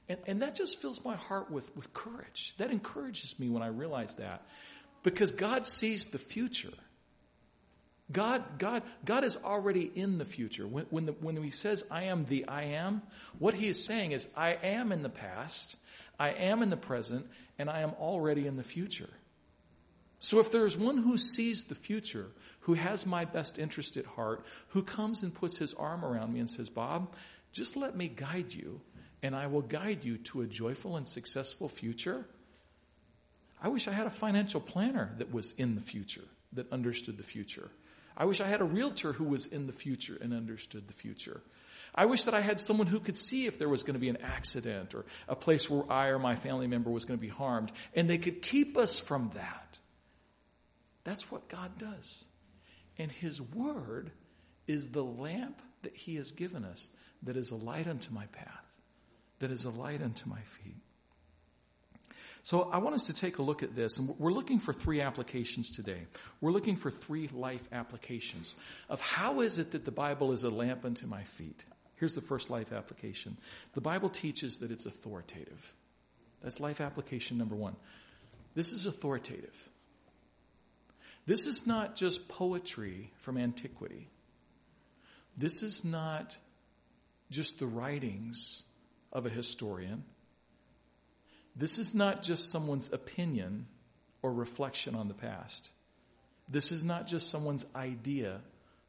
And, 0.10 0.20
and 0.28 0.41
that 0.41 0.56
just 0.56 0.82
fills 0.82 1.04
my 1.04 1.15
heart 1.15 1.52
with, 1.52 1.76
with 1.76 1.93
courage. 1.93 2.54
That 2.58 2.72
encourages 2.72 3.38
me 3.39 3.50
when 3.50 3.63
I 3.63 3.67
realize 3.67 4.15
that. 4.15 4.46
Because 5.04 5.32
God 5.32 5.65
sees 5.65 6.08
the 6.08 6.20
future. 6.20 6.74
God, 8.12 8.43
God, 8.58 8.84
God 9.04 9.24
is 9.26 9.38
already 9.43 9.91
in 9.93 10.17
the 10.17 10.26
future. 10.26 10.65
When, 10.65 10.86
when, 10.89 11.06
the, 11.08 11.12
when 11.12 11.41
he 11.43 11.50
says, 11.50 11.84
I 11.91 12.04
am 12.04 12.26
the 12.26 12.48
I 12.48 12.63
am, 12.63 13.02
what 13.38 13.54
he 13.54 13.67
is 13.67 13.84
saying 13.84 14.13
is, 14.13 14.28
I 14.36 14.52
am 14.52 14.91
in 14.91 15.04
the 15.04 15.10
past, 15.10 15.76
I 16.17 16.30
am 16.30 16.63
in 16.63 16.70
the 16.70 16.78
present, 16.78 17.28
and 17.60 17.70
I 17.70 17.82
am 17.82 17.91
already 18.00 18.48
in 18.48 18.56
the 18.56 18.63
future. 18.63 19.10
So 20.20 20.39
if 20.39 20.52
there 20.52 20.65
is 20.65 20.78
one 20.78 20.98
who 20.98 21.17
sees 21.17 21.65
the 21.65 21.76
future, 21.76 22.28
who 22.62 22.74
has 22.74 23.06
my 23.06 23.26
best 23.26 23.60
interest 23.60 23.98
at 23.98 24.06
heart, 24.06 24.46
who 24.70 24.84
comes 24.84 25.24
and 25.24 25.34
puts 25.34 25.58
his 25.58 25.74
arm 25.74 26.04
around 26.04 26.34
me 26.34 26.39
and 26.39 26.50
says, 26.50 26.70
Bob, 26.70 27.13
just 27.52 27.76
let 27.76 27.96
me 27.96 28.08
guide 28.08 28.54
you, 28.54 28.82
and 29.22 29.36
I 29.36 29.48
will 29.48 29.62
guide 29.62 30.04
you 30.04 30.17
to 30.17 30.41
a 30.41 30.48
joyful 30.48 30.96
and 30.96 31.08
successful 31.08 31.70
future. 31.70 32.26
I 33.62 33.67
wish 33.67 33.88
I 33.88 33.91
had 33.91 34.08
a 34.08 34.12
financial 34.12 34.62
planner 34.62 35.13
that 35.17 35.34
was 35.34 35.52
in 35.54 35.76
the 35.76 35.82
future, 35.82 36.24
that 36.54 36.72
understood 36.72 37.17
the 37.17 37.24
future. 37.24 37.70
I 38.17 38.25
wish 38.25 38.41
I 38.41 38.47
had 38.47 38.62
a 38.62 38.65
realtor 38.65 39.13
who 39.13 39.25
was 39.25 39.45
in 39.45 39.67
the 39.67 39.73
future 39.73 40.17
and 40.19 40.34
understood 40.34 40.88
the 40.88 40.93
future. 40.93 41.41
I 41.93 42.06
wish 42.06 42.23
that 42.23 42.34
I 42.34 42.41
had 42.41 42.60
someone 42.60 42.88
who 42.88 42.99
could 42.99 43.17
see 43.17 43.45
if 43.45 43.60
there 43.60 43.69
was 43.69 43.84
going 43.84 43.93
to 43.93 43.99
be 43.99 44.10
an 44.10 44.17
accident 44.17 44.95
or 44.95 45.06
a 45.27 45.36
place 45.36 45.69
where 45.69 45.89
I 45.91 46.08
or 46.08 46.19
my 46.19 46.36
family 46.36 46.67
member 46.67 46.89
was 46.89 47.06
going 47.06 47.17
to 47.17 47.21
be 47.21 47.32
harmed, 47.32 47.71
and 47.95 48.10
they 48.10 48.17
could 48.17 48.41
keep 48.41 48.75
us 48.75 48.99
from 48.99 49.32
that. 49.36 49.77
That's 51.03 51.32
what 51.32 51.47
God 51.47 51.77
does. 51.77 52.25
And 52.97 53.12
His 53.12 53.41
Word 53.41 54.12
is 54.65 54.89
the 54.89 55.03
lamp 55.03 55.62
that 55.84 55.95
He 55.95 56.15
has 56.15 56.32
given 56.32 56.65
us 56.65 56.89
that 57.23 57.38
is 57.38 57.51
a 57.51 57.56
light 57.56 57.88
unto 57.88 58.12
my 58.13 58.25
path, 58.27 58.65
that 59.39 59.51
is 59.51 59.65
a 59.65 59.69
light 59.69 60.01
unto 60.01 60.30
my 60.30 60.41
feet. 60.41 60.82
So 62.47 62.69
I 62.71 62.77
want 62.77 62.95
us 62.95 63.07
to 63.07 63.13
take 63.13 63.39
a 63.39 63.41
look 63.41 63.62
at 63.62 63.75
this, 63.75 63.97
and 63.97 64.07
we're 64.17 64.31
looking 64.31 64.60
for 64.60 64.71
three 64.71 65.01
applications 65.01 65.75
today. 65.75 66.07
We're 66.39 66.53
looking 66.53 66.77
for 66.77 66.89
three 66.89 67.27
life 67.33 67.67
applications 67.73 68.55
of 68.88 69.01
how 69.01 69.41
is 69.41 69.57
it 69.57 69.71
that 69.71 69.83
the 69.83 69.91
Bible 69.91 70.31
is 70.31 70.45
a 70.45 70.49
lamp 70.49 70.86
unto 70.86 71.07
my 71.07 71.23
feet. 71.23 71.65
Here's 71.95 72.15
the 72.15 72.21
first 72.21 72.49
life 72.49 72.71
application. 72.71 73.36
The 73.73 73.81
Bible 73.81 74.07
teaches 74.07 74.60
that 74.60 74.71
it's 74.71 74.86
authoritative. 74.86 75.73
That's 76.41 76.62
life 76.62 76.79
application 76.79 77.38
number 77.38 77.57
one. 77.57 77.75
This 78.55 78.71
is 78.71 78.86
authoritative. 78.86 79.69
This 81.25 81.47
is 81.47 81.67
not 81.67 81.97
just 81.97 82.29
poetry 82.29 83.12
from 83.17 83.38
antiquity. 83.38 84.07
This 85.38 85.63
is 85.63 85.83
not 85.83 86.38
just 87.29 87.60
the 87.60 87.67
writings 87.67 88.63
of 89.12 89.25
a 89.25 89.29
historian. 89.29 90.05
This 91.58 91.80
is 91.80 91.96
not 91.96 92.22
just 92.22 92.52
someone's 92.52 92.93
opinion 92.93 93.65
or 94.22 94.32
reflection 94.32 94.96
on 94.96 95.08
the 95.08 95.13
past. 95.13 95.70
This 96.48 96.72
is 96.72 96.84
not 96.84 97.08
just 97.08 97.30
someone's 97.30 97.65
idea 97.76 98.39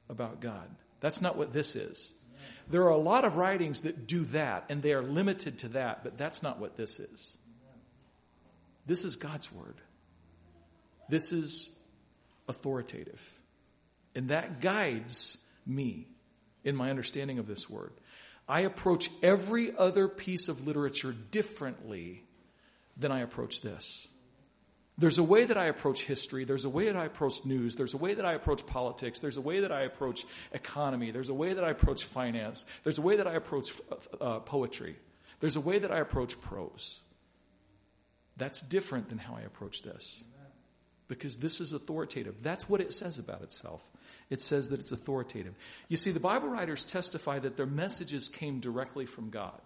about 0.09 0.41
God. 0.41 0.69
That's 1.01 1.23
not 1.23 1.37
what 1.37 1.53
this 1.53 1.77
is. 1.77 2.13
There 2.71 2.83
are 2.83 2.91
a 2.91 2.99
lot 2.99 3.25
of 3.25 3.37
writings 3.37 3.83
that 3.83 4.07
do 4.07 4.25
that, 4.27 4.67
and 4.69 4.83
they 4.83 4.93
are 4.93 5.03
limited 5.03 5.61
to 5.61 5.69
that, 5.69 6.05
but 6.05 6.19
that's 6.19 6.43
not 6.43 6.61
what 6.61 6.77
this 6.77 7.01
is. 7.01 7.37
This 8.85 9.05
is 9.05 9.17
God's 9.17 9.51
Word. 9.51 9.77
This 11.09 11.33
is 11.33 11.71
authoritative. 12.49 13.23
And 14.15 14.29
that 14.29 14.61
guides 14.61 15.39
me 15.67 16.09
in 16.65 16.77
my 16.77 16.91
understanding 16.91 17.39
of 17.39 17.47
this 17.47 17.69
Word. 17.71 17.93
I 18.47 18.61
approach 18.61 19.11
every 19.23 19.75
other 19.77 20.09
piece 20.09 20.49
of 20.49 20.67
literature 20.67 21.13
differently 21.13 22.25
than 22.99 23.13
I 23.13 23.21
approach 23.21 23.61
this. 23.61 24.09
There's 24.99 25.19
a 25.19 25.23
way 25.23 25.45
that 25.45 25.57
I 25.57 25.67
approach 25.67 26.03
history. 26.03 26.45
There's 26.45 26.65
a 26.65 26.69
way 26.69 26.87
that 26.87 26.97
I 26.97 27.05
approach 27.05 27.45
news. 27.45 27.77
There's 27.77 27.95
a 27.95 27.99
way 27.99 28.15
that 28.15 28.25
I 28.25 28.33
approach 28.33 28.67
politics. 28.67 29.21
There's 29.21 29.37
a 29.37 29.41
way 29.41 29.61
that 29.61 29.71
I 29.71 29.83
approach 29.83 30.27
economy. 30.53 31.13
There's 31.13 31.29
a 31.29 31.35
way 31.35 31.53
that 31.53 31.63
I 31.63 31.71
approach 31.71 32.03
finance. 32.03 32.65
There's 32.83 32.99
a 32.99 33.03
way 33.03 33.17
that 33.17 33.29
I 33.29 33.35
approach 33.35 33.71
uh, 34.21 34.41
poetry. 34.41 34.97
There's 35.39 35.55
a 35.55 35.61
way 35.61 35.79
that 35.79 35.93
I 35.93 35.99
approach 35.99 36.41
prose. 36.41 36.99
That's 38.37 38.61
different 38.61 39.09
than 39.09 39.19
how 39.19 39.37
I 39.37 39.43
approach 39.43 39.83
this. 39.83 40.25
Because 41.07 41.37
this 41.37 41.61
is 41.61 41.73
authoritative. 41.73 42.43
That's 42.43 42.69
what 42.69 42.81
it 42.81 42.93
says 42.93 43.19
about 43.19 43.43
itself. 43.43 43.89
It 44.31 44.43
says 44.43 44.71
that 44.71 44.81
it's 44.81 44.93
authoritative. 44.93 45.55
You 45.89 45.97
see, 45.97 46.11
the 46.11 46.21
Bible 46.21 46.49
writers 46.49 46.85
testify 46.85 47.39
that 47.39 47.57
their 47.57 47.67
messages 47.67 48.29
came 48.29 48.59
directly 48.59 49.07
from 49.07 49.31
God. 49.31 49.61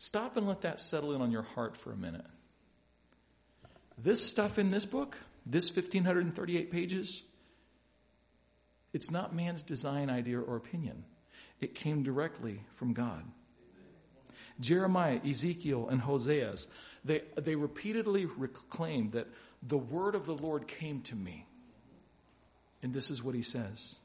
Stop 0.00 0.38
and 0.38 0.48
let 0.48 0.62
that 0.62 0.80
settle 0.80 1.14
in 1.14 1.20
on 1.20 1.30
your 1.30 1.42
heart 1.42 1.76
for 1.76 1.92
a 1.92 1.96
minute. 1.96 2.24
This 3.98 4.24
stuff 4.24 4.58
in 4.58 4.70
this 4.70 4.86
book, 4.86 5.18
this 5.44 5.68
1,538 5.68 6.70
pages, 6.70 7.22
it's 8.94 9.10
not 9.10 9.34
man's 9.34 9.62
design, 9.62 10.08
idea, 10.08 10.40
or 10.40 10.56
opinion. 10.56 11.04
It 11.60 11.74
came 11.74 12.02
directly 12.02 12.62
from 12.72 12.94
God. 12.94 13.24
Jeremiah, 14.58 15.20
Ezekiel, 15.22 15.88
and 15.90 16.00
Hosea's, 16.00 16.66
they, 17.04 17.20
they 17.36 17.54
repeatedly 17.54 18.24
reclaimed 18.24 19.12
that 19.12 19.28
the 19.62 19.76
word 19.76 20.14
of 20.14 20.24
the 20.24 20.34
Lord 20.34 20.66
came 20.66 21.02
to 21.02 21.14
me. 21.14 21.44
And 22.82 22.94
this 22.94 23.10
is 23.10 23.22
what 23.22 23.34
he 23.34 23.42
says. 23.42 23.96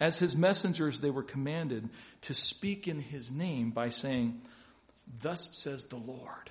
As 0.00 0.18
his 0.18 0.34
messengers, 0.34 0.98
they 0.98 1.10
were 1.10 1.22
commanded 1.22 1.88
to 2.22 2.34
speak 2.34 2.88
in 2.88 2.98
his 2.98 3.30
name 3.30 3.70
by 3.70 3.90
saying, 3.90 4.40
Thus 5.20 5.48
says 5.52 5.84
the 5.84 5.96
Lord. 5.96 6.50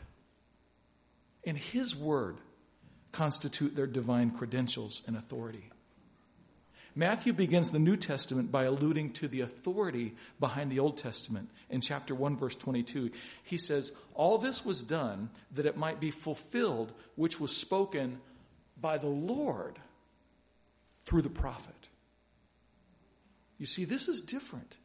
And 1.46 1.58
His 1.58 1.96
word 1.96 2.38
constitute 3.12 3.76
their 3.76 3.88
divine 3.88 4.32
credentials 4.32 5.02
and 5.08 5.16
authority. 5.16 5.72
Matthew 6.98 7.34
begins 7.34 7.72
the 7.72 7.80
New 7.80 7.98
Testament 7.98 8.52
by 8.52 8.64
alluding 8.64 9.12
to 9.14 9.28
the 9.28 9.42
authority 9.42 10.16
behind 10.40 10.72
the 10.72 10.80
Old 10.80 10.98
Testament. 10.98 11.50
In 11.70 11.82
chapter 11.82 12.16
1, 12.16 12.38
verse 12.38 12.56
22, 12.56 13.12
he 13.44 13.58
says, 13.58 13.92
All 14.14 14.38
this 14.38 14.64
was 14.64 14.82
done 14.82 15.30
that 15.52 15.66
it 15.66 15.76
might 15.76 16.00
be 16.00 16.12
fulfilled, 16.12 16.94
which 17.16 17.38
was 17.38 17.56
spoken 17.56 18.20
by 18.80 18.98
the 18.98 19.08
Lord 19.08 19.78
through 21.06 21.22
the 21.22 21.30
prophet. 21.30 21.74
You 23.58 23.66
see, 23.66 23.84
this 23.84 24.08
is 24.08 24.22
different 24.22 24.78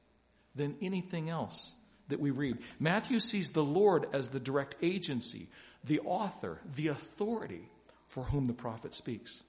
than 0.56 0.76
anything 0.82 1.28
else 1.28 1.74
that 2.10 2.20
we 2.20 2.30
read. 2.30 2.58
Matthew 2.78 3.20
sees 3.20 3.50
the 3.50 3.64
Lord 3.64 4.06
as 4.12 4.28
the 4.28 4.40
direct 4.40 4.76
agency, 4.82 5.48
the 5.84 6.00
author, 6.00 6.60
the 6.74 6.88
authority 6.88 7.68
for 8.08 8.24
whom 8.24 8.46
the 8.46 8.52
prophet 8.52 8.94
speaks. 8.94 9.42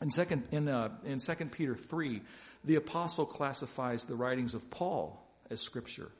In 0.00 0.10
second, 0.10 0.44
in, 0.50 0.68
uh, 0.68 0.90
in 1.04 1.18
2 1.18 1.34
Peter 1.46 1.76
3, 1.76 2.22
the 2.64 2.74
apostle 2.74 3.26
classifies 3.26 4.04
the 4.04 4.16
writings 4.16 4.54
of 4.54 4.68
Paul 4.70 5.24
as 5.50 5.60
scripture 5.60 6.10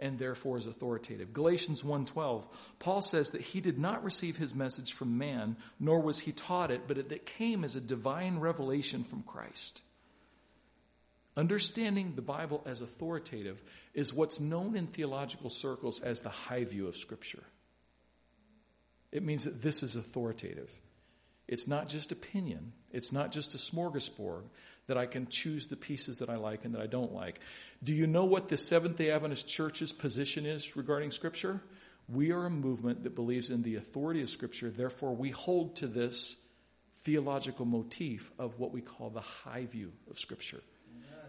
and 0.00 0.18
therefore 0.18 0.58
is 0.58 0.66
authoritative. 0.66 1.32
Galatians 1.32 1.82
1:12, 1.82 2.46
Paul 2.78 3.02
says 3.02 3.30
that 3.30 3.40
he 3.40 3.60
did 3.60 3.78
not 3.78 4.04
receive 4.04 4.36
his 4.36 4.54
message 4.54 4.92
from 4.92 5.18
man, 5.18 5.56
nor 5.80 6.00
was 6.00 6.20
he 6.20 6.32
taught 6.32 6.70
it, 6.70 6.86
but 6.86 6.98
it 6.98 7.26
came 7.26 7.64
as 7.64 7.74
a 7.74 7.80
divine 7.80 8.38
revelation 8.38 9.02
from 9.04 9.22
Christ. 9.22 9.82
Understanding 11.38 12.14
the 12.16 12.20
Bible 12.20 12.64
as 12.66 12.80
authoritative 12.80 13.62
is 13.94 14.12
what's 14.12 14.40
known 14.40 14.76
in 14.76 14.88
theological 14.88 15.50
circles 15.50 16.00
as 16.00 16.20
the 16.20 16.28
high 16.28 16.64
view 16.64 16.88
of 16.88 16.96
Scripture. 16.96 17.44
It 19.12 19.22
means 19.22 19.44
that 19.44 19.62
this 19.62 19.84
is 19.84 19.94
authoritative. 19.94 20.68
It's 21.46 21.68
not 21.68 21.88
just 21.88 22.10
opinion, 22.10 22.72
it's 22.90 23.12
not 23.12 23.30
just 23.30 23.54
a 23.54 23.58
smorgasbord 23.58 24.42
that 24.88 24.98
I 24.98 25.06
can 25.06 25.28
choose 25.28 25.68
the 25.68 25.76
pieces 25.76 26.18
that 26.18 26.28
I 26.28 26.38
like 26.38 26.64
and 26.64 26.74
that 26.74 26.82
I 26.82 26.88
don't 26.88 27.14
like. 27.14 27.38
Do 27.84 27.94
you 27.94 28.08
know 28.08 28.24
what 28.24 28.48
the 28.48 28.56
Seventh 28.56 28.96
day 28.96 29.12
Adventist 29.12 29.46
Church's 29.46 29.92
position 29.92 30.44
is 30.44 30.76
regarding 30.76 31.12
Scripture? 31.12 31.62
We 32.08 32.32
are 32.32 32.46
a 32.46 32.50
movement 32.50 33.04
that 33.04 33.14
believes 33.14 33.50
in 33.50 33.62
the 33.62 33.76
authority 33.76 34.22
of 34.22 34.30
Scripture, 34.30 34.70
therefore, 34.70 35.14
we 35.14 35.30
hold 35.30 35.76
to 35.76 35.86
this 35.86 36.34
theological 37.02 37.64
motif 37.64 38.28
of 38.40 38.58
what 38.58 38.72
we 38.72 38.80
call 38.80 39.10
the 39.10 39.20
high 39.20 39.66
view 39.66 39.92
of 40.10 40.18
Scripture 40.18 40.62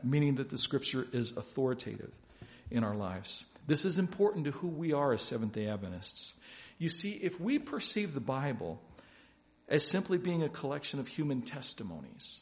meaning 0.04 0.36
that 0.36 0.50
the 0.50 0.58
scripture 0.58 1.08
is 1.12 1.36
authoritative 1.36 2.12
in 2.72 2.84
our 2.84 2.96
lives. 2.96 3.44
This 3.68 3.86
is 3.86 3.98
important 3.98 4.46
to 4.46 4.52
who 4.52 4.68
we 4.68 4.94
are 4.94 5.14
as 5.14 5.22
Seventh 5.22 5.54
day 5.54 5.68
Adventists. 5.68 6.34
You 6.78 6.90
see, 6.90 7.12
if 7.12 7.40
we 7.40 7.60
perceive 7.60 8.14
the 8.14 8.20
Bible 8.20 8.82
as 9.68 9.86
simply 9.86 10.18
being 10.18 10.44
a 10.44 10.50
collection 10.50 11.00
of 11.00 11.08
human 11.08 11.42
testimonies, 11.42 12.42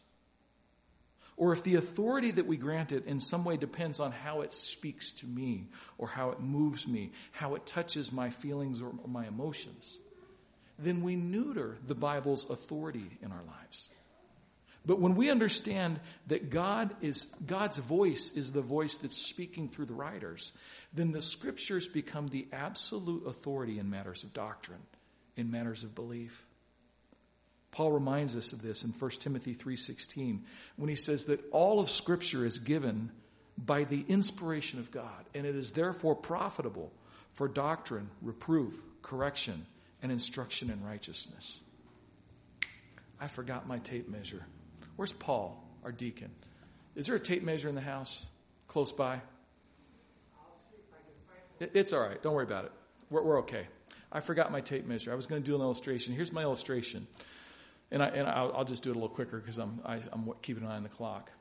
or 1.36 1.54
if 1.54 1.64
the 1.64 1.76
authority 1.76 2.32
that 2.32 2.48
we 2.48 2.58
grant 2.58 2.92
it 2.92 3.06
in 3.06 3.20
some 3.20 3.44
way 3.44 3.58
depends 3.58 4.00
on 4.00 4.12
how 4.12 4.42
it 4.42 4.52
speaks 4.52 5.14
to 5.14 5.26
me, 5.26 5.68
or 5.98 6.08
how 6.08 6.32
it 6.32 6.40
moves 6.40 6.88
me, 6.88 7.12
how 7.32 7.56
it 7.56 7.66
touches 7.66 8.12
my 8.12 8.30
feelings 8.30 8.82
or 8.82 8.94
my 9.06 9.28
emotions, 9.28 10.00
then 10.80 11.02
we 11.02 11.16
neuter 11.16 11.78
the 11.86 11.96
Bible's 11.96 12.50
authority 12.50 13.10
in 13.22 13.32
our 13.32 13.44
lives. 13.46 13.90
But 14.88 15.02
when 15.02 15.16
we 15.16 15.30
understand 15.30 16.00
that 16.28 16.50
God 16.50 16.96
is, 17.02 17.26
God's 17.46 17.78
voice 17.78 18.32
is 18.32 18.54
the 18.54 18.62
voice 18.62 18.96
that's 18.96 19.18
speaking 19.18 19.68
through 19.68 19.86
the 19.86 19.94
writers, 19.94 20.54
then 20.94 21.12
the 21.12 21.22
scriptures 21.22 21.90
become 21.90 22.30
the 22.30 22.48
absolute 22.54 23.28
authority 23.28 23.80
in 23.80 23.90
matters 23.90 24.24
of 24.24 24.34
doctrine 24.34 24.82
in 25.36 25.52
matters 25.52 25.84
of 25.84 25.94
belief. 25.94 26.46
Paul 27.72 27.92
reminds 27.92 28.36
us 28.38 28.54
of 28.54 28.62
this 28.62 28.86
in 28.86 28.92
1 28.92 29.12
Timothy 29.20 29.54
3:16 29.54 30.46
when 30.78 30.90
he 30.90 30.96
says 30.96 31.26
that 31.26 31.44
all 31.52 31.82
of 31.82 31.90
scripture 31.90 32.46
is 32.46 32.58
given 32.58 33.12
by 33.58 33.84
the 33.84 34.06
inspiration 34.08 34.80
of 34.80 34.90
God 34.90 35.26
and 35.36 35.46
it 35.46 35.56
is 35.56 35.74
therefore 35.74 36.16
profitable 36.16 36.94
for 37.34 37.50
doctrine, 37.50 38.10
reproof, 38.22 38.82
correction, 39.02 39.66
and 40.02 40.14
instruction 40.14 40.70
in 40.70 40.82
righteousness. 40.82 41.60
I 43.20 43.28
forgot 43.28 43.68
my 43.68 43.80
tape 43.80 44.08
measure. 44.08 44.46
Where's 44.98 45.14
Paul, 45.14 45.64
our 45.84 45.92
deacon? 45.92 46.32
Is 46.96 47.06
there 47.06 47.16
a 47.16 47.20
tape 47.20 47.44
measure 47.44 47.70
in 47.70 47.76
the 47.76 47.82
house 47.82 48.26
close 48.68 48.92
by? 48.92 49.22
It's 51.60 51.94
all 51.94 52.02
right. 52.02 52.22
Don't 52.22 52.34
worry 52.34 52.44
about 52.44 52.66
it. 52.66 52.72
We're, 53.10 53.24
we're 53.24 53.40
okay. 53.40 53.68
I 54.12 54.20
forgot 54.20 54.52
my 54.52 54.62
tape 54.62 54.86
measure. 54.86 55.12
I 55.12 55.16
was 55.16 55.28
going 55.28 55.42
to 55.42 55.46
do 55.46 55.56
an 55.56 55.62
illustration. 55.62 56.14
Here's 56.14 56.32
my 56.32 56.42
illustration. 56.42 57.08
And, 57.92 58.04
I, 58.04 58.08
and 58.08 58.28
I'll, 58.28 58.52
I'll 58.58 58.66
just 58.66 58.84
do 58.84 58.90
it 58.90 58.96
a 58.96 59.00
little 59.00 59.16
quicker 59.16 59.38
because 59.38 59.58
I'm, 59.58 59.80
I, 59.86 59.96
am 59.96 60.02
i 60.12 60.18
am 60.18 60.34
keeping 60.42 60.64
an 60.64 60.70
eye 60.70 60.76
on 60.76 60.84
the 60.84 60.90
clock. 60.90 61.32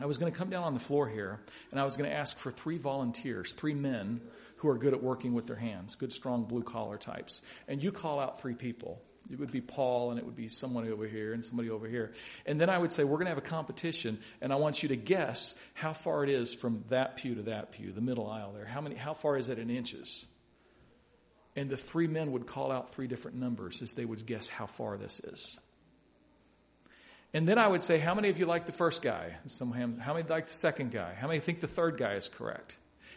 I 0.00 0.06
was 0.06 0.16
going 0.16 0.32
to 0.32 0.38
come 0.38 0.48
down 0.48 0.62
on 0.64 0.74
the 0.74 0.80
floor 0.80 1.08
here 1.08 1.40
and 1.70 1.80
I 1.80 1.84
was 1.84 1.96
going 1.96 2.08
to 2.08 2.16
ask 2.16 2.36
for 2.38 2.50
three 2.50 2.78
volunteers, 2.78 3.52
three 3.52 3.74
men 3.74 4.20
who 4.56 4.68
are 4.68 4.78
good 4.78 4.94
at 4.94 5.02
working 5.02 5.34
with 5.34 5.46
their 5.46 5.56
hands, 5.56 5.96
good, 5.96 6.12
strong 6.12 6.44
blue 6.44 6.62
collar 6.62 6.96
types. 6.96 7.42
And 7.66 7.82
you 7.82 7.92
call 7.92 8.20
out 8.20 8.40
three 8.40 8.54
people. 8.54 9.00
It 9.30 9.38
would 9.38 9.52
be 9.52 9.60
Paul 9.60 10.10
and 10.10 10.18
it 10.18 10.24
would 10.24 10.36
be 10.36 10.48
someone 10.48 10.88
over 10.88 11.06
here 11.06 11.32
and 11.32 11.44
somebody 11.44 11.70
over 11.70 11.86
here. 11.86 12.12
And 12.46 12.60
then 12.60 12.70
I 12.70 12.78
would 12.78 12.92
say, 12.92 13.04
we're 13.04 13.16
going 13.16 13.26
to 13.26 13.30
have 13.30 13.38
a 13.38 13.42
competition 13.42 14.18
and 14.40 14.52
I 14.52 14.56
want 14.56 14.82
you 14.82 14.88
to 14.90 14.96
guess 14.96 15.54
how 15.74 15.92
far 15.92 16.24
it 16.24 16.30
is 16.30 16.54
from 16.54 16.84
that 16.88 17.16
pew 17.16 17.34
to 17.34 17.42
that 17.42 17.72
pew, 17.72 17.92
the 17.92 18.00
middle 18.00 18.28
aisle 18.28 18.52
there. 18.52 18.64
How 18.64 18.80
many, 18.80 18.96
how 18.96 19.14
far 19.14 19.36
is 19.36 19.48
it 19.48 19.58
in 19.58 19.70
inches? 19.70 20.24
And 21.56 21.68
the 21.68 21.76
three 21.76 22.06
men 22.06 22.32
would 22.32 22.46
call 22.46 22.70
out 22.70 22.94
three 22.94 23.06
different 23.06 23.36
numbers 23.36 23.82
as 23.82 23.92
they 23.92 24.04
would 24.04 24.24
guess 24.24 24.48
how 24.48 24.66
far 24.66 24.96
this 24.96 25.20
is. 25.20 25.58
And 27.34 27.46
then 27.46 27.58
I 27.58 27.68
would 27.68 27.82
say, 27.82 27.98
how 27.98 28.14
many 28.14 28.30
of 28.30 28.38
you 28.38 28.46
like 28.46 28.64
the 28.64 28.72
first 28.72 29.02
guy? 29.02 29.36
Some, 29.46 29.72
how 29.72 30.14
many 30.14 30.26
like 30.26 30.46
the 30.46 30.54
second 30.54 30.92
guy? 30.92 31.14
How 31.14 31.26
many 31.26 31.40
think 31.40 31.60
the 31.60 31.68
third 31.68 31.98
guy 31.98 32.14
is 32.14 32.28
correct? 32.28 32.76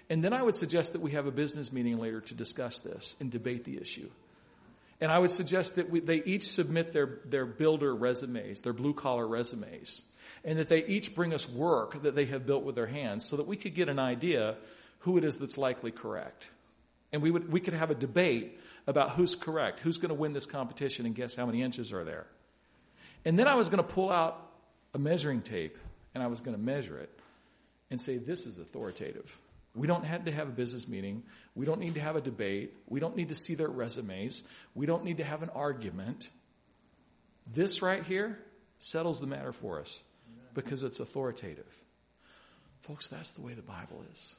And 0.09 0.21
then 0.21 0.33
I 0.33 0.41
would 0.41 0.57
suggest 0.57 0.93
that 0.93 1.01
we 1.01 1.11
have 1.11 1.27
a 1.27 1.31
business 1.31 1.71
meeting 1.71 1.97
later 1.97 2.19
to 2.19 2.33
discuss 2.33 2.81
this 2.81 3.15
and 3.21 3.31
debate 3.31 3.63
the 3.63 3.77
issue. 3.77 4.09
And 5.01 5.11
I 5.11 5.17
would 5.17 5.31
suggest 5.31 5.75
that 5.75 5.89
we, 5.89 5.99
they 5.99 6.21
each 6.23 6.47
submit 6.47 6.93
their, 6.93 7.19
their 7.25 7.45
builder 7.45 7.93
resumes, 7.93 8.61
their 8.61 8.71
blue 8.71 8.93
collar 8.93 9.27
resumes, 9.27 10.03
and 10.45 10.59
that 10.59 10.69
they 10.69 10.85
each 10.85 11.15
bring 11.15 11.33
us 11.33 11.49
work 11.49 12.03
that 12.03 12.15
they 12.15 12.25
have 12.25 12.45
built 12.45 12.63
with 12.63 12.75
their 12.75 12.87
hands 12.87 13.27
so 13.27 13.37
that 13.37 13.47
we 13.47 13.57
could 13.57 13.73
get 13.73 13.89
an 13.89 13.97
idea 13.97 14.55
who 14.99 15.17
it 15.17 15.23
is 15.23 15.37
that's 15.37 15.57
likely 15.57 15.91
correct. 15.91 16.49
And 17.11 17.23
we, 17.23 17.31
would, 17.31 17.51
we 17.51 17.59
could 17.59 17.73
have 17.73 17.89
a 17.89 17.95
debate 17.95 18.59
about 18.85 19.11
who's 19.11 19.35
correct, 19.35 19.79
who's 19.79 19.97
going 19.97 20.09
to 20.09 20.15
win 20.15 20.33
this 20.33 20.45
competition, 20.45 21.07
and 21.07 21.15
guess 21.15 21.35
how 21.35 21.47
many 21.47 21.63
inches 21.63 21.91
are 21.91 22.03
there. 22.03 22.27
And 23.25 23.37
then 23.37 23.47
I 23.47 23.55
was 23.55 23.69
going 23.69 23.83
to 23.83 23.89
pull 23.89 24.11
out 24.11 24.51
a 24.93 24.99
measuring 24.99 25.41
tape 25.41 25.77
and 26.13 26.23
I 26.23 26.27
was 26.27 26.41
going 26.41 26.55
to 26.55 26.61
measure 26.61 26.99
it 26.99 27.09
and 27.89 28.01
say, 28.01 28.17
this 28.17 28.45
is 28.45 28.57
authoritative. 28.57 29.37
We 29.73 29.87
don't 29.87 30.03
have 30.03 30.25
to 30.25 30.31
have 30.31 30.49
a 30.49 30.51
business 30.51 30.87
meeting. 30.87 31.23
We 31.55 31.65
don't 31.65 31.79
need 31.79 31.95
to 31.95 32.01
have 32.01 32.15
a 32.15 32.21
debate. 32.21 32.75
We 32.87 32.99
don't 32.99 33.15
need 33.15 33.29
to 33.29 33.35
see 33.35 33.55
their 33.55 33.69
resumes. 33.69 34.43
We 34.75 34.85
don't 34.85 35.05
need 35.05 35.17
to 35.17 35.23
have 35.23 35.43
an 35.43 35.49
argument. 35.49 36.29
This 37.53 37.81
right 37.81 38.03
here 38.03 38.37
settles 38.79 39.19
the 39.19 39.27
matter 39.27 39.53
for 39.53 39.79
us 39.79 40.01
because 40.53 40.83
it's 40.83 40.99
authoritative. 40.99 41.65
Folks, 42.81 43.07
that's 43.07 43.33
the 43.33 43.41
way 43.41 43.53
the 43.53 43.61
Bible 43.61 44.03
is. 44.11 44.35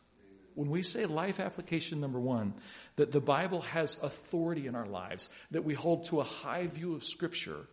When 0.55 0.69
we 0.69 0.83
say 0.83 1.07
life 1.07 1.41
application 1.41 2.01
number 2.01 2.21
one, 2.21 2.53
that 2.97 3.11
the 3.11 3.21
Bible 3.21 3.63
has 3.63 3.97
authority 4.03 4.67
in 4.67 4.75
our 4.75 4.87
lives, 4.87 5.31
that 5.53 5.65
we 5.65 5.73
hold 5.73 6.05
to 6.07 6.21
a 6.21 6.25
high 6.25 6.67
view 6.67 6.95
of 6.95 7.03
Scripture, 7.03 7.67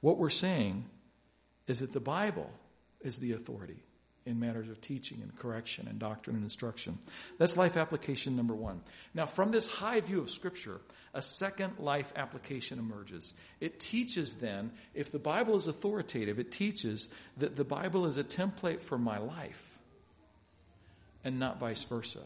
what 0.00 0.16
we're 0.16 0.30
saying 0.30 0.86
is 1.66 1.80
that 1.80 1.92
the 1.92 2.00
Bible 2.00 2.50
is 3.02 3.18
the 3.18 3.32
authority 3.32 3.82
in 4.26 4.40
matters 4.40 4.68
of 4.68 4.80
teaching 4.80 5.20
and 5.22 5.36
correction 5.36 5.86
and 5.88 5.98
doctrine 5.98 6.36
and 6.36 6.44
instruction. 6.44 6.98
That's 7.38 7.56
life 7.56 7.76
application 7.76 8.36
number 8.36 8.54
one. 8.54 8.80
Now, 9.12 9.26
from 9.26 9.50
this 9.50 9.68
high 9.68 10.00
view 10.00 10.20
of 10.20 10.30
Scripture, 10.30 10.80
a 11.12 11.22
second 11.22 11.78
life 11.78 12.12
application 12.16 12.78
emerges. 12.78 13.34
It 13.60 13.78
teaches 13.78 14.34
then, 14.34 14.72
if 14.94 15.12
the 15.12 15.18
Bible 15.18 15.56
is 15.56 15.68
authoritative, 15.68 16.38
it 16.38 16.50
teaches 16.50 17.08
that 17.36 17.56
the 17.56 17.64
Bible 17.64 18.06
is 18.06 18.16
a 18.16 18.24
template 18.24 18.80
for 18.80 18.98
my 18.98 19.18
life 19.18 19.78
and 21.22 21.38
not 21.38 21.58
vice 21.58 21.84
versa. 21.84 22.20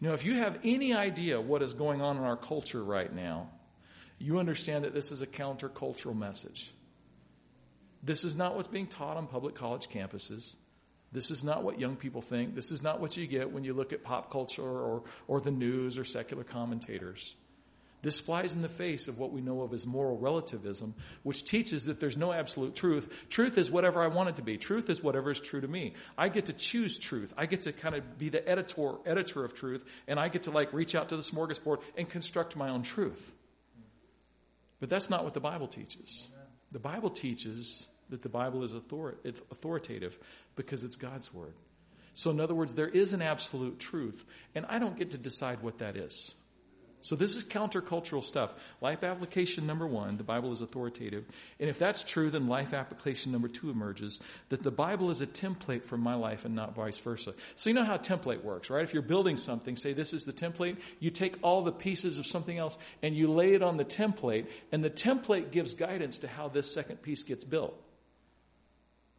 Now, 0.00 0.12
if 0.12 0.24
you 0.24 0.34
have 0.34 0.58
any 0.64 0.94
idea 0.94 1.40
what 1.40 1.62
is 1.62 1.74
going 1.74 2.00
on 2.00 2.16
in 2.16 2.22
our 2.22 2.36
culture 2.36 2.82
right 2.82 3.12
now, 3.12 3.50
you 4.18 4.38
understand 4.38 4.84
that 4.84 4.94
this 4.94 5.10
is 5.10 5.22
a 5.22 5.26
countercultural 5.26 6.16
message. 6.16 6.70
This 8.02 8.24
is 8.24 8.36
not 8.36 8.54
what's 8.54 8.68
being 8.68 8.86
taught 8.86 9.16
on 9.16 9.26
public 9.26 9.54
college 9.54 9.88
campuses. 9.88 10.54
This 11.10 11.30
is 11.30 11.42
not 11.42 11.62
what 11.62 11.80
young 11.80 11.96
people 11.96 12.20
think. 12.20 12.54
This 12.54 12.70
is 12.70 12.82
not 12.82 13.00
what 13.00 13.16
you 13.16 13.26
get 13.26 13.52
when 13.52 13.64
you 13.64 13.72
look 13.72 13.92
at 13.92 14.04
pop 14.04 14.30
culture 14.30 14.62
or, 14.62 15.02
or 15.26 15.40
the 15.40 15.50
news 15.50 15.98
or 15.98 16.04
secular 16.04 16.44
commentators. 16.44 17.34
This 18.00 18.20
flies 18.20 18.54
in 18.54 18.62
the 18.62 18.68
face 18.68 19.08
of 19.08 19.18
what 19.18 19.32
we 19.32 19.40
know 19.40 19.62
of 19.62 19.74
as 19.74 19.84
moral 19.84 20.16
relativism, 20.18 20.94
which 21.24 21.44
teaches 21.44 21.86
that 21.86 21.98
there's 21.98 22.16
no 22.16 22.32
absolute 22.32 22.76
truth. 22.76 23.26
Truth 23.28 23.58
is 23.58 23.72
whatever 23.72 24.00
I 24.02 24.06
want 24.06 24.28
it 24.28 24.36
to 24.36 24.42
be. 24.42 24.56
Truth 24.56 24.88
is 24.88 25.02
whatever 25.02 25.32
is 25.32 25.40
true 25.40 25.60
to 25.60 25.66
me. 25.66 25.94
I 26.16 26.28
get 26.28 26.46
to 26.46 26.52
choose 26.52 26.96
truth. 26.98 27.34
I 27.36 27.46
get 27.46 27.62
to 27.62 27.72
kind 27.72 27.96
of 27.96 28.16
be 28.16 28.28
the 28.28 28.48
editor, 28.48 28.94
editor 29.04 29.44
of 29.44 29.54
truth, 29.54 29.84
and 30.06 30.20
I 30.20 30.28
get 30.28 30.44
to 30.44 30.52
like 30.52 30.72
reach 30.72 30.94
out 30.94 31.08
to 31.08 31.16
the 31.16 31.22
smorgasbord 31.22 31.78
and 31.96 32.08
construct 32.08 32.54
my 32.54 32.68
own 32.68 32.82
truth. 32.82 33.34
But 34.78 34.90
that's 34.90 35.10
not 35.10 35.24
what 35.24 35.34
the 35.34 35.40
Bible 35.40 35.66
teaches. 35.66 36.28
The 36.72 36.78
Bible 36.78 37.10
teaches 37.10 37.86
that 38.10 38.22
the 38.22 38.28
Bible 38.28 38.62
is 38.62 38.72
author- 38.72 39.16
authoritative 39.24 40.18
because 40.56 40.84
it's 40.84 40.96
God's 40.96 41.32
Word. 41.32 41.54
So, 42.14 42.30
in 42.30 42.40
other 42.40 42.54
words, 42.54 42.74
there 42.74 42.88
is 42.88 43.12
an 43.12 43.22
absolute 43.22 43.78
truth, 43.78 44.24
and 44.54 44.66
I 44.66 44.78
don't 44.78 44.96
get 44.96 45.12
to 45.12 45.18
decide 45.18 45.62
what 45.62 45.78
that 45.78 45.96
is. 45.96 46.34
So 47.00 47.14
this 47.14 47.36
is 47.36 47.44
countercultural 47.44 48.24
stuff. 48.24 48.52
Life 48.80 49.04
application 49.04 49.66
number 49.66 49.86
one, 49.86 50.16
the 50.16 50.24
Bible 50.24 50.50
is 50.50 50.60
authoritative. 50.60 51.24
And 51.60 51.70
if 51.70 51.78
that's 51.78 52.02
true, 52.02 52.28
then 52.28 52.48
life 52.48 52.74
application 52.74 53.30
number 53.30 53.48
two 53.48 53.70
emerges 53.70 54.18
that 54.48 54.62
the 54.62 54.70
Bible 54.70 55.10
is 55.10 55.20
a 55.20 55.26
template 55.26 55.84
for 55.84 55.96
my 55.96 56.14
life 56.14 56.44
and 56.44 56.54
not 56.54 56.74
vice 56.74 56.98
versa. 56.98 57.34
So 57.54 57.70
you 57.70 57.74
know 57.74 57.84
how 57.84 57.98
template 57.98 58.42
works, 58.42 58.68
right? 58.68 58.82
If 58.82 58.92
you're 58.92 59.02
building 59.02 59.36
something, 59.36 59.76
say 59.76 59.92
this 59.92 60.12
is 60.12 60.24
the 60.24 60.32
template, 60.32 60.76
you 60.98 61.10
take 61.10 61.36
all 61.42 61.62
the 61.62 61.72
pieces 61.72 62.18
of 62.18 62.26
something 62.26 62.58
else 62.58 62.76
and 63.02 63.14
you 63.14 63.30
lay 63.30 63.54
it 63.54 63.62
on 63.62 63.76
the 63.76 63.84
template, 63.84 64.46
and 64.72 64.82
the 64.82 64.90
template 64.90 65.52
gives 65.52 65.74
guidance 65.74 66.18
to 66.20 66.28
how 66.28 66.48
this 66.48 66.72
second 66.72 67.00
piece 67.02 67.22
gets 67.22 67.44
built. 67.44 67.80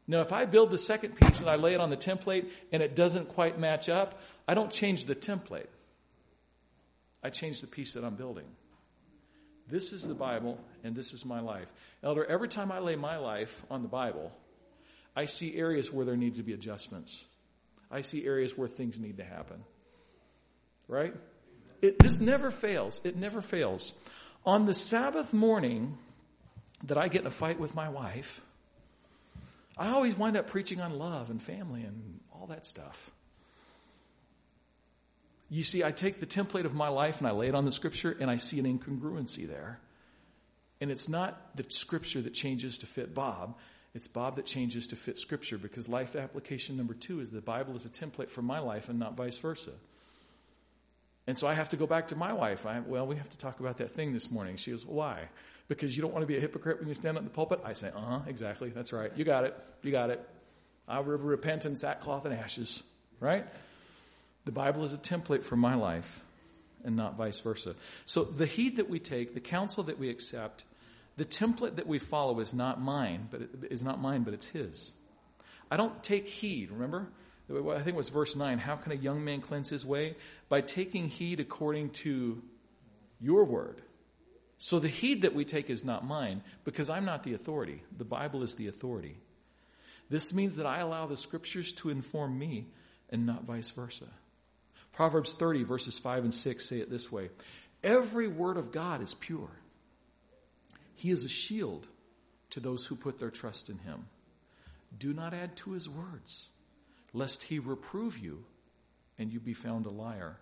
Now, 0.06 0.22
if 0.22 0.34
I 0.34 0.46
build 0.46 0.72
the 0.72 0.78
second 0.78 1.16
piece 1.16 1.40
and 1.40 1.50
I 1.50 1.56
lay 1.56 1.76
it 1.76 1.80
on 1.80 1.92
the 1.92 1.98
template 1.98 2.50
and 2.72 2.82
it 2.82 2.96
doesn't 2.96 3.30
quite 3.30 3.60
match 3.60 3.90
up, 3.90 4.20
I 4.48 4.56
don't 4.56 4.72
change 4.72 5.06
the 5.06 5.16
template. 5.16 5.68
I 7.24 7.30
change 7.30 7.62
the 7.62 7.68
piece 7.68 7.94
that 7.94 8.04
I'm 8.04 8.16
building. 8.16 8.46
This 9.68 9.94
is 9.94 10.08
the 10.08 10.16
Bible, 10.16 10.60
and 10.84 10.96
this 10.96 11.14
is 11.14 11.26
my 11.26 11.42
life. 11.42 11.68
Elder, 12.02 12.26
every 12.26 12.48
time 12.48 12.72
I 12.72 12.80
lay 12.80 12.96
my 12.96 13.18
life 13.18 13.64
on 13.70 13.84
the 13.84 13.88
Bible, 13.88 14.32
I 15.16 15.26
see 15.26 15.56
areas 15.56 15.92
where 15.92 16.06
there 16.06 16.18
needs 16.18 16.38
to 16.38 16.44
be 16.44 16.54
adjustments. 16.54 17.24
I 17.92 18.02
see 18.02 18.26
areas 18.26 18.58
where 18.58 18.68
things 18.68 19.00
need 19.00 19.18
to 19.18 19.24
happen. 19.24 19.64
Right? 20.88 21.14
It, 21.82 22.00
this 22.00 22.20
never 22.20 22.50
fails. 22.50 23.02
It 23.04 23.16
never 23.16 23.42
fails. 23.42 23.94
On 24.46 24.66
the 24.66 24.74
Sabbath 24.74 25.34
morning 25.34 25.98
that 26.86 26.98
I 26.98 27.08
get 27.08 27.22
in 27.22 27.28
a 27.28 27.32
fight 27.32 27.60
with 27.60 27.76
my 27.76 27.90
wife, 27.90 28.42
I 29.78 29.90
always 29.90 30.18
wind 30.18 30.36
up 30.36 30.48
preaching 30.48 30.82
on 30.82 30.98
love 30.98 31.30
and 31.30 31.42
family 31.42 31.84
and 31.84 32.20
all 32.34 32.48
that 32.48 32.66
stuff. 32.66 33.12
You 35.50 35.64
see, 35.64 35.84
I 35.84 35.92
take 35.92 36.20
the 36.20 36.28
template 36.28 36.66
of 36.66 36.74
my 36.74 36.90
life 36.90 37.18
and 37.18 37.28
I 37.28 37.32
lay 37.32 37.48
it 37.48 37.56
on 37.56 37.66
the 37.66 37.72
scripture 37.72 38.16
and 38.20 38.30
I 38.30 38.38
see 38.38 38.60
an 38.60 38.66
incongruency 38.66 39.48
there. 39.48 39.80
And 40.80 40.92
it's 40.92 41.10
not 41.10 41.56
the 41.56 41.66
scripture 41.70 42.22
that 42.22 42.34
changes 42.34 42.78
to 42.80 42.86
fit 42.86 43.14
Bob. 43.14 43.58
It's 43.96 44.08
Bob 44.08 44.36
that 44.36 44.46
changes 44.46 44.88
to 44.88 44.96
fit 44.96 45.18
scripture 45.18 45.58
because 45.58 45.90
life 45.90 46.16
application 46.16 46.78
number 46.78 46.94
two 46.94 47.20
is 47.20 47.32
the 47.32 47.42
Bible 47.42 47.76
is 47.76 47.86
a 47.86 47.90
template 47.90 48.30
for 48.30 48.44
my 48.44 48.60
life 48.60 48.90
and 48.90 49.00
not 49.00 49.18
vice 49.18 49.38
versa. 49.38 49.72
And 51.26 51.38
so 51.38 51.48
I 51.48 51.54
have 51.54 51.70
to 51.70 51.78
go 51.78 51.86
back 51.86 52.08
to 52.08 52.16
my 52.16 52.34
wife. 52.34 52.66
I, 52.66 52.80
well, 52.80 53.06
we 53.06 53.16
have 53.16 53.30
to 53.30 53.38
talk 53.38 53.60
about 53.60 53.78
that 53.78 53.92
thing 53.92 54.14
this 54.14 54.32
morning. 54.32 54.56
She 54.56 54.72
goes, 54.72 54.86
why? 54.86 55.30
Because 55.68 55.96
you 55.96 56.02
don't 56.02 56.14
want 56.14 56.24
to 56.24 56.28
be 56.28 56.38
a 56.38 56.40
hypocrite 56.40 56.80
when 56.80 56.88
you 56.88 56.94
stand 56.94 57.18
up 57.18 57.22
in 57.22 57.26
the 57.26 57.34
pulpit? 57.34 57.62
I 57.64 57.74
say, 57.74 57.90
uh 57.90 58.00
huh, 58.00 58.20
exactly. 58.28 58.70
That's 58.70 58.94
right. 58.94 59.12
You 59.16 59.26
got 59.26 59.44
it. 59.44 59.56
You 59.82 59.92
got 59.92 60.12
it. 60.12 60.28
I 60.88 61.00
will 61.00 61.18
repent 61.18 61.66
in 61.66 61.76
sackcloth 61.76 62.26
and 62.26 62.34
ashes. 62.34 62.82
Right? 63.20 63.46
The 64.50 64.54
Bible 64.54 64.84
is 64.84 64.94
a 64.94 64.98
template 64.98 65.44
for 65.44 65.56
my 65.56 65.76
life 65.76 66.26
and 66.84 66.96
not 66.96 67.16
vice 67.16 67.40
versa. 67.40 67.76
So 68.06 68.24
the 68.24 68.48
heed 68.48 68.78
that 68.78 68.90
we 68.90 68.98
take, 68.98 69.36
the 69.36 69.40
counsel 69.40 69.84
that 69.84 70.00
we 70.00 70.10
accept, 70.10 70.64
the 71.18 71.24
template 71.24 71.76
that 71.76 71.86
we 71.86 72.00
follow 72.00 72.40
is 72.40 72.52
not 72.52 72.82
mine, 72.82 73.28
but 73.30 73.42
it 73.42 73.50
is 73.70 73.84
not 73.84 74.02
mine, 74.02 74.24
but 74.24 74.34
it's 74.34 74.48
his. 74.48 74.92
I 75.70 75.78
don't 75.78 76.02
take 76.02 76.28
heed, 76.28 76.72
remember? 76.72 77.10
I 77.48 77.76
think 77.76 77.90
it 77.90 77.96
was 77.96 78.10
verse 78.10 78.36
9. 78.36 78.58
How 78.58 78.76
can 78.76 78.92
a 78.92 78.96
young 78.96 79.24
man 79.24 79.42
cleanse 79.42 79.70
his 79.70 79.86
way? 79.86 80.16
By 80.50 80.62
taking 80.62 81.10
heed 81.10 81.40
according 81.40 81.92
to 82.02 82.42
Your 83.22 83.46
word. 83.46 83.84
So 84.58 84.80
the 84.80 84.88
heed 84.88 85.22
that 85.22 85.36
we 85.36 85.46
take 85.46 85.70
is 85.70 85.86
not 85.86 86.08
mine 86.08 86.42
because 86.64 86.90
I'm 86.90 87.06
not 87.06 87.22
the 87.22 87.36
authority. 87.36 87.84
The 87.96 88.04
Bible 88.04 88.42
is 88.42 88.56
the 88.56 88.66
authority. 88.66 89.16
This 90.10 90.34
means 90.34 90.56
that 90.56 90.66
I 90.66 90.80
allow 90.80 91.06
the 91.06 91.18
scriptures 91.18 91.72
to 91.74 91.92
inform 91.92 92.40
me 92.40 92.66
and 93.12 93.28
not 93.28 93.44
vice 93.44 93.70
versa. 93.70 94.06
Proverbs 95.00 95.34
30, 95.34 95.64
verses 95.64 95.98
5 95.98 96.26
and 96.26 96.34
6 96.34 96.66
say 96.66 96.80
it 96.80 96.90
this 96.90 97.10
way 97.10 97.30
Every 97.82 98.28
word 98.28 98.58
of 98.58 98.74
God 98.74 99.02
is 99.02 99.14
pure. 99.14 99.50
He 100.94 101.10
is 101.10 101.24
a 101.24 101.30
shield 101.30 101.88
to 102.50 102.60
those 102.60 102.86
who 102.86 102.98
put 102.98 103.18
their 103.18 103.30
trust 103.30 103.70
in 103.70 103.78
him. 103.78 104.08
Do 104.98 105.14
not 105.14 105.34
add 105.34 105.56
to 105.56 105.72
his 105.72 105.88
words, 105.88 106.48
lest 107.14 107.44
he 107.44 107.60
reprove 107.60 108.18
you 108.18 108.44
and 109.18 109.32
you 109.32 109.40
be 109.40 109.54
found 109.54 109.86
a 109.86 109.90
liar. 109.90 110.36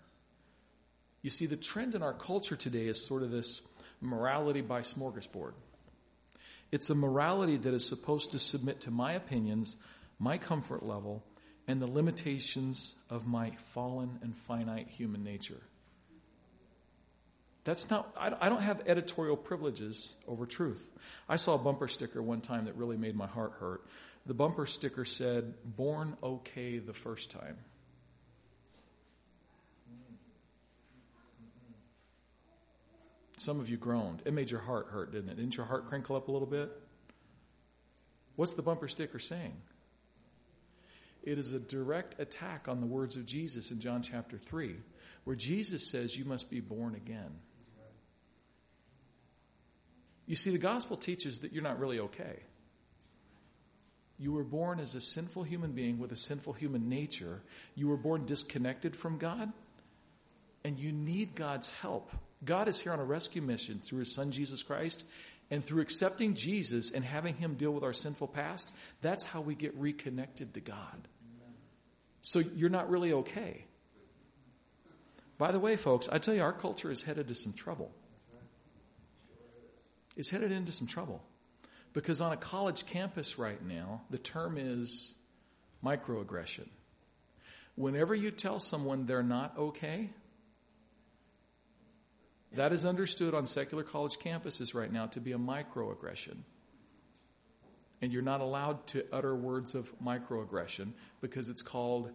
You 1.22 1.30
see, 1.30 1.46
the 1.46 1.56
trend 1.56 1.94
in 1.94 2.02
our 2.02 2.14
culture 2.14 2.56
today 2.56 2.88
is 2.88 3.06
sort 3.06 3.22
of 3.22 3.30
this 3.30 3.62
morality 4.02 4.62
by 4.62 4.82
smorgasbord. 4.82 5.54
It's 6.72 6.90
a 6.90 6.96
morality 6.96 7.58
that 7.58 7.76
is 7.76 7.88
supposed 7.88 8.32
to 8.32 8.40
submit 8.40 8.80
to 8.82 8.90
my 8.90 9.14
opinions, 9.14 9.78
my 10.18 10.40
comfort 10.40 10.82
level, 10.82 11.24
and 11.68 11.82
the 11.82 11.88
limitations 11.88 12.96
of 13.10 13.28
my 13.28 13.52
fallen 13.74 14.20
and 14.22 14.36
finite 14.36 14.88
human 14.88 15.24
nature. 15.24 15.62
That's 17.66 17.90
not, 17.90 18.16
I 18.18 18.48
don't 18.48 18.62
have 18.62 18.84
editorial 18.88 19.36
privileges 19.36 20.16
over 20.26 20.46
truth. 20.46 20.90
I 21.28 21.36
saw 21.36 21.56
a 21.56 21.58
bumper 21.58 21.90
sticker 21.90 22.22
one 22.22 22.40
time 22.40 22.66
that 22.66 22.78
really 22.78 22.96
made 22.96 23.14
my 23.14 23.28
heart 23.28 23.56
hurt. 23.60 23.86
The 24.26 24.34
bumper 24.34 24.66
sticker 24.66 25.04
said, 25.04 25.54
Born 25.66 26.16
okay 26.24 26.80
the 26.80 26.94
first 26.94 27.30
time. 27.30 27.58
Some 33.36 33.60
of 33.60 33.70
you 33.70 33.76
groaned. 33.76 34.22
It 34.24 34.34
made 34.34 34.50
your 34.50 34.62
heart 34.62 34.88
hurt, 34.90 35.12
didn't 35.12 35.30
it? 35.30 35.36
Didn't 35.36 35.58
your 35.58 35.66
heart 35.66 35.88
crinkle 35.88 36.16
up 36.16 36.30
a 36.30 36.32
little 36.32 36.48
bit? 36.48 36.72
What's 38.38 38.54
the 38.54 38.62
bumper 38.62 38.88
sticker 38.88 39.20
saying? 39.20 39.58
It 41.24 41.38
is 41.38 41.54
a 41.54 41.60
direct 41.60 42.20
attack 42.20 42.68
on 42.68 42.80
the 42.80 42.88
words 42.88 43.16
of 43.16 43.26
Jesus 43.26 43.72
in 43.72 43.80
John 43.80 44.02
chapter 44.02 44.38
3, 44.38 44.76
where 45.24 45.36
Jesus 45.36 45.90
says 45.90 46.18
you 46.18 46.26
must 46.26 46.50
be 46.50 46.60
born 46.60 46.96
again. 46.96 47.32
You 50.26 50.36
see, 50.36 50.52
the 50.52 50.58
gospel 50.58 50.98
teaches 50.98 51.40
that 51.40 51.54
you're 51.54 51.64
not 51.64 51.80
really 51.80 52.00
okay. 52.00 52.40
You 54.20 54.34
were 54.34 54.44
born 54.44 54.80
as 54.80 54.96
a 54.96 55.02
sinful 55.02 55.44
human 55.44 55.72
being 55.72 56.00
with 56.00 56.12
a 56.12 56.18
sinful 56.18 56.54
human 56.54 56.90
nature. 56.90 57.42
You 57.76 57.88
were 57.88 57.98
born 57.98 58.26
disconnected 58.26 58.96
from 58.96 59.20
God, 59.20 59.54
and 60.64 60.78
you 60.78 60.92
need 60.92 61.36
God's 61.36 61.72
help 61.72 62.12
God 62.44 62.68
is 62.68 62.80
here 62.80 62.94
on 62.94 63.00
a 63.00 63.04
rescue 63.04 63.42
mission 63.42 63.80
through 63.80 64.00
his 64.00 64.14
son 64.14 64.32
Jesus 64.32 64.62
Christ. 64.62 65.04
And 65.50 65.64
through 65.64 65.82
accepting 65.82 66.36
Jesus 66.36 66.92
and 66.92 67.06
having 67.06 67.36
him 67.36 67.56
deal 67.56 67.72
with 67.72 67.84
our 67.84 67.94
sinful 67.94 68.28
past, 68.28 68.74
that's 69.02 69.24
how 69.24 69.42
we 69.42 69.56
get 69.56 69.76
reconnected 69.76 70.54
to 70.56 70.60
God. 70.60 71.08
So 72.22 72.40
you're 72.40 72.70
not 72.70 72.90
really 72.90 73.14
okay. 73.14 73.64
By 75.38 75.52
the 75.52 75.60
way, 75.60 75.76
folks, 75.76 76.10
I 76.12 76.18
tell 76.18 76.34
you, 76.34 76.42
our 76.42 76.52
culture 76.52 76.92
is 76.92 77.02
headed 77.02 77.30
to 77.30 77.36
some 77.36 77.54
trouble. 77.54 77.92
It's 80.18 80.30
headed 80.30 80.52
into 80.52 80.72
some 80.72 80.88
trouble. 80.88 81.24
Because 81.94 82.22
on 82.22 82.34
a 82.34 82.38
college 82.38 82.86
campus 82.86 83.40
right 83.40 83.64
now, 83.64 84.02
the 84.10 84.18
term 84.18 84.58
is 84.58 85.14
microaggression. 85.84 86.68
Whenever 87.76 88.16
you 88.16 88.32
tell 88.32 88.60
someone 88.60 89.06
they're 89.06 89.24
not 89.24 89.58
okay, 89.58 90.10
that 92.54 92.72
is 92.72 92.86
understood 92.86 93.34
on 93.34 93.46
secular 93.46 93.84
college 93.84 94.18
campuses 94.18 94.74
right 94.74 94.92
now 94.92 95.08
to 95.08 95.20
be 95.20 95.32
a 95.32 95.38
microaggression. 95.38 96.38
And 98.02 98.14
you're 98.14 98.22
not 98.22 98.42
allowed 98.42 98.86
to 98.88 99.06
utter 99.12 99.36
words 99.36 99.76
of 99.76 99.92
microaggression 100.00 100.92
because 101.20 101.50
it's 101.50 101.62
called 101.62 102.12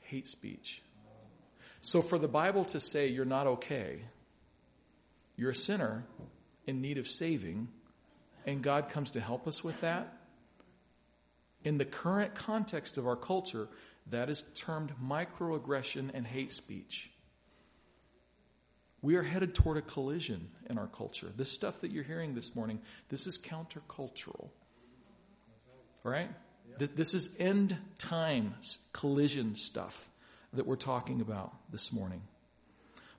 hate 0.00 0.26
speech. 0.26 0.82
So 1.82 2.02
for 2.02 2.18
the 2.18 2.28
Bible 2.28 2.64
to 2.66 2.80
say 2.80 3.08
you're 3.08 3.24
not 3.24 3.46
okay, 3.46 4.02
you're 5.36 5.50
a 5.50 5.54
sinner 5.54 6.04
in 6.66 6.82
need 6.82 6.98
of 6.98 7.08
saving, 7.08 7.68
and 8.44 8.62
God 8.62 8.88
comes 8.90 9.12
to 9.12 9.20
help 9.20 9.46
us 9.46 9.64
with 9.64 9.80
that, 9.80 10.12
in 11.64 11.78
the 11.78 11.84
current 11.84 12.34
context 12.34 12.98
of 12.98 13.06
our 13.06 13.16
culture, 13.16 13.68
that 14.08 14.28
is 14.28 14.44
termed 14.54 14.92
microaggression 15.02 16.10
and 16.12 16.26
hate 16.26 16.52
speech. 16.52 17.10
We 19.02 19.16
are 19.16 19.22
headed 19.22 19.54
toward 19.54 19.78
a 19.78 19.82
collision 19.82 20.48
in 20.68 20.76
our 20.78 20.86
culture. 20.86 21.28
This 21.34 21.50
stuff 21.50 21.80
that 21.80 21.90
you're 21.90 22.04
hearing 22.04 22.34
this 22.34 22.54
morning, 22.54 22.80
this 23.08 23.26
is 23.26 23.38
countercultural. 23.38 24.50
Right? 26.04 26.30
This 26.78 27.14
is 27.14 27.30
end 27.38 27.76
time 27.98 28.54
collision 28.92 29.54
stuff 29.54 30.08
that 30.52 30.66
we're 30.66 30.76
talking 30.76 31.20
about 31.20 31.52
this 31.70 31.92
morning. 31.92 32.22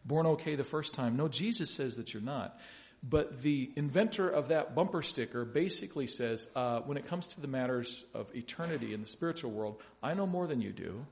Born 0.05 0.25
okay 0.27 0.55
the 0.55 0.63
first 0.63 0.93
time. 0.93 1.15
No, 1.15 1.27
Jesus 1.27 1.69
says 1.71 1.95
that 1.95 2.13
you're 2.13 2.23
not. 2.23 2.59
But 3.03 3.41
the 3.41 3.71
inventor 3.75 4.29
of 4.29 4.49
that 4.49 4.75
bumper 4.75 5.01
sticker 5.01 5.43
basically 5.43 6.05
says 6.05 6.47
uh, 6.55 6.81
when 6.81 6.97
it 6.97 7.05
comes 7.07 7.27
to 7.29 7.41
the 7.41 7.47
matters 7.47 8.03
of 8.13 8.33
eternity 8.35 8.93
in 8.93 9.01
the 9.01 9.07
spiritual 9.07 9.51
world, 9.51 9.81
I 10.03 10.13
know 10.13 10.27
more 10.27 10.45
than 10.45 10.61
you 10.61 10.71
do. 10.71 11.05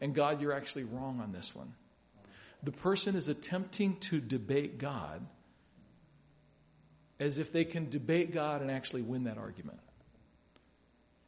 And 0.00 0.14
God, 0.14 0.40
you're 0.40 0.52
actually 0.52 0.84
wrong 0.84 1.20
on 1.20 1.32
this 1.32 1.54
one 1.54 1.74
the 2.62 2.72
person 2.72 3.14
is 3.14 3.28
attempting 3.28 3.96
to 3.96 4.20
debate 4.20 4.78
God 4.78 5.26
as 7.20 7.38
if 7.38 7.52
they 7.52 7.64
can 7.64 7.88
debate 7.88 8.32
God 8.32 8.62
and 8.62 8.70
actually 8.70 9.02
win 9.02 9.24
that 9.24 9.38
argument. 9.38 9.80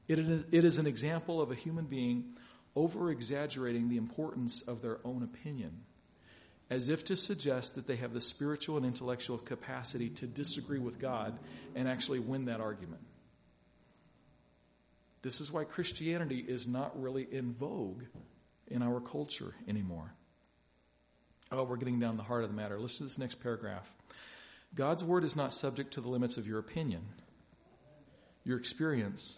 It 0.09 0.19
is, 0.19 0.45
it 0.51 0.65
is 0.65 0.79
an 0.79 0.87
example 0.87 1.41
of 1.41 1.51
a 1.51 1.55
human 1.55 1.87
being 1.87 2.35
over 2.75 3.11
exaggerating 3.11 3.89
the 3.89 3.97
importance 3.97 4.63
of 4.63 4.83
their 4.83 4.99
own 5.05 5.23
opinion, 5.23 5.83
as 6.69 6.89
if 6.89 7.05
to 7.05 7.17
suggest 7.17 7.75
that 7.75 7.87
they 7.87 7.97
have 7.97 8.13
the 8.13 8.21
spiritual 8.21 8.77
and 8.77 8.87
intellectual 8.87 9.39
capacity 9.39 10.09
to 10.11 10.27
disagree 10.27 10.79
with 10.79 10.99
God 10.99 11.39
and 11.75 11.89
actually 11.89 12.21
win 12.21 12.45
that 12.47 12.61
argument. 12.61 13.03
This 15.23 15.41
is 15.41 15.53
why 15.53 15.65
Christianity 15.65 16.39
is 16.39 16.67
not 16.67 17.01
really 17.01 17.27
in 17.31 17.53
vogue 17.53 18.05
in 18.69 18.83
our 18.83 19.01
culture 19.01 19.55
anymore. 19.69 20.15
Oh, 21.53 21.65
we're 21.65 21.77
getting 21.77 21.99
down 21.99 22.17
the 22.17 22.23
heart 22.23 22.45
of 22.45 22.51
the 22.51 22.57
matter. 22.57 22.79
Listen 22.79 22.99
to 22.99 23.05
this 23.05 23.19
next 23.19 23.41
paragraph. 23.41 23.91
God's 24.75 25.03
word 25.03 25.25
is 25.25 25.35
not 25.35 25.53
subject 25.53 25.95
to 25.95 26.01
the 26.01 26.09
limits 26.09 26.37
of 26.37 26.47
your 26.47 26.61
opinion, 26.61 27.03
your 28.45 28.57
experience, 28.57 29.37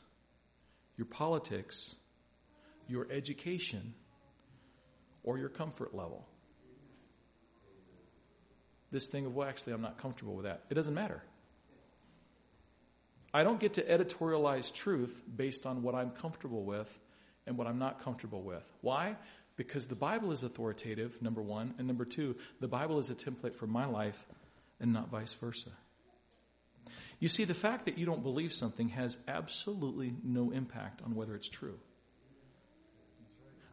your 0.98 1.06
politics, 1.06 1.94
your 2.86 3.06
education, 3.10 3.94
or 5.24 5.38
your 5.38 5.48
comfort 5.48 5.94
level. 5.94 6.26
This 8.90 9.08
thing 9.08 9.24
of, 9.24 9.34
well, 9.34 9.48
actually, 9.48 9.72
I'm 9.72 9.80
not 9.80 9.96
comfortable 9.96 10.34
with 10.34 10.44
that. 10.44 10.64
It 10.68 10.74
doesn't 10.74 10.92
matter. 10.92 11.22
I 13.32 13.42
don't 13.42 13.58
get 13.58 13.74
to 13.74 13.82
editorialize 13.82 14.74
truth 14.74 15.22
based 15.34 15.64
on 15.64 15.82
what 15.82 15.94
I'm 15.94 16.10
comfortable 16.10 16.64
with 16.64 16.98
and 17.46 17.56
what 17.56 17.66
I'm 17.66 17.78
not 17.78 18.04
comfortable 18.04 18.42
with. 18.42 18.62
Why? 18.82 19.16
Because 19.56 19.86
the 19.86 19.94
Bible 19.94 20.32
is 20.32 20.42
authoritative, 20.42 21.20
number 21.20 21.42
one. 21.42 21.74
And 21.78 21.86
number 21.86 22.04
two, 22.04 22.36
the 22.60 22.68
Bible 22.68 22.98
is 22.98 23.10
a 23.10 23.14
template 23.14 23.54
for 23.54 23.66
my 23.66 23.86
life 23.86 24.26
and 24.80 24.92
not 24.92 25.10
vice 25.10 25.32
versa. 25.34 25.70
You 27.18 27.28
see, 27.28 27.44
the 27.44 27.54
fact 27.54 27.84
that 27.84 27.98
you 27.98 28.06
don't 28.06 28.22
believe 28.22 28.52
something 28.52 28.88
has 28.90 29.18
absolutely 29.28 30.12
no 30.24 30.50
impact 30.50 31.02
on 31.02 31.14
whether 31.14 31.34
it's 31.36 31.48
true. 31.48 31.78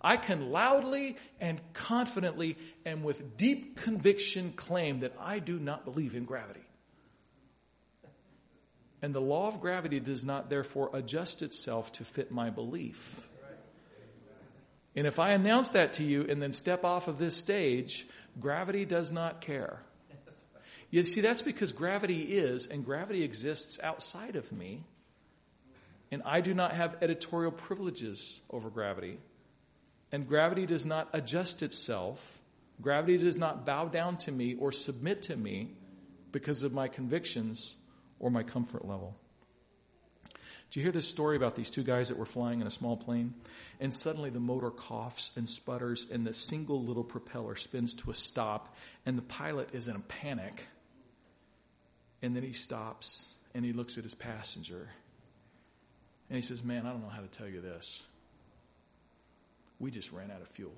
I 0.01 0.17
can 0.17 0.51
loudly 0.51 1.17
and 1.41 1.59
confidently 1.73 2.57
and 2.85 3.03
with 3.03 3.37
deep 3.37 3.77
conviction 3.77 4.53
claim 4.53 5.01
that 5.01 5.15
I 5.19 5.39
do 5.39 5.59
not 5.59 5.83
believe 5.83 6.15
in 6.15 6.25
gravity. 6.25 6.61
And 9.01 9.15
the 9.15 9.21
law 9.21 9.47
of 9.47 9.61
gravity 9.61 9.99
does 9.99 10.23
not 10.23 10.49
therefore 10.49 10.89
adjust 10.93 11.41
itself 11.41 11.91
to 11.93 12.05
fit 12.05 12.31
my 12.31 12.49
belief. 12.49 13.28
And 14.99 15.07
if 15.07 15.17
I 15.17 15.29
announce 15.29 15.69
that 15.69 15.93
to 15.93 16.03
you 16.03 16.25
and 16.27 16.41
then 16.41 16.51
step 16.51 16.83
off 16.83 17.07
of 17.07 17.19
this 17.19 17.37
stage, 17.37 18.05
gravity 18.37 18.83
does 18.83 19.13
not 19.13 19.39
care. 19.39 19.79
You 20.89 21.05
see, 21.05 21.21
that's 21.21 21.41
because 21.41 21.71
gravity 21.71 22.23
is, 22.23 22.67
and 22.67 22.83
gravity 22.83 23.23
exists 23.23 23.79
outside 23.81 24.35
of 24.35 24.51
me. 24.51 24.83
And 26.11 26.21
I 26.25 26.41
do 26.41 26.53
not 26.53 26.73
have 26.73 26.97
editorial 27.01 27.53
privileges 27.53 28.41
over 28.49 28.69
gravity. 28.69 29.19
And 30.11 30.27
gravity 30.27 30.65
does 30.65 30.85
not 30.85 31.07
adjust 31.13 31.63
itself. 31.63 32.37
Gravity 32.81 33.15
does 33.19 33.37
not 33.37 33.65
bow 33.65 33.85
down 33.85 34.17
to 34.17 34.33
me 34.33 34.55
or 34.55 34.73
submit 34.73 35.21
to 35.21 35.37
me 35.37 35.69
because 36.33 36.63
of 36.63 36.73
my 36.73 36.89
convictions 36.89 37.73
or 38.19 38.29
my 38.29 38.43
comfort 38.43 38.85
level. 38.85 39.15
Do 40.71 40.79
you 40.79 40.83
hear 40.83 40.91
this 40.91 41.07
story 41.07 41.35
about 41.35 41.55
these 41.55 41.71
two 41.71 41.83
guys 41.83 42.09
that 42.09 42.17
were 42.17 42.25
flying 42.25 42.61
in 42.61 42.67
a 42.67 42.71
small 42.71 42.95
plane? 42.95 43.33
And 43.79 43.93
suddenly 43.93 44.29
the 44.29 44.39
motor 44.39 44.69
coughs 44.69 45.31
and 45.35 45.49
sputters, 45.49 46.05
and 46.11 46.25
the 46.25 46.33
single 46.33 46.83
little 46.83 47.03
propeller 47.03 47.55
spins 47.55 47.95
to 47.95 48.11
a 48.11 48.13
stop, 48.13 48.75
and 49.05 49.17
the 49.17 49.23
pilot 49.23 49.69
is 49.73 49.87
in 49.87 49.95
a 49.95 49.99
panic. 49.99 50.67
And 52.21 52.35
then 52.35 52.43
he 52.43 52.53
stops 52.53 53.33
and 53.55 53.65
he 53.65 53.73
looks 53.73 53.97
at 53.97 54.03
his 54.03 54.13
passenger. 54.13 54.89
And 56.29 56.35
he 56.35 56.43
says, 56.43 56.63
Man, 56.63 56.85
I 56.85 56.91
don't 56.91 57.01
know 57.01 57.09
how 57.09 57.21
to 57.21 57.27
tell 57.27 57.47
you 57.47 57.61
this. 57.61 58.03
We 59.79 59.89
just 59.89 60.11
ran 60.11 60.29
out 60.29 60.41
of 60.41 60.47
fuel. 60.49 60.75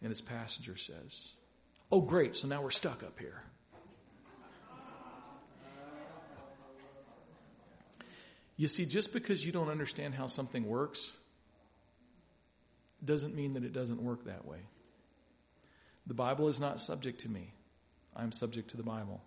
And 0.00 0.10
his 0.10 0.20
passenger 0.20 0.76
says, 0.76 1.30
Oh, 1.90 2.00
great, 2.00 2.36
so 2.36 2.46
now 2.46 2.62
we're 2.62 2.70
stuck 2.70 3.02
up 3.02 3.18
here. 3.18 3.42
You 8.56 8.68
see, 8.68 8.86
just 8.86 9.12
because 9.12 9.44
you 9.44 9.52
don't 9.52 9.70
understand 9.70 10.14
how 10.14 10.26
something 10.26 10.66
works 10.66 11.16
doesn't 13.04 13.34
mean 13.34 13.54
that 13.54 13.64
it 13.64 13.72
doesn't 13.72 14.02
work 14.02 14.24
that 14.24 14.46
way. 14.46 14.60
The 16.06 16.14
Bible 16.14 16.48
is 16.48 16.60
not 16.60 16.80
subject 16.80 17.20
to 17.22 17.28
me, 17.28 17.52
I'm 18.14 18.32
subject 18.32 18.70
to 18.70 18.76
the 18.76 18.82
Bible. 18.82 19.22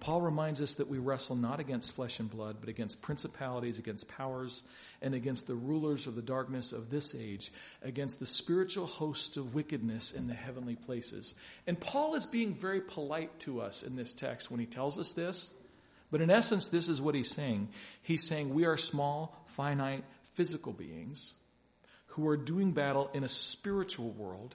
Paul 0.00 0.22
reminds 0.22 0.62
us 0.62 0.76
that 0.76 0.88
we 0.88 0.96
wrestle 0.96 1.36
not 1.36 1.60
against 1.60 1.92
flesh 1.92 2.20
and 2.20 2.30
blood, 2.30 2.56
but 2.58 2.70
against 2.70 3.02
principalities, 3.02 3.78
against 3.78 4.08
powers, 4.08 4.62
and 5.02 5.14
against 5.14 5.46
the 5.46 5.54
rulers 5.54 6.06
of 6.06 6.14
the 6.14 6.22
darkness 6.22 6.72
of 6.72 6.88
this 6.88 7.14
age, 7.14 7.52
against 7.82 8.18
the 8.18 8.24
spiritual 8.24 8.86
host 8.86 9.36
of 9.36 9.54
wickedness 9.54 10.12
in 10.12 10.26
the 10.26 10.34
heavenly 10.34 10.74
places. 10.74 11.34
And 11.66 11.78
Paul 11.78 12.14
is 12.14 12.24
being 12.24 12.54
very 12.54 12.80
polite 12.80 13.38
to 13.40 13.60
us 13.60 13.82
in 13.82 13.94
this 13.94 14.14
text 14.14 14.50
when 14.50 14.58
he 14.58 14.64
tells 14.64 14.98
us 14.98 15.12
this. 15.12 15.50
But 16.10 16.20
in 16.20 16.30
essence, 16.30 16.68
this 16.68 16.88
is 16.88 17.00
what 17.00 17.14
he's 17.14 17.30
saying. 17.30 17.68
He's 18.02 18.24
saying 18.24 18.52
we 18.52 18.64
are 18.64 18.76
small, 18.76 19.44
finite, 19.46 20.04
physical 20.34 20.72
beings 20.72 21.32
who 22.08 22.26
are 22.28 22.36
doing 22.36 22.72
battle 22.72 23.10
in 23.14 23.22
a 23.22 23.28
spiritual 23.28 24.10
world 24.10 24.54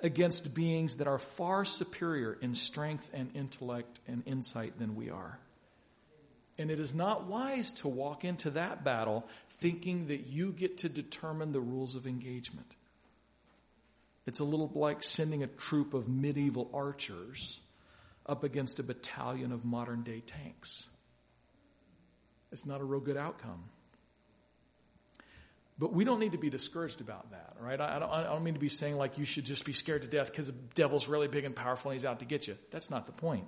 against 0.00 0.54
beings 0.54 0.96
that 0.96 1.08
are 1.08 1.18
far 1.18 1.64
superior 1.64 2.36
in 2.40 2.54
strength 2.54 3.10
and 3.12 3.30
intellect 3.34 4.00
and 4.06 4.22
insight 4.26 4.78
than 4.78 4.94
we 4.94 5.10
are. 5.10 5.38
And 6.58 6.70
it 6.70 6.78
is 6.78 6.94
not 6.94 7.24
wise 7.26 7.72
to 7.72 7.88
walk 7.88 8.24
into 8.24 8.50
that 8.50 8.84
battle 8.84 9.26
thinking 9.58 10.08
that 10.08 10.26
you 10.26 10.52
get 10.52 10.78
to 10.78 10.88
determine 10.88 11.52
the 11.52 11.60
rules 11.60 11.94
of 11.94 12.06
engagement. 12.06 12.76
It's 14.26 14.40
a 14.40 14.44
little 14.44 14.70
like 14.74 15.02
sending 15.02 15.42
a 15.42 15.48
troop 15.48 15.94
of 15.94 16.08
medieval 16.08 16.70
archers 16.72 17.60
up 18.26 18.44
against 18.44 18.78
a 18.78 18.82
battalion 18.82 19.52
of 19.52 19.64
modern 19.64 20.02
day 20.02 20.20
tanks. 20.20 20.88
It's 22.52 22.66
not 22.66 22.80
a 22.80 22.84
real 22.84 23.00
good 23.00 23.16
outcome. 23.16 23.64
But 25.78 25.92
we 25.92 26.04
don't 26.04 26.20
need 26.20 26.32
to 26.32 26.38
be 26.38 26.50
discouraged 26.50 27.00
about 27.00 27.32
that, 27.32 27.56
right? 27.60 27.80
I 27.80 27.98
don't, 27.98 28.10
I 28.10 28.22
don't 28.24 28.44
mean 28.44 28.54
to 28.54 28.60
be 28.60 28.68
saying 28.68 28.96
like 28.96 29.18
you 29.18 29.24
should 29.24 29.44
just 29.44 29.64
be 29.64 29.72
scared 29.72 30.02
to 30.02 30.08
death 30.08 30.30
because 30.30 30.46
the 30.46 30.52
devil's 30.74 31.08
really 31.08 31.26
big 31.26 31.44
and 31.44 31.54
powerful 31.54 31.90
and 31.90 31.98
he's 31.98 32.06
out 32.06 32.20
to 32.20 32.24
get 32.24 32.46
you. 32.46 32.56
That's 32.70 32.90
not 32.90 33.06
the 33.06 33.12
point. 33.12 33.44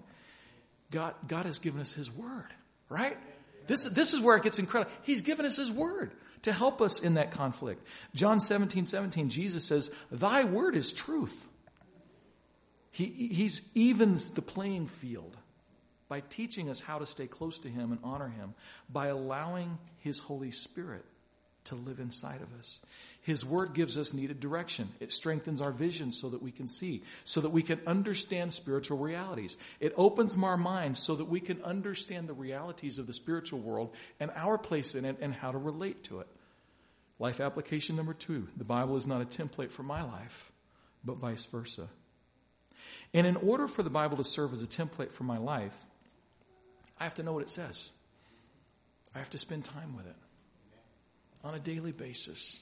God, 0.91 1.15
God 1.27 1.47
has 1.47 1.61
given 1.61 1.81
us 1.81 1.93
His 1.93 2.11
Word, 2.11 2.53
right? 2.89 3.17
This, 3.69 3.85
this 3.85 4.13
is 4.13 4.21
where 4.21 4.37
it 4.37 4.43
gets 4.43 4.59
incredible. 4.59 4.93
He's 5.03 5.23
given 5.23 5.47
us 5.47 5.57
His 5.57 5.71
Word 5.71 6.13
to 6.43 6.53
help 6.53 6.81
us 6.81 7.01
in 7.01 7.15
that 7.15 7.31
conflict. 7.31 7.87
John 8.15 8.41
17, 8.41 8.87
17, 8.87 9.29
Jesus 9.29 9.65
says, 9.65 9.91
Thy 10.11 10.45
Word 10.45 10.77
is 10.77 10.93
truth. 10.93 11.47
He, 12.97 13.29
he's 13.31 13.61
evens 13.75 14.31
the 14.31 14.41
playing 14.41 14.87
field 14.87 15.37
by 16.09 16.21
teaching 16.21 16.71
us 16.71 16.81
how 16.81 16.97
to 16.97 17.05
stay 17.05 17.27
close 17.27 17.59
to 17.59 17.69
Him 17.69 17.93
and 17.93 18.01
honor 18.03 18.29
Him, 18.29 18.55
by 18.89 19.09
allowing 19.09 19.77
His 19.99 20.19
Holy 20.19 20.51
Spirit 20.51 21.05
to 21.65 21.75
live 21.75 22.01
inside 22.01 22.41
of 22.41 22.59
us. 22.59 22.81
His 23.21 23.45
Word 23.45 23.75
gives 23.75 23.99
us 23.99 24.15
needed 24.15 24.41
direction. 24.41 24.89
It 24.99 25.13
strengthens 25.13 25.61
our 25.61 25.73
vision 25.73 26.11
so 26.11 26.31
that 26.31 26.41
we 26.41 26.53
can 26.53 26.69
see, 26.69 27.03
so 27.27 27.43
that 27.43 27.51
we 27.51 27.63
can 27.63 27.81
understand 27.87 28.55
spiritual 28.55 28.97
realities. 28.97 29.59
It 29.79 29.93
opens 29.99 30.43
our 30.43 30.57
minds 30.57 30.99
so 30.99 31.17
that 31.17 31.27
we 31.27 31.41
can 31.41 31.63
understand 31.65 32.31
the 32.31 32.33
realities 32.33 32.99
of 32.99 33.07
the 33.07 33.13
spiritual 33.13 33.59
world 33.59 33.95
and 34.21 34.31
our 34.35 34.57
place 34.57 34.95
in 34.95 35.05
it 35.05 35.19
and 35.21 35.35
how 35.35 35.51
to 35.51 35.59
relate 35.59 36.05
to 36.05 36.21
it. 36.21 36.29
Life 37.19 37.41
application 37.41 37.95
number 37.95 38.15
two 38.15 38.49
the 38.57 38.65
Bible 38.65 38.97
is 38.97 39.07
not 39.07 39.21
a 39.21 39.27
template 39.27 39.71
for 39.71 39.83
my 39.83 40.03
life, 40.03 40.51
but 41.05 41.19
vice 41.19 41.45
versa. 41.45 41.91
And 43.15 43.27
in 43.27 43.37
order 43.37 43.69
for 43.69 43.83
the 43.83 43.91
Bible 43.91 44.17
to 44.17 44.25
serve 44.25 44.53
as 44.53 44.63
a 44.63 44.67
template 44.67 45.13
for 45.13 45.25
my 45.25 45.39
life, 45.39 45.75
I 46.99 47.05
have 47.05 47.15
to 47.15 47.23
know 47.23 47.33
what 47.33 47.43
it 47.43 47.51
says. 47.51 47.91
I 49.15 49.19
have 49.19 49.31
to 49.31 49.39
spend 49.39 49.65
time 49.65 49.97
with 49.97 50.07
it 50.07 50.17
on 51.45 51.55
a 51.55 51.59
daily 51.59 51.93
basis. 51.93 52.61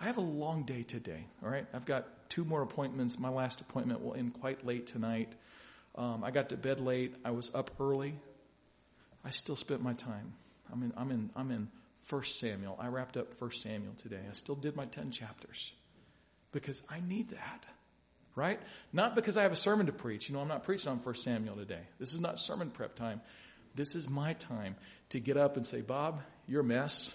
I 0.00 0.04
have 0.04 0.16
a 0.16 0.22
long 0.22 0.64
day 0.64 0.82
today, 0.82 1.26
all 1.42 1.48
right? 1.48 1.66
I've 1.72 1.86
got 1.86 2.28
two 2.28 2.44
more 2.44 2.62
appointments. 2.62 3.18
My 3.18 3.28
last 3.28 3.60
appointment 3.60 4.02
will 4.02 4.14
end 4.14 4.34
quite 4.34 4.66
late 4.66 4.86
tonight. 4.86 5.32
Um, 5.94 6.24
I 6.24 6.30
got 6.30 6.48
to 6.48 6.56
bed 6.56 6.80
late. 6.80 7.14
I 7.24 7.30
was 7.30 7.54
up 7.54 7.70
early. 7.80 8.14
I 9.24 9.30
still 9.30 9.56
spent 9.56 9.82
my 9.82 9.92
time. 9.92 10.34
I'm 10.72 10.82
in, 10.82 10.92
I'm 10.96 11.10
in, 11.10 11.30
I'm 11.36 11.50
in 11.50 11.68
1 12.08 12.22
Samuel. 12.24 12.76
I 12.80 12.88
wrapped 12.88 13.16
up 13.16 13.40
1 13.40 13.52
Samuel 13.52 13.94
today. 14.02 14.20
I 14.28 14.32
still 14.32 14.56
did 14.56 14.76
my 14.76 14.86
10 14.86 15.10
chapters 15.10 15.72
because 16.52 16.82
I 16.90 17.00
need 17.00 17.30
that 17.30 17.64
right? 18.36 18.60
Not 18.92 19.14
because 19.14 19.36
I 19.36 19.42
have 19.42 19.52
a 19.52 19.56
sermon 19.56 19.86
to 19.86 19.92
preach. 19.92 20.28
You 20.28 20.34
know, 20.34 20.40
I'm 20.40 20.48
not 20.48 20.64
preaching 20.64 20.90
on 20.90 20.98
1 20.98 21.14
Samuel 21.14 21.56
today. 21.56 21.80
This 21.98 22.14
is 22.14 22.20
not 22.20 22.38
sermon 22.38 22.70
prep 22.70 22.96
time. 22.96 23.20
This 23.74 23.94
is 23.94 24.08
my 24.08 24.34
time 24.34 24.76
to 25.10 25.20
get 25.20 25.36
up 25.36 25.56
and 25.56 25.66
say, 25.66 25.80
Bob, 25.80 26.20
you're 26.46 26.60
a 26.60 26.64
mess, 26.64 27.12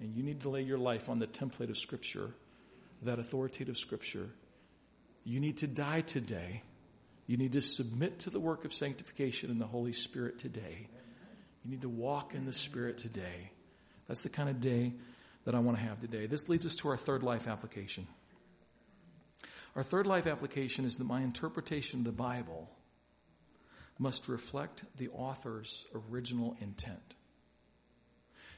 and 0.00 0.14
you 0.14 0.22
need 0.22 0.42
to 0.42 0.48
lay 0.48 0.62
your 0.62 0.78
life 0.78 1.08
on 1.08 1.18
the 1.18 1.26
template 1.26 1.70
of 1.70 1.78
Scripture, 1.78 2.30
that 3.02 3.18
authoritative 3.18 3.76
Scripture. 3.76 4.28
You 5.24 5.40
need 5.40 5.58
to 5.58 5.66
die 5.66 6.00
today. 6.00 6.62
You 7.26 7.36
need 7.36 7.52
to 7.52 7.60
submit 7.60 8.20
to 8.20 8.30
the 8.30 8.40
work 8.40 8.64
of 8.64 8.72
sanctification 8.72 9.50
in 9.50 9.58
the 9.58 9.66
Holy 9.66 9.92
Spirit 9.92 10.38
today. 10.38 10.88
You 11.64 11.70
need 11.72 11.82
to 11.82 11.88
walk 11.88 12.34
in 12.34 12.46
the 12.46 12.52
Spirit 12.52 12.98
today. 12.98 13.50
That's 14.06 14.22
the 14.22 14.28
kind 14.28 14.48
of 14.48 14.60
day 14.60 14.92
that 15.44 15.54
I 15.54 15.58
want 15.58 15.78
to 15.78 15.84
have 15.84 16.00
today. 16.00 16.26
This 16.26 16.48
leads 16.48 16.64
us 16.66 16.76
to 16.76 16.88
our 16.88 16.96
third 16.96 17.22
life 17.22 17.48
application. 17.48 18.06
Our 19.76 19.82
third 19.82 20.06
life 20.06 20.26
application 20.26 20.86
is 20.86 20.96
that 20.96 21.04
my 21.04 21.20
interpretation 21.20 22.00
of 22.00 22.06
the 22.06 22.12
Bible 22.12 22.70
must 23.98 24.26
reflect 24.26 24.84
the 24.96 25.10
author's 25.10 25.86
original 26.10 26.56
intent. 26.60 27.14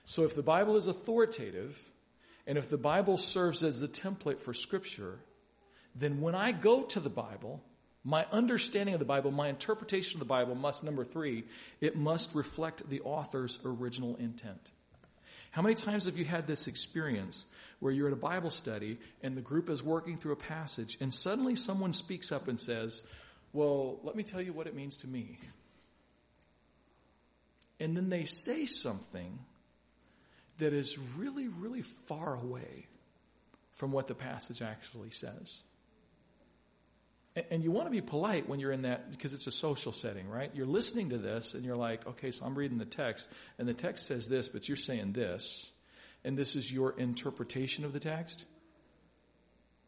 So 0.04 0.24
if 0.24 0.36
the 0.36 0.44
Bible 0.44 0.76
is 0.76 0.86
authoritative, 0.86 1.76
and 2.46 2.56
if 2.56 2.70
the 2.70 2.78
Bible 2.78 3.18
serves 3.18 3.64
as 3.64 3.80
the 3.80 3.88
template 3.88 4.38
for 4.38 4.54
Scripture, 4.54 5.18
then 5.96 6.20
when 6.20 6.36
I 6.36 6.52
go 6.52 6.84
to 6.84 7.00
the 7.00 7.10
Bible, 7.10 7.64
my 8.04 8.24
understanding 8.30 8.94
of 8.94 9.00
the 9.00 9.04
Bible, 9.04 9.32
my 9.32 9.48
interpretation 9.48 10.16
of 10.16 10.20
the 10.20 10.32
Bible 10.32 10.54
must, 10.54 10.84
number 10.84 11.04
three, 11.04 11.44
it 11.80 11.96
must 11.96 12.32
reflect 12.36 12.88
the 12.88 13.00
author's 13.00 13.58
original 13.64 14.14
intent. 14.16 14.70
How 15.50 15.62
many 15.62 15.74
times 15.74 16.04
have 16.04 16.16
you 16.16 16.24
had 16.24 16.46
this 16.46 16.68
experience 16.68 17.44
where 17.80 17.92
you're 17.92 18.08
at 18.08 18.12
a 18.12 18.16
Bible 18.16 18.50
study 18.50 18.98
and 19.22 19.36
the 19.36 19.40
group 19.40 19.70
is 19.70 19.82
working 19.82 20.16
through 20.16 20.32
a 20.32 20.36
passage 20.36 20.96
and 21.00 21.12
suddenly 21.12 21.56
someone 21.56 21.92
speaks 21.92 22.32
up 22.32 22.48
and 22.48 22.60
says, 22.60 23.02
Well, 23.52 24.00
let 24.02 24.16
me 24.16 24.22
tell 24.22 24.42
you 24.42 24.52
what 24.52 24.66
it 24.66 24.74
means 24.74 24.98
to 24.98 25.08
me. 25.08 25.38
And 27.80 27.96
then 27.96 28.08
they 28.10 28.24
say 28.24 28.66
something 28.66 29.38
that 30.58 30.72
is 30.72 30.98
really, 31.16 31.48
really 31.48 31.82
far 31.82 32.34
away 32.34 32.86
from 33.74 33.92
what 33.92 34.08
the 34.08 34.14
passage 34.14 34.60
actually 34.60 35.10
says. 35.10 35.58
And 37.50 37.62
you 37.62 37.70
want 37.70 37.86
to 37.86 37.92
be 37.92 38.00
polite 38.00 38.48
when 38.48 38.58
you're 38.58 38.72
in 38.72 38.82
that 38.82 39.12
because 39.12 39.32
it's 39.32 39.46
a 39.46 39.52
social 39.52 39.92
setting, 39.92 40.28
right? 40.28 40.50
You're 40.54 40.66
listening 40.66 41.10
to 41.10 41.18
this 41.18 41.54
and 41.54 41.64
you're 41.64 41.76
like, 41.76 42.04
okay, 42.04 42.32
so 42.32 42.44
I'm 42.44 42.58
reading 42.58 42.78
the 42.78 42.84
text 42.84 43.28
and 43.58 43.68
the 43.68 43.74
text 43.74 44.06
says 44.06 44.26
this, 44.26 44.48
but 44.48 44.66
you're 44.66 44.76
saying 44.76 45.12
this 45.12 45.70
and 46.24 46.36
this 46.36 46.56
is 46.56 46.72
your 46.72 46.98
interpretation 46.98 47.84
of 47.84 47.92
the 47.92 48.00
text. 48.00 48.44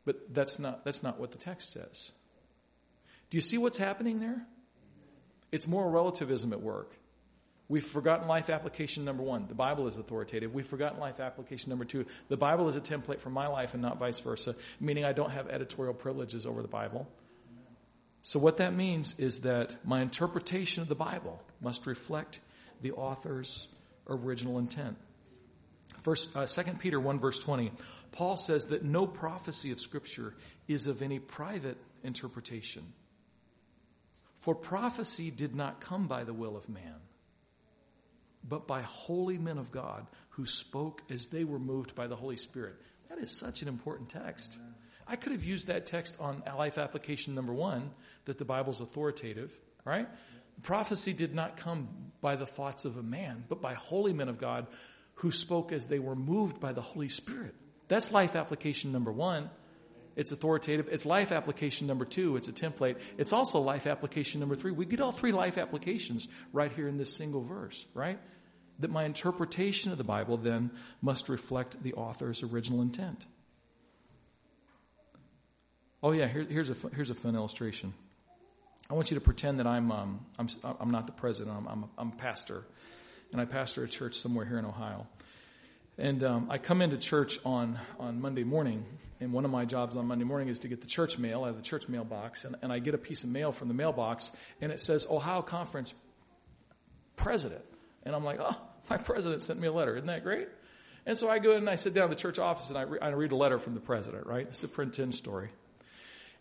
But 0.05 0.35
that's 0.35 0.59
not, 0.59 0.85
that's 0.85 1.03
not 1.03 1.21
what 1.21 1.33
the 1.33 1.39
text 1.39 1.73
says. 1.73 2.13
Do 3.29 3.37
you 3.37 3.43
see 3.43 3.59
what's 3.59 3.79
happening 3.79 4.21
there? 4.21 4.47
It's 5.53 5.67
moral 5.69 5.91
relativism 5.91 6.53
at 6.53 6.61
work. 6.61 6.95
We've 7.69 7.87
forgotten 7.87 8.27
life 8.27 8.51
application 8.51 9.05
number 9.05 9.23
one. 9.23 9.47
The 9.47 9.55
Bible 9.55 9.87
is 9.87 9.97
authoritative. 9.97 10.53
We've 10.53 10.67
forgotten 10.67 10.99
life 10.99 11.21
application 11.21 11.71
number 11.71 11.85
two. 11.85 12.07
The 12.29 12.37
Bible 12.37 12.69
is 12.69 12.75
a 12.75 12.81
template 12.81 13.21
for 13.21 13.31
my 13.31 13.47
life 13.47 13.75
and 13.75 13.83
not 13.83 13.99
vice 13.99 14.19
versa, 14.19 14.57
meaning 14.81 15.05
I 15.05 15.13
don't 15.13 15.31
have 15.31 15.49
editorial 15.49 15.95
privileges 15.95 16.47
over 16.47 16.63
the 16.63 16.69
Bible. 16.69 17.09
So, 18.23 18.41
what 18.41 18.57
that 18.57 18.75
means 18.75 19.15
is 19.19 19.41
that 19.41 19.77
my 19.87 20.03
interpretation 20.03 20.83
of 20.83 20.89
the 20.89 20.97
Bible 20.97 21.41
must 21.61 21.87
reflect 21.87 22.41
the 22.83 22.91
author's 22.93 23.69
original 24.09 24.59
intent. 24.59 24.97
First, 26.03 26.35
uh, 26.35 26.47
2 26.47 26.63
Peter 26.79 26.99
1 26.99 27.19
verse 27.19 27.39
20, 27.39 27.73
Paul 28.13 28.37
says 28.37 28.67
that 28.67 28.85
no 28.85 29.07
prophecy 29.07 29.71
of 29.71 29.81
scripture 29.81 30.35
is 30.67 30.87
of 30.87 31.03
any 31.03 31.19
private 31.19 31.77
interpretation. 32.03 32.85
For 34.41 34.55
prophecy 34.55 35.31
did 35.31 35.55
not 35.55 35.81
come 35.81 36.07
by 36.07 36.25
the 36.25 36.33
will 36.33 36.57
of 36.57 36.69
man, 36.69 36.95
but 38.43 38.67
by 38.67 38.81
holy 38.81 39.37
men 39.37 39.59
of 39.59 39.71
God 39.71 40.07
who 40.31 40.47
spoke 40.47 41.03
as 41.11 41.27
they 41.27 41.45
were 41.45 41.59
moved 41.59 41.95
by 41.95 42.07
the 42.07 42.17
Holy 42.17 42.39
Spirit. 42.39 42.75
That 43.11 43.19
is 43.19 43.31
such 43.31 43.61
an 43.61 43.69
important 43.69 44.09
text. 44.09 44.59
I 45.07 45.17
could 45.17 45.33
have 45.33 45.45
used 45.45 45.67
that 45.67 45.87
text 45.87 46.17
on 46.21 46.43
life 46.57 46.79
application 46.79 47.35
number 47.35 47.53
one, 47.53 47.91
that 48.25 48.39
the 48.39 48.45
Bible's 48.45 48.81
authoritative, 48.81 49.55
right? 49.85 50.09
Prophecy 50.63 51.13
did 51.13 51.35
not 51.35 51.57
come 51.57 51.89
by 52.21 52.37
the 52.37 52.47
thoughts 52.47 52.85
of 52.85 52.97
a 52.97 53.03
man, 53.03 53.45
but 53.49 53.61
by 53.61 53.75
holy 53.75 54.13
men 54.13 54.29
of 54.29 54.39
God 54.39 54.67
who 55.21 55.31
spoke 55.31 55.71
as 55.71 55.87
they 55.87 55.99
were 55.99 56.17
moved 56.17 56.61
by 56.61 56.73
the 56.73 56.81
Holy 56.81 57.09
Spirit. 57.09 57.55
That's 57.89 58.11
life 58.11 58.37
application 58.37 58.91
number 58.91 59.13
one. 59.13 59.51
It's 60.17 60.33
authoritative. 60.33 60.89
It's 60.91 61.05
life 61.05 61.31
application 61.31 61.87
number 61.87 62.05
two. 62.05 62.37
It's 62.37 62.49
a 62.49 62.53
template. 62.53 62.97
It's 63.19 63.33
also 63.33 63.61
life 63.61 63.87
application 63.87 64.41
number 64.41 64.57
three. 64.57 64.73
We 64.73 64.87
get 64.87 65.01
all 65.01 65.13
three 65.13 65.33
life 65.33 65.59
applications 65.59 66.27
right 66.53 66.73
here 66.73 66.89
in 66.89 66.97
this 66.97 67.15
single 67.15 67.43
verse, 67.43 67.87
right? 67.95 68.19
That 68.79 68.91
my 68.91 69.05
interpretation 69.05 69.93
of 69.93 69.99
the 69.99 70.05
Bible 70.05 70.37
then 70.39 70.71
must 71.03 71.29
reflect 71.29 71.83
the 71.83 71.95
author's 71.95 72.43
original 72.43 72.81
intent. 72.81 73.27
Oh 76.03 76.13
yeah, 76.13 76.29
here, 76.29 76.47
here's 76.49 76.71
a 76.71 76.77
here's 76.95 77.11
a 77.11 77.15
fun 77.15 77.37
illustration. 77.37 77.93
I 78.89 78.95
want 78.95 79.11
you 79.11 79.17
to 79.17 79.21
pretend 79.21 79.59
that 79.59 79.67
I'm 79.67 79.93
um, 79.93 80.25
I'm 80.39 80.49
I'm 80.81 80.91
not 80.91 81.07
the 81.07 81.13
president. 81.13 81.57
I'm 81.57 81.69
I'm, 81.69 81.85
I'm 81.99 82.09
a 82.09 82.17
pastor, 82.17 82.65
and 83.33 83.41
I 83.41 83.45
pastor 83.45 83.85
a 83.85 83.89
church 83.89 84.17
somewhere 84.17 84.45
here 84.45 84.59
in 84.59 84.65
Ohio. 84.65 85.07
And 85.99 86.25
um, 86.25 86.47
I 86.51 86.59
come 86.59 86.81
into 86.81 86.97
church 86.97 87.39
on, 87.45 87.79
on 87.99 88.21
Monday 88.21 88.45
morning, 88.45 88.85
and 89.21 89.33
one 89.33 89.45
of 89.45 89.51
my 89.51 89.67
jobs 89.67 89.97
on 89.97 90.07
Monday 90.07 90.25
morning 90.25 90.49
is 90.49 90.61
to 90.61 90.69
get 90.69 90.81
the 90.81 90.87
church 90.87 91.19
mail. 91.19 91.45
out 91.45 91.51
of 91.51 91.57
the 91.57 91.63
church 91.63 91.89
mailbox, 91.89 92.45
and, 92.45 92.57
and 92.63 92.73
I 92.73 92.79
get 92.79 92.95
a 92.95 92.99
piece 92.99 93.23
of 93.23 93.31
mail 93.31 93.53
from 93.53 93.69
the 93.69 93.75
mailbox, 93.75 94.33
and 94.61 94.73
it 94.73 94.81
says 94.81 95.07
Ohio 95.11 95.43
Conference 95.43 95.93
President. 97.17 97.63
And 98.05 98.15
I'm 98.15 98.25
like, 98.25 98.39
oh, 98.41 98.57
my 98.89 98.97
president 98.97 99.43
sent 99.43 99.61
me 99.61 99.69
a 99.69 99.73
letter. 99.73 99.95
Isn't 99.97 100.07
that 100.07 100.25
great? 100.25 100.49
And 101.07 101.19
so 101.19 101.29
I 101.29 101.39
go 101.39 101.53
in 101.53 101.59
and 101.59 101.71
I 101.71 101.75
sit 101.75 101.95
down 101.95 102.05
in 102.05 102.11
the 102.11 102.17
church 102.17 102.39
office 102.39 102.69
and 102.69 102.79
I, 102.79 102.83
re- 102.83 102.99
I 103.01 103.09
read 103.09 103.33
a 103.33 103.37
letter 103.37 103.59
from 103.59 103.75
the 103.75 103.81
president, 103.81 104.27
right? 104.27 104.47
It's 104.49 104.63
a 104.65 104.69
print 104.69 104.99
in 104.99 105.13
story. 105.13 105.51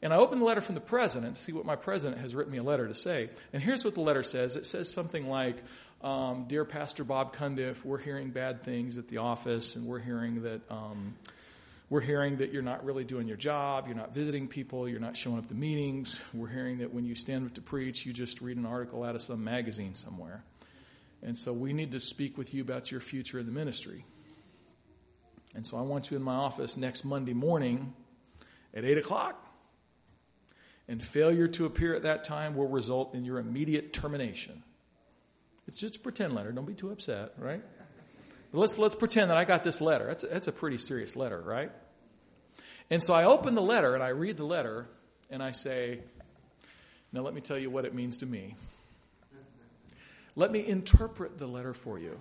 And 0.02 0.14
I 0.14 0.18
open 0.18 0.40
the 0.40 0.46
letter 0.46 0.62
from 0.62 0.76
the 0.76 0.82
president 0.82 1.36
to 1.36 1.42
see 1.42 1.52
what 1.52 1.66
my 1.66 1.76
president 1.76 2.22
has 2.22 2.34
written 2.34 2.52
me 2.52 2.60
a 2.60 2.64
letter 2.64 2.88
to 2.88 2.94
say. 2.94 3.30
And 3.52 3.62
here's 3.62 3.84
what 3.84 3.96
the 3.96 4.02
letter 4.02 4.24
says. 4.24 4.56
It 4.56 4.66
says 4.66 4.90
something 4.92 5.28
like, 5.28 5.58
um, 6.02 6.46
Dear 6.48 6.64
Pastor 6.64 7.04
Bob 7.04 7.36
Cundiff, 7.36 7.84
we're 7.84 7.98
hearing 7.98 8.30
bad 8.30 8.64
things 8.64 8.98
at 8.98 9.10
the 9.10 9.18
office, 9.18 9.76
and 9.76 9.86
we're 9.86 10.00
hearing 10.00 10.44
that. 10.44 10.62
Um, 10.70 11.16
we're 11.90 12.02
hearing 12.02 12.38
that 12.38 12.54
you're 12.54 12.62
not 12.62 12.86
really 12.86 13.04
doing 13.04 13.28
your 13.28 13.36
job, 13.36 13.88
you're 13.88 13.96
not 13.96 14.14
visiting 14.14 14.48
people, 14.48 14.88
you're 14.88 15.00
not 15.00 15.18
showing 15.18 15.40
up 15.40 15.48
to 15.48 15.56
meetings. 15.56 16.22
We're 16.36 16.48
hearing 16.48 16.78
that 16.80 16.94
when 16.94 17.04
you 17.04 17.16
stand 17.16 17.48
up 17.48 17.56
to 17.56 17.62
preach, 17.62 18.06
you 18.06 18.14
just 18.14 18.42
read 18.42 18.58
an 18.58 18.68
article 18.68 19.04
out 19.04 19.16
of 19.16 19.24
some 19.24 19.44
magazine 19.44 19.96
somewhere. 19.96 20.44
And 21.24 21.36
so 21.36 21.52
we 21.52 21.74
need 21.74 21.94
to 21.94 22.00
speak 22.00 22.38
with 22.38 22.54
you 22.54 22.62
about 22.62 22.92
your 22.92 23.02
future 23.02 23.40
in 23.40 23.48
the 23.48 23.52
ministry. 23.52 24.06
And 25.56 25.66
so 25.66 25.78
I 25.78 25.82
want 25.82 26.12
you 26.12 26.18
in 26.18 26.22
my 26.22 26.36
office 26.36 26.78
next 26.78 27.04
Monday 27.04 27.34
morning 27.34 27.94
at 28.74 28.86
8 28.86 29.00
o'clock. 29.00 29.49
And 30.90 31.02
failure 31.02 31.48
to 31.50 31.66
appear 31.66 31.94
at 31.94 32.02
that 32.04 32.24
time 32.24 32.56
will 32.56 32.68
result 32.68 33.14
in 33.14 33.24
your 33.24 33.38
immediate 33.38 33.94
termination. 33.94 34.64
It's 35.68 35.78
just 35.78 36.02
pretend 36.02 36.34
letter. 36.34 36.52
Don't 36.52 36.66
be 36.66 36.74
too 36.74 36.90
upset, 36.90 37.34
right? 37.38 37.62
But 38.52 38.60
let's, 38.60 38.80
let's 38.80 38.96
pretend 38.96 39.30
that 39.30 39.38
I 39.38 39.46
got 39.46 39.64
this 39.64 39.82
letter. 39.82 40.08
That's 40.08 40.24
a, 40.24 40.28
that's 40.28 40.48
a 40.48 40.52
pretty 40.52 40.80
serious 40.80 41.16
letter, 41.16 41.40
right? 41.40 41.72
And 42.90 43.04
so 43.04 43.14
I 43.14 43.26
open 43.26 43.54
the 43.54 43.62
letter 43.62 43.94
and 43.94 44.04
I 44.04 44.08
read 44.08 44.38
the 44.38 44.46
letter 44.46 44.88
and 45.30 45.44
I 45.44 45.52
say, 45.52 46.00
now 47.14 47.22
let 47.22 47.36
me 47.36 47.42
tell 47.42 47.60
you 47.60 47.70
what 47.70 47.86
it 47.86 47.94
means 47.94 48.18
to 48.18 48.26
me. 48.26 48.56
Let 50.36 50.52
me 50.52 50.66
interpret 50.66 51.38
the 51.38 51.46
letter 51.46 51.76
for 51.76 52.00
you. 52.00 52.18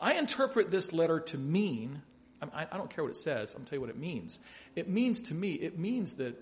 I 0.00 0.14
interpret 0.14 0.70
this 0.70 0.94
letter 0.94 1.20
to 1.20 1.36
mean, 1.36 2.00
I, 2.54 2.66
I 2.70 2.76
don't 2.76 2.90
care 2.90 3.04
what 3.04 3.10
it 3.10 3.16
says, 3.16 3.54
to 3.54 3.60
tell 3.60 3.76
you 3.76 3.80
what 3.80 3.90
it 3.90 3.98
means. 3.98 4.38
It 4.74 4.88
means 4.88 5.22
to 5.22 5.34
me, 5.34 5.52
it 5.52 5.78
means 5.78 6.14
that 6.14 6.34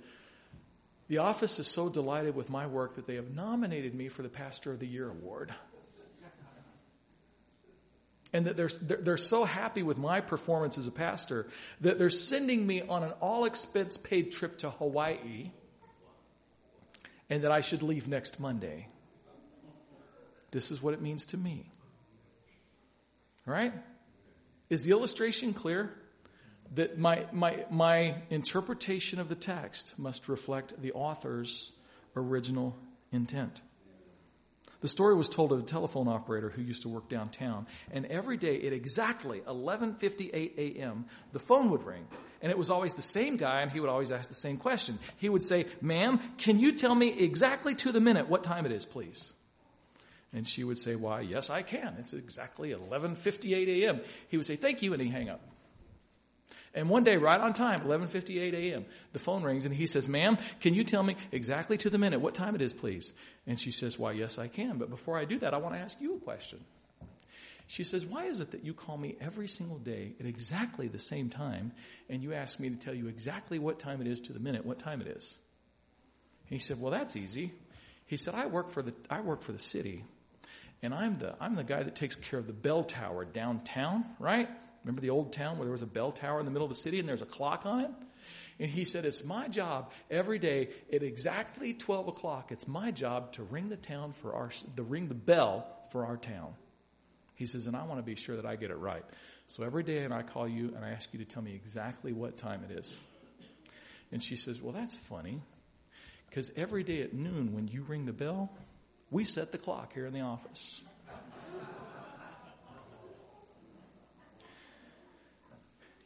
the 1.08 1.18
office 1.18 1.58
is 1.58 1.66
so 1.66 1.88
delighted 1.88 2.34
with 2.34 2.48
my 2.48 2.66
work 2.66 2.94
that 2.94 3.06
they 3.06 3.16
have 3.16 3.30
nominated 3.30 3.94
me 3.94 4.08
for 4.08 4.22
the 4.22 4.28
Pastor 4.28 4.72
of 4.72 4.78
the 4.78 4.86
Year 4.86 5.08
award. 5.08 5.52
And 8.32 8.46
that 8.46 8.56
they're, 8.56 8.70
they're 8.80 9.16
so 9.18 9.44
happy 9.44 9.82
with 9.82 9.98
my 9.98 10.22
performance 10.22 10.78
as 10.78 10.86
a 10.86 10.90
pastor 10.90 11.48
that 11.82 11.98
they're 11.98 12.08
sending 12.08 12.66
me 12.66 12.80
on 12.80 13.02
an 13.02 13.12
all 13.20 13.44
expense 13.44 13.98
paid 13.98 14.32
trip 14.32 14.56
to 14.58 14.70
Hawaii 14.70 15.50
and 17.28 17.44
that 17.44 17.52
I 17.52 17.60
should 17.60 17.82
leave 17.82 18.08
next 18.08 18.40
Monday. 18.40 18.88
This 20.50 20.70
is 20.70 20.82
what 20.82 20.94
it 20.94 21.02
means 21.02 21.26
to 21.26 21.36
me. 21.36 21.70
All 23.46 23.52
right? 23.52 23.74
Is 24.72 24.84
the 24.84 24.90
illustration 24.90 25.52
clear? 25.52 25.92
that 26.74 26.98
my, 26.98 27.26
my, 27.32 27.64
my 27.70 28.14
interpretation 28.30 29.20
of 29.20 29.28
the 29.28 29.34
text 29.34 29.98
must 29.98 30.28
reflect 30.28 30.80
the 30.80 30.92
author's 30.92 31.72
original 32.16 32.76
intent. 33.10 33.60
The 34.80 34.88
story 34.88 35.14
was 35.14 35.28
told 35.28 35.52
of 35.52 35.60
a 35.60 35.62
telephone 35.62 36.08
operator 36.08 36.48
who 36.48 36.62
used 36.62 36.82
to 36.82 36.88
work 36.88 37.08
downtown, 37.08 37.66
and 37.92 38.06
every 38.06 38.36
day 38.36 38.66
at 38.66 38.72
exactly 38.72 39.40
11:58 39.40 40.58
a.m., 40.58 41.04
the 41.32 41.38
phone 41.38 41.70
would 41.70 41.84
ring, 41.84 42.04
and 42.40 42.50
it 42.50 42.58
was 42.58 42.68
always 42.68 42.94
the 42.94 43.02
same 43.02 43.36
guy, 43.36 43.60
and 43.60 43.70
he 43.70 43.78
would 43.78 43.90
always 43.90 44.10
ask 44.10 44.28
the 44.28 44.34
same 44.34 44.56
question. 44.56 44.98
He 45.18 45.28
would 45.28 45.44
say, 45.44 45.66
"Ma'am, 45.80 46.18
can 46.36 46.58
you 46.58 46.72
tell 46.72 46.96
me 46.96 47.16
exactly 47.16 47.76
to 47.76 47.92
the 47.92 48.00
minute 48.00 48.28
what 48.28 48.42
time 48.42 48.66
it 48.66 48.72
is, 48.72 48.84
please?" 48.84 49.34
And 50.32 50.48
she 50.48 50.64
would 50.64 50.78
say, 50.78 50.94
"Why, 50.96 51.20
yes, 51.20 51.50
I 51.50 51.62
can. 51.62 51.96
It's 51.98 52.14
exactly 52.14 52.72
11:58 52.72 53.68
a.m." 53.68 54.00
He 54.28 54.36
would 54.36 54.46
say, 54.46 54.56
"Thank 54.56 54.82
you," 54.82 54.92
and 54.92 55.02
he'd 55.02 55.10
hang 55.10 55.28
up. 55.28 55.40
And 56.74 56.88
one 56.88 57.04
day, 57.04 57.18
right 57.18 57.40
on 57.40 57.52
time, 57.52 57.80
11:58 57.80 58.54
a.m., 58.54 58.86
the 59.12 59.18
phone 59.18 59.42
rings 59.42 59.66
and 59.66 59.74
he 59.74 59.86
says, 59.86 60.08
"Ma'am, 60.08 60.38
can 60.60 60.72
you 60.72 60.84
tell 60.84 61.02
me 61.02 61.16
exactly 61.30 61.76
to 61.78 61.90
the 61.90 61.98
minute 61.98 62.20
what 62.20 62.34
time 62.34 62.54
it 62.54 62.62
is, 62.62 62.72
please?" 62.72 63.12
And 63.46 63.60
she 63.60 63.70
says, 63.70 63.98
"Why, 63.98 64.12
yes, 64.12 64.38
I 64.38 64.48
can. 64.48 64.78
But 64.78 64.88
before 64.88 65.18
I 65.18 65.26
do 65.26 65.38
that, 65.40 65.52
I 65.52 65.58
want 65.58 65.74
to 65.74 65.80
ask 65.80 66.00
you 66.00 66.16
a 66.16 66.20
question." 66.20 66.64
She 67.66 67.84
says, 67.84 68.06
"Why 68.06 68.24
is 68.24 68.40
it 68.40 68.52
that 68.52 68.64
you 68.64 68.72
call 68.72 68.96
me 68.96 69.16
every 69.20 69.48
single 69.48 69.78
day 69.78 70.14
at 70.18 70.26
exactly 70.26 70.88
the 70.88 70.98
same 70.98 71.28
time, 71.28 71.72
and 72.08 72.22
you 72.22 72.32
ask 72.32 72.58
me 72.58 72.70
to 72.70 72.76
tell 72.76 72.94
you 72.94 73.06
exactly 73.06 73.58
what 73.58 73.78
time 73.78 74.00
it 74.00 74.06
is 74.06 74.20
to 74.22 74.32
the 74.32 74.40
minute, 74.40 74.64
what 74.64 74.78
time 74.78 75.02
it 75.02 75.08
is?" 75.08 75.36
And 76.48 76.54
he 76.54 76.58
said, 76.58 76.80
"Well, 76.80 76.90
that's 76.90 77.16
easy." 77.16 77.52
He 78.06 78.16
said, 78.16 78.34
"I 78.34 78.46
work 78.46 78.70
for 78.70 78.82
the 78.82 78.94
I 79.10 79.20
work 79.20 79.42
for 79.42 79.52
the 79.52 79.58
city, 79.58 80.04
and 80.82 80.92
I'm 80.92 81.18
the 81.18 81.34
I'm 81.40 81.54
the 81.54 81.64
guy 81.64 81.82
that 81.82 81.94
takes 81.94 82.16
care 82.16 82.38
of 82.38 82.46
the 82.46 82.52
bell 82.52 82.84
tower 82.84 83.24
downtown, 83.24 84.04
right?" 84.18 84.48
Remember 84.84 85.00
the 85.00 85.10
old 85.10 85.32
town 85.32 85.58
where 85.58 85.64
there 85.64 85.72
was 85.72 85.82
a 85.82 85.86
bell 85.86 86.10
tower 86.10 86.40
in 86.40 86.44
the 86.44 86.50
middle 86.50 86.66
of 86.66 86.70
the 86.70 86.80
city 86.80 86.98
and 86.98 87.08
there's 87.08 87.22
a 87.22 87.26
clock 87.26 87.66
on 87.66 87.80
it? 87.84 87.90
And 88.58 88.70
he 88.70 88.84
said, 88.84 89.04
It's 89.04 89.24
my 89.24 89.48
job 89.48 89.92
every 90.10 90.38
day 90.38 90.70
at 90.92 91.02
exactly 91.02 91.74
12 91.74 92.08
o'clock. 92.08 92.52
It's 92.52 92.68
my 92.68 92.90
job 92.90 93.32
to 93.32 93.42
ring 93.42 93.68
the 93.68 93.76
town 93.76 94.12
for 94.12 94.34
our, 94.34 94.50
to 94.76 94.82
ring 94.82 95.08
the 95.08 95.14
bell 95.14 95.66
for 95.90 96.06
our 96.06 96.16
town. 96.16 96.54
He 97.34 97.46
says, 97.46 97.66
and 97.66 97.76
I 97.76 97.84
want 97.84 97.98
to 97.98 98.04
be 98.04 98.14
sure 98.14 98.36
that 98.36 98.46
I 98.46 98.56
get 98.56 98.70
it 98.70 98.76
right. 98.76 99.04
So 99.46 99.64
every 99.64 99.82
day 99.82 100.04
and 100.04 100.14
I 100.14 100.22
call 100.22 100.46
you 100.46 100.72
and 100.76 100.84
I 100.84 100.90
ask 100.90 101.12
you 101.12 101.18
to 101.18 101.24
tell 101.24 101.42
me 101.42 101.54
exactly 101.54 102.12
what 102.12 102.36
time 102.36 102.62
it 102.68 102.78
is. 102.78 102.96
And 104.12 104.22
she 104.22 104.36
says, 104.36 104.60
Well, 104.60 104.72
that's 104.72 104.96
funny. 104.96 105.40
Because 106.28 106.52
every 106.56 106.82
day 106.82 107.02
at 107.02 107.12
noon 107.12 107.54
when 107.54 107.68
you 107.68 107.82
ring 107.82 108.06
the 108.06 108.12
bell, 108.12 108.52
we 109.12 109.24
set 109.24 109.52
the 109.52 109.58
clock 109.58 109.92
here 109.92 110.06
in 110.06 110.12
the 110.12 110.22
office. 110.22 110.80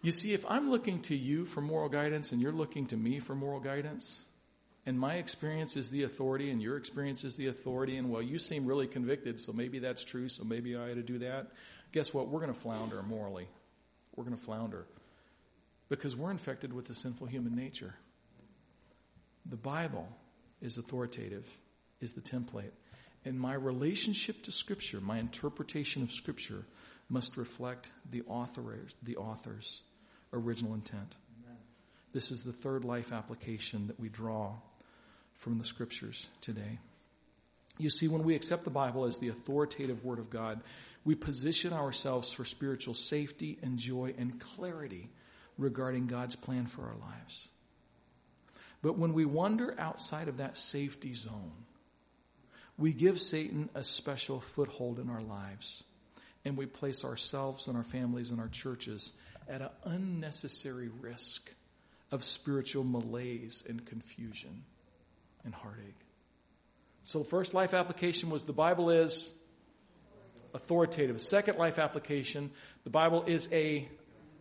You 0.03 0.13
see, 0.13 0.35
if 0.35 0.45
I'm 0.49 0.71
looking 0.71 1.01
to 1.03 1.17
you 1.17 1.47
for 1.47 1.61
moral 1.61 1.89
guidance 1.89 2.31
and 2.33 2.41
you're 2.41 2.53
looking 2.53 2.87
to 2.89 2.97
me 2.97 3.19
for 3.19 3.35
moral 3.35 3.61
guidance, 3.61 4.25
and 4.85 4.99
my 4.99 5.15
experience 5.15 5.77
is 5.77 5.91
the 5.91 6.05
authority 6.05 6.51
and 6.51 6.63
your 6.63 6.77
experience 6.77 7.25
is 7.25 7.37
the 7.37 7.47
authority, 7.49 7.97
and 7.97 8.11
well, 8.11 8.23
you 8.23 8.39
seem 8.39 8.67
really 8.67 8.87
convicted, 8.87 9.41
so 9.41 9.53
maybe 9.53 9.81
that's 9.81 10.05
true, 10.05 10.29
so 10.29 10.45
maybe 10.45 10.77
I 10.77 10.91
ought 10.91 10.95
to 10.95 11.03
do 11.03 11.19
that. 11.21 11.49
Guess 11.93 12.13
what? 12.13 12.29
We're 12.29 12.41
going 12.41 12.53
to 12.53 12.61
flounder 12.61 13.03
morally. 13.03 13.49
We're 14.15 14.25
going 14.25 14.37
to 14.37 14.43
flounder 14.43 14.87
because 15.89 16.15
we're 16.15 16.31
infected 16.31 16.73
with 16.73 16.87
the 16.87 16.95
sinful 16.95 17.27
human 17.27 17.55
nature. 17.55 17.95
The 19.45 19.57
Bible 19.57 20.09
is 20.61 20.79
authoritative, 20.79 21.47
is 22.01 22.13
the 22.13 22.21
template. 22.21 22.73
And 23.27 23.41
my 23.41 23.55
relationship 23.55 24.45
to 24.45 24.53
Scripture, 24.53 25.01
my 25.01 25.19
interpretation 25.19 26.05
of 26.05 26.13
Scripture, 26.13 26.65
must 27.09 27.37
reflect 27.37 27.91
the 28.09 28.23
authors, 28.29 28.95
the 29.03 29.17
author's 29.17 29.83
original 30.33 30.75
intent. 30.75 31.17
Amen. 31.45 31.59
This 32.13 32.31
is 32.31 32.45
the 32.45 32.53
third 32.53 32.85
life 32.85 33.13
application 33.13 33.89
that 33.89 33.99
we 33.99 34.09
draw 34.09 34.55
from 35.35 35.59
the 35.59 35.65
scriptures 35.65 36.27
today. 36.41 36.79
You 37.79 37.91
see, 37.91 38.07
when 38.09 38.23
we 38.23 38.37
accept 38.37 38.65
the 38.65 38.71
Bible 38.71 39.05
as 39.05 39.19
the 39.19 39.29
authoritative 39.29 40.05
Word 40.05 40.21
of 40.21 40.31
God, 40.31 40.61
we 41.05 41.17
position 41.17 41.73
ourselves 41.73 42.33
for 42.33 42.45
spiritual 42.45 42.95
safety 42.95 43.59
and 43.61 43.77
joy 43.77 44.15
and 44.17 44.41
clarity 44.41 45.11
regarding 45.59 46.07
God's 46.07 46.37
plan 46.37 46.67
for 46.67 46.83
our 46.83 46.97
lives. 46.97 47.49
But 48.83 48.99
when 48.99 49.15
we 49.15 49.25
wander 49.25 49.75
outside 49.79 50.29
of 50.29 50.37
that 50.37 50.57
safety 50.57 51.13
zone, 51.13 51.53
we 52.79 52.93
give 52.93 53.21
Satan 53.21 53.71
a 53.75 53.83
special 53.83 54.41
foothold 54.41 54.99
in 54.99 55.09
our 55.09 55.23
lives, 55.23 55.83
and 56.45 56.57
we 56.57 56.67
place 56.67 57.05
ourselves 57.05 57.69
and 57.69 57.77
our 57.77 57.85
families 57.85 58.31
and 58.31 58.41
our 58.41 58.49
churches 58.49 59.13
at 59.49 59.63
an 59.63 59.71
unnecessary 59.85 60.89
risk 61.01 61.53
of 62.11 62.25
spiritual 62.25 62.85
malaise 62.85 63.65
and 63.69 63.85
confusion 63.87 64.65
and 65.45 65.55
heartache. 65.55 66.01
So, 67.05 67.21
the 67.21 67.25
first 67.25 67.55
life 67.55 67.73
application 67.73 68.31
was 68.31 68.45
the 68.45 68.53
Bible 68.53 68.91
is 68.91 69.33
authoritative. 70.55 71.21
Second 71.21 71.59
life 71.59 71.79
application, 71.79 72.51
the 72.85 72.91
Bible 72.91 73.25
is 73.27 73.49
a 73.53 73.89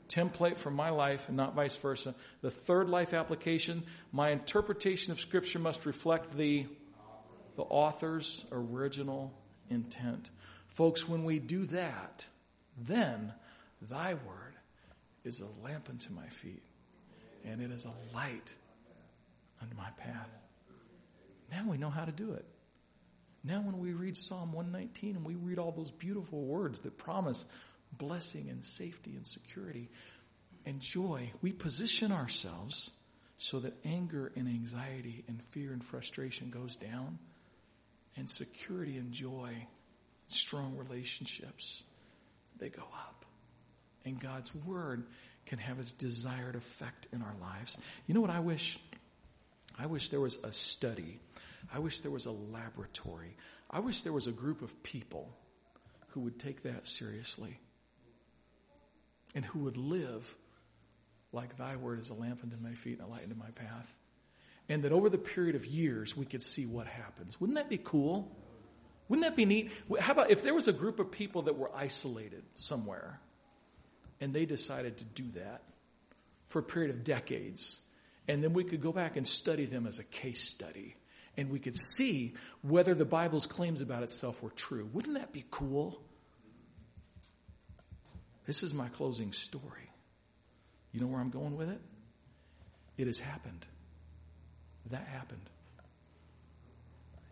template 0.08 0.58
for 0.58 0.72
my 0.72 0.90
life 0.90 1.28
and 1.28 1.38
not 1.38 1.56
vice 1.56 1.76
versa. 1.76 2.16
The 2.42 2.52
third 2.52 2.90
life 2.90 3.14
application, 3.14 3.84
my 4.12 4.30
interpretation 4.32 5.12
of 5.12 5.20
Scripture 5.20 5.60
must 5.60 5.86
reflect 5.86 6.36
the, 6.36 6.66
the 7.56 7.64
author's 7.64 8.46
original 8.52 9.34
intent. 9.70 10.30
Folks, 10.68 11.08
when 11.08 11.24
we 11.24 11.40
do 11.40 11.66
that, 11.66 12.26
then 12.78 13.34
thy 13.82 14.14
word 14.14 14.56
is 15.24 15.42
a 15.42 15.66
lamp 15.66 15.90
unto 15.90 16.14
my 16.14 16.28
feet 16.28 16.64
and 17.46 17.62
it 17.62 17.72
is 17.72 17.86
a 17.86 18.16
light 18.16 18.54
unto 19.62 19.76
my 19.76 19.90
path. 19.98 20.30
Now 21.52 21.66
we 21.68 21.78
know 21.78 21.90
how 21.90 22.06
to 22.06 22.12
do 22.12 22.34
it. 22.34 22.46
Now, 23.44 23.62
when 23.62 23.78
we 23.78 23.94
read 23.94 24.18
Psalm 24.18 24.54
119 24.54 25.18
and 25.18 25.26
we 25.26 25.36
read 25.36 25.60
all 25.60 25.72
those 25.72 25.92
beautiful 25.92 26.42
words 26.42 26.80
that 26.80 26.98
promise 26.98 27.46
blessing 27.92 28.50
and 28.50 28.66
safety 28.66 29.16
and 29.16 29.26
security 29.26 29.92
and 30.66 30.80
joy, 30.80 31.32
we 31.44 31.52
position 31.52 32.12
ourselves 32.12 32.90
so 33.38 33.60
that 33.60 33.78
anger 33.86 34.32
and 34.36 34.48
anxiety 34.48 35.24
and 35.28 35.44
fear 35.44 35.74
and 35.74 35.84
frustration 35.84 36.50
goes 36.50 36.76
down 36.76 37.20
and 38.18 38.30
security 38.30 38.98
and 38.98 39.12
joy, 39.12 39.68
strong 40.28 40.78
relationships, 40.78 41.84
they 42.58 42.70
go 42.70 42.84
up. 42.84 43.26
And 44.06 44.20
God's 44.20 44.54
word 44.54 45.06
can 45.46 45.60
have 45.60 45.80
its 45.80 45.92
desired 45.92 46.56
effect 46.56 47.08
in 47.12 47.22
our 47.22 47.36
lives. 47.42 47.78
You 48.08 48.14
know 48.14 48.22
what 48.22 48.30
I 48.30 48.40
wish? 48.40 48.80
I 49.78 49.88
wish 49.88 50.10
there 50.10 50.22
was 50.22 50.38
a 50.44 50.54
study 50.54 51.20
I 51.74 51.80
wish 51.80 52.02
there 52.02 52.12
was 52.12 52.26
a 52.26 52.32
laboratory. 52.32 53.36
I 53.70 53.80
wish 53.80 54.02
there 54.02 54.14
was 54.14 54.28
a 54.28 54.32
group 54.32 54.62
of 54.62 54.84
people 54.84 55.36
who 56.10 56.22
would 56.22 56.40
take 56.40 56.64
that 56.64 56.88
seriously 56.88 57.60
and 59.34 59.44
who 59.44 59.60
would 59.60 59.78
live 59.78 60.36
like 61.32 61.58
thy 61.58 61.76
word 61.76 62.00
is 62.00 62.10
a 62.10 62.14
lamp 62.14 62.40
unto 62.44 62.56
my 62.58 62.74
feet 62.74 63.00
and 63.00 63.08
a 63.08 63.12
light 63.12 63.24
unto 63.24 63.36
my 63.36 63.50
path. 63.52 63.94
And 64.68 64.84
that 64.84 64.92
over 64.92 65.10
the 65.10 65.18
period 65.18 65.56
of 65.56 65.66
years, 65.66 66.18
we 66.18 66.26
could 66.26 66.42
see 66.42 66.66
what 66.66 66.88
happens. 66.88 67.40
Wouldn't 67.40 67.58
that 67.58 67.70
be 67.70 67.78
cool? 67.78 68.36
Wouldn't 69.08 69.28
that 69.28 69.36
be 69.36 69.46
neat? 69.46 69.72
How 70.00 70.14
about 70.14 70.32
if 70.32 70.42
there 70.42 70.56
was 70.56 70.68
a 70.68 70.74
group 70.74 71.00
of 71.00 71.12
people 71.12 71.44
that 71.44 71.58
were 71.58 71.70
isolated 71.76 72.44
somewhere 72.56 73.20
and 74.20 74.34
they 74.34 74.46
decided 74.46 74.98
to 74.98 75.06
do 75.06 75.26
that 75.36 75.62
for 76.48 76.60
a 76.60 76.64
period 76.64 76.90
of 76.90 77.04
decades, 77.04 77.80
and 78.28 78.44
then 78.44 78.54
we 78.54 78.64
could 78.64 78.82
go 78.82 78.92
back 78.92 79.18
and 79.18 79.28
study 79.28 79.66
them 79.66 79.86
as 79.86 80.00
a 80.00 80.04
case 80.04 80.44
study 80.44 80.96
and 81.38 81.50
we 81.50 81.60
could 81.60 81.76
see 81.76 82.34
whether 82.62 82.94
the 82.94 83.06
Bible's 83.06 83.48
claims 83.48 83.82
about 83.82 84.04
itself 84.04 84.42
were 84.42 84.52
true. 84.52 84.90
Wouldn't 84.94 85.16
that 85.16 85.34
be 85.34 85.44
cool? 85.52 86.02
This 88.46 88.64
is 88.64 88.74
my 88.74 88.88
closing 88.90 89.32
story. 89.34 89.90
You 90.92 91.02
know 91.02 91.08
where 91.08 91.20
I'm 91.20 91.30
going 91.30 91.58
with 91.58 91.70
it? 91.70 91.82
It 92.98 93.08
has 93.08 93.20
happened. 93.20 93.66
That 94.92 95.08
happened. 95.08 95.42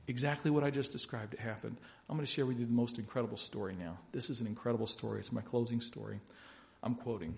Exactly 0.07 0.51
what 0.51 0.63
I 0.63 0.69
just 0.69 0.91
described, 0.91 1.33
it 1.33 1.39
happened. 1.39 1.77
I'm 2.09 2.17
going 2.17 2.25
to 2.25 2.31
share 2.31 2.45
with 2.45 2.59
you 2.59 2.65
the 2.65 2.71
most 2.71 2.99
incredible 2.99 3.37
story 3.37 3.75
now. 3.79 3.97
This 4.11 4.29
is 4.29 4.41
an 4.41 4.47
incredible 4.47 4.87
story. 4.87 5.19
It's 5.19 5.31
my 5.31 5.41
closing 5.41 5.79
story. 5.79 6.19
I'm 6.81 6.95
quoting. 6.95 7.35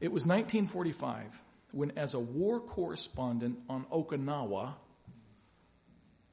It 0.00 0.12
was 0.12 0.26
1945 0.26 1.42
when, 1.72 1.92
as 1.96 2.14
a 2.14 2.20
war 2.20 2.60
correspondent 2.60 3.58
on 3.68 3.84
Okinawa, 3.86 4.74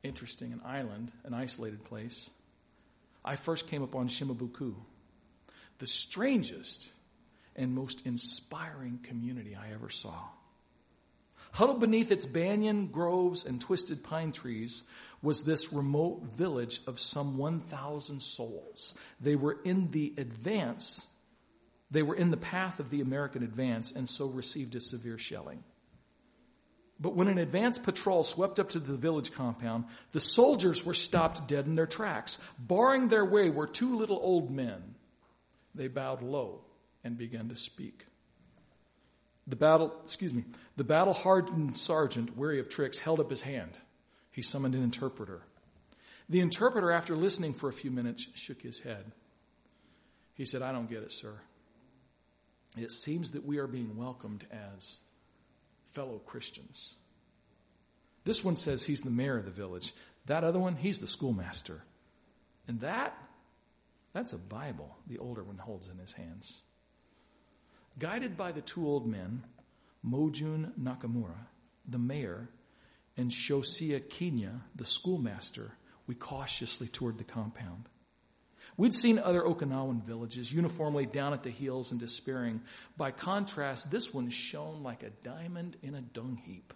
interesting, 0.03 0.51
an 0.51 0.61
island, 0.65 1.11
an 1.23 1.33
isolated 1.33 1.83
place, 1.85 2.29
I 3.23 3.37
first 3.37 3.67
came 3.67 3.83
upon 3.83 4.09
Shimabuku, 4.09 4.75
the 5.79 5.87
strangest 5.87 6.91
and 7.55 7.73
most 7.73 8.05
inspiring 8.05 8.99
community 9.03 9.55
I 9.55 9.73
ever 9.73 9.89
saw. 9.89 10.13
Huddled 11.51 11.79
beneath 11.79 12.11
its 12.11 12.25
banyan 12.25 12.87
groves 12.87 13.45
and 13.45 13.59
twisted 13.59 14.03
pine 14.03 14.31
trees 14.31 14.83
was 15.21 15.43
this 15.43 15.73
remote 15.73 16.23
village 16.35 16.81
of 16.87 16.99
some 16.99 17.37
1,000 17.37 18.21
souls. 18.21 18.95
They 19.19 19.35
were 19.35 19.59
in 19.63 19.91
the 19.91 20.13
advance 20.17 21.07
they 21.91 22.03
were 22.03 22.15
in 22.15 22.31
the 22.31 22.37
path 22.37 22.79
of 22.79 22.89
the 22.89 23.01
American 23.01 23.43
advance 23.43 23.91
and 23.91 24.09
so 24.09 24.27
received 24.27 24.75
a 24.75 24.81
severe 24.81 25.17
shelling. 25.17 25.63
But 26.99 27.15
when 27.15 27.27
an 27.27 27.37
advance 27.37 27.77
patrol 27.77 28.23
swept 28.23 28.59
up 28.59 28.69
to 28.69 28.79
the 28.79 28.95
village 28.95 29.33
compound, 29.33 29.85
the 30.13 30.19
soldiers 30.19 30.85
were 30.85 30.93
stopped 30.93 31.47
dead 31.47 31.65
in 31.65 31.75
their 31.75 31.87
tracks. 31.87 32.37
Barring 32.57 33.09
their 33.09 33.25
way 33.25 33.49
were 33.49 33.67
two 33.67 33.97
little 33.97 34.19
old 34.21 34.51
men. 34.51 34.95
They 35.75 35.87
bowed 35.87 36.21
low 36.21 36.61
and 37.03 37.17
began 37.17 37.49
to 37.49 37.55
speak. 37.55 38.05
The 39.51 39.55
battle, 39.55 39.93
excuse 40.03 40.33
me, 40.33 40.45
the 40.77 40.83
battle 40.83 41.13
hardened 41.13 41.77
sergeant, 41.77 42.35
weary 42.35 42.59
of 42.59 42.69
tricks, 42.69 42.97
held 42.97 43.19
up 43.19 43.29
his 43.29 43.41
hand. 43.41 43.71
He 44.31 44.41
summoned 44.41 44.73
an 44.73 44.81
interpreter. 44.81 45.43
The 46.29 46.39
interpreter, 46.39 46.91
after 46.91 47.15
listening 47.15 47.53
for 47.53 47.69
a 47.69 47.73
few 47.73 47.91
minutes, 47.91 48.25
shook 48.33 48.61
his 48.61 48.79
head. 48.79 49.11
He 50.33 50.45
said, 50.45 50.61
I 50.61 50.71
don't 50.71 50.89
get 50.89 51.03
it, 51.03 51.11
sir 51.11 51.33
it 52.77 52.91
seems 52.91 53.31
that 53.31 53.45
we 53.45 53.57
are 53.57 53.67
being 53.67 53.97
welcomed 53.97 54.45
as 54.51 54.99
fellow 55.91 56.19
Christians. 56.19 56.95
This 58.23 58.43
one 58.43 58.55
says 58.55 58.83
he's 58.83 59.01
the 59.01 59.09
mayor 59.09 59.37
of 59.37 59.45
the 59.45 59.51
village. 59.51 59.93
That 60.27 60.43
other 60.43 60.59
one, 60.59 60.75
he's 60.75 60.99
the 60.99 61.07
schoolmaster. 61.07 61.83
And 62.67 62.79
that, 62.81 63.17
that's 64.13 64.33
a 64.33 64.37
Bible 64.37 64.95
the 65.07 65.17
older 65.17 65.43
one 65.43 65.57
holds 65.57 65.87
in 65.87 65.97
his 65.97 66.13
hands. 66.13 66.61
Guided 67.99 68.37
by 68.37 68.51
the 68.51 68.61
two 68.61 68.87
old 68.87 69.05
men, 69.05 69.43
Mojun 70.05 70.71
Nakamura, 70.79 71.47
the 71.87 71.99
mayor, 71.99 72.49
and 73.17 73.29
Shosei 73.29 74.09
Kina, 74.09 74.61
the 74.75 74.85
schoolmaster, 74.85 75.73
we 76.07 76.15
cautiously 76.15 76.87
toured 76.87 77.17
the 77.17 77.23
compound. 77.23 77.85
We'd 78.77 78.95
seen 78.95 79.19
other 79.19 79.41
Okinawan 79.41 80.03
villages 80.03 80.51
uniformly 80.51 81.05
down 81.05 81.33
at 81.33 81.43
the 81.43 81.49
heels 81.49 81.91
and 81.91 81.99
despairing. 81.99 82.61
By 82.97 83.11
contrast, 83.11 83.91
this 83.91 84.13
one 84.13 84.29
shone 84.29 84.81
like 84.81 85.03
a 85.03 85.09
diamond 85.23 85.77
in 85.83 85.93
a 85.93 86.01
dung 86.01 86.41
heap. 86.43 86.73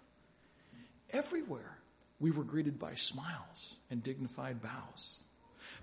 Everywhere, 1.10 1.78
we 2.20 2.30
were 2.30 2.44
greeted 2.44 2.78
by 2.78 2.94
smiles 2.94 3.76
and 3.90 4.02
dignified 4.02 4.60
bows. 4.62 5.20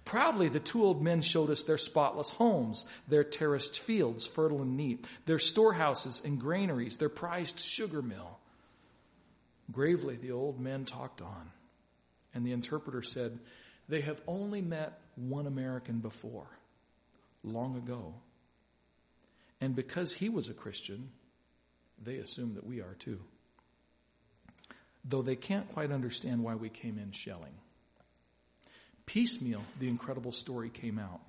Proudly, 0.06 0.50
the 0.50 0.60
two 0.60 0.84
old 0.84 1.02
men 1.02 1.22
showed 1.22 1.50
us 1.50 1.64
their 1.64 1.78
spotless 1.78 2.30
homes, 2.30 2.86
their 3.08 3.24
terraced 3.24 3.80
fields, 3.80 4.28
fertile 4.28 4.62
and 4.62 4.76
neat, 4.76 5.06
their 5.26 5.40
storehouses 5.40 6.22
and 6.26 6.40
granaries, 6.40 6.98
their 6.98 7.10
prized 7.10 7.60
sugar 7.60 8.02
mill. 8.02 8.40
Gravely, 9.72 10.18
the 10.18 10.32
old 10.32 10.60
men 10.60 10.84
talked 10.84 11.22
on, 11.22 11.52
and 12.34 12.46
the 12.46 12.52
interpreter 12.52 13.02
said, 13.02 13.40
They 13.88 14.02
have 14.02 14.22
only 14.28 14.62
met 14.62 15.00
one 15.16 15.48
American 15.48 16.00
before, 16.00 16.48
long 17.44 17.78
ago. 17.78 18.14
And 19.62 19.76
because 19.76 20.12
he 20.12 20.28
was 20.28 20.50
a 20.50 20.54
Christian, 20.54 21.12
they 22.04 22.18
assume 22.18 22.56
that 22.56 22.66
we 22.66 22.82
are 22.82 22.96
too. 23.00 23.22
Though 25.06 25.22
they 25.22 25.38
can't 25.38 25.72
quite 25.72 25.92
understand 25.92 26.44
why 26.44 26.56
we 26.56 26.70
came 26.70 26.98
in 26.98 27.12
shelling. 27.12 27.54
Piecemeal, 29.06 29.62
the 29.80 29.88
incredible 29.88 30.32
story 30.32 30.70
came 30.70 31.00
out. 31.00 31.22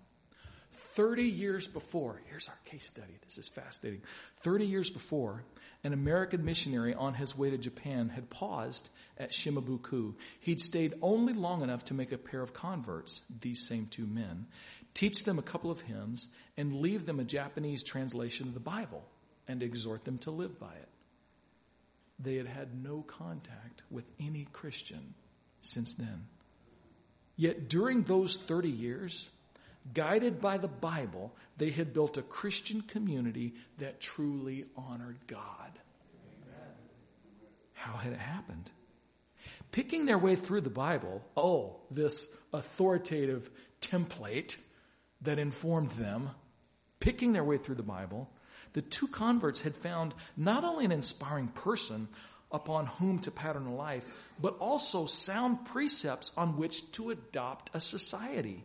30 0.95 1.25
years 1.25 1.66
before, 1.66 2.20
here's 2.31 2.49
our 2.49 2.59
case 2.66 2.87
study. 2.87 3.14
This 3.25 3.39
is 3.39 3.49
fascinating. 3.49 4.03
30 4.43 4.66
years 4.66 4.91
before, 4.91 5.43
an 5.83 5.93
American 5.93 6.45
missionary 6.45 6.95
on 6.95 7.14
his 7.14 7.37
way 7.37 7.51
to 7.51 7.59
Japan 7.59 8.09
had 8.09 8.31
paused 8.31 8.89
at 9.18 9.33
Shimabuku. 9.33 10.14
He'd 10.41 10.61
stayed 10.61 10.95
only 11.03 11.33
long 11.33 11.62
enough 11.62 11.87
to 11.87 11.95
make 11.95 12.12
a 12.12 12.18
pair 12.18 12.41
of 12.41 12.55
converts, 12.55 13.22
these 13.41 13.66
same 13.66 13.87
two 13.87 14.07
men, 14.07 14.47
teach 14.95 15.25
them 15.25 15.39
a 15.39 15.43
couple 15.43 15.70
of 15.70 15.81
hymns, 15.81 16.29
and 16.57 16.81
leave 16.81 17.07
them 17.07 17.18
a 17.18 17.25
Japanese 17.25 17.83
translation 17.83 18.47
of 18.47 18.55
the 18.55 18.61
Bible 18.61 19.05
and 19.49 19.62
exhort 19.62 20.05
them 20.05 20.18
to 20.18 20.31
live 20.31 20.61
by 20.61 20.75
it. 20.75 20.89
They 22.20 22.37
had 22.37 22.47
had 22.47 22.83
no 22.83 23.03
contact 23.03 23.83
with 23.91 24.05
any 24.20 24.47
Christian 24.53 25.14
since 25.61 25.95
then. 25.95 26.29
Yet 27.37 27.68
during 27.68 28.03
those 28.03 28.37
30 28.37 28.68
years, 28.68 29.28
guided 29.93 30.41
by 30.41 30.59
the 30.59 30.68
Bible, 30.68 31.35
they 31.57 31.70
had 31.70 31.93
built 31.93 32.16
a 32.16 32.22
Christian 32.22 32.82
community 32.82 33.55
that 33.78 34.01
truly 34.01 34.66
honored 34.76 35.18
God. 35.26 35.78
How 37.72 37.97
had 37.97 38.12
it 38.12 38.18
happened? 38.18 38.70
Picking 39.72 40.07
their 40.07 40.18
way 40.18 40.37
through 40.37 40.62
the 40.62 40.70
Bible, 40.70 41.22
oh, 41.37 41.76
this 41.91 42.28
authoritative 42.53 43.51
template 43.80 44.57
that 45.22 45.39
informed 45.39 45.91
them, 45.93 46.30
picking 47.01 47.32
their 47.32 47.45
way 47.45 47.59
through 47.59 47.74
the 47.74 47.82
Bible, 47.82 48.30
the 48.72 48.82
two 48.82 49.09
converts 49.09 49.61
had 49.61 49.74
found 49.74 50.14
not 50.37 50.64
only 50.64 50.85
an 50.85 50.93
inspiring 50.93 51.49
person 51.49 52.09
upon 52.55 52.86
whom 52.86 53.18
to 53.18 53.30
pattern 53.30 53.66
a 53.66 53.74
life, 53.74 54.07
but 54.40 54.57
also 54.59 55.05
sound 55.05 55.66
precepts 55.66 56.32
on 56.36 56.57
which 56.57 56.90
to 56.92 57.11
adopt 57.11 57.70
a 57.74 57.80
society. 57.80 58.64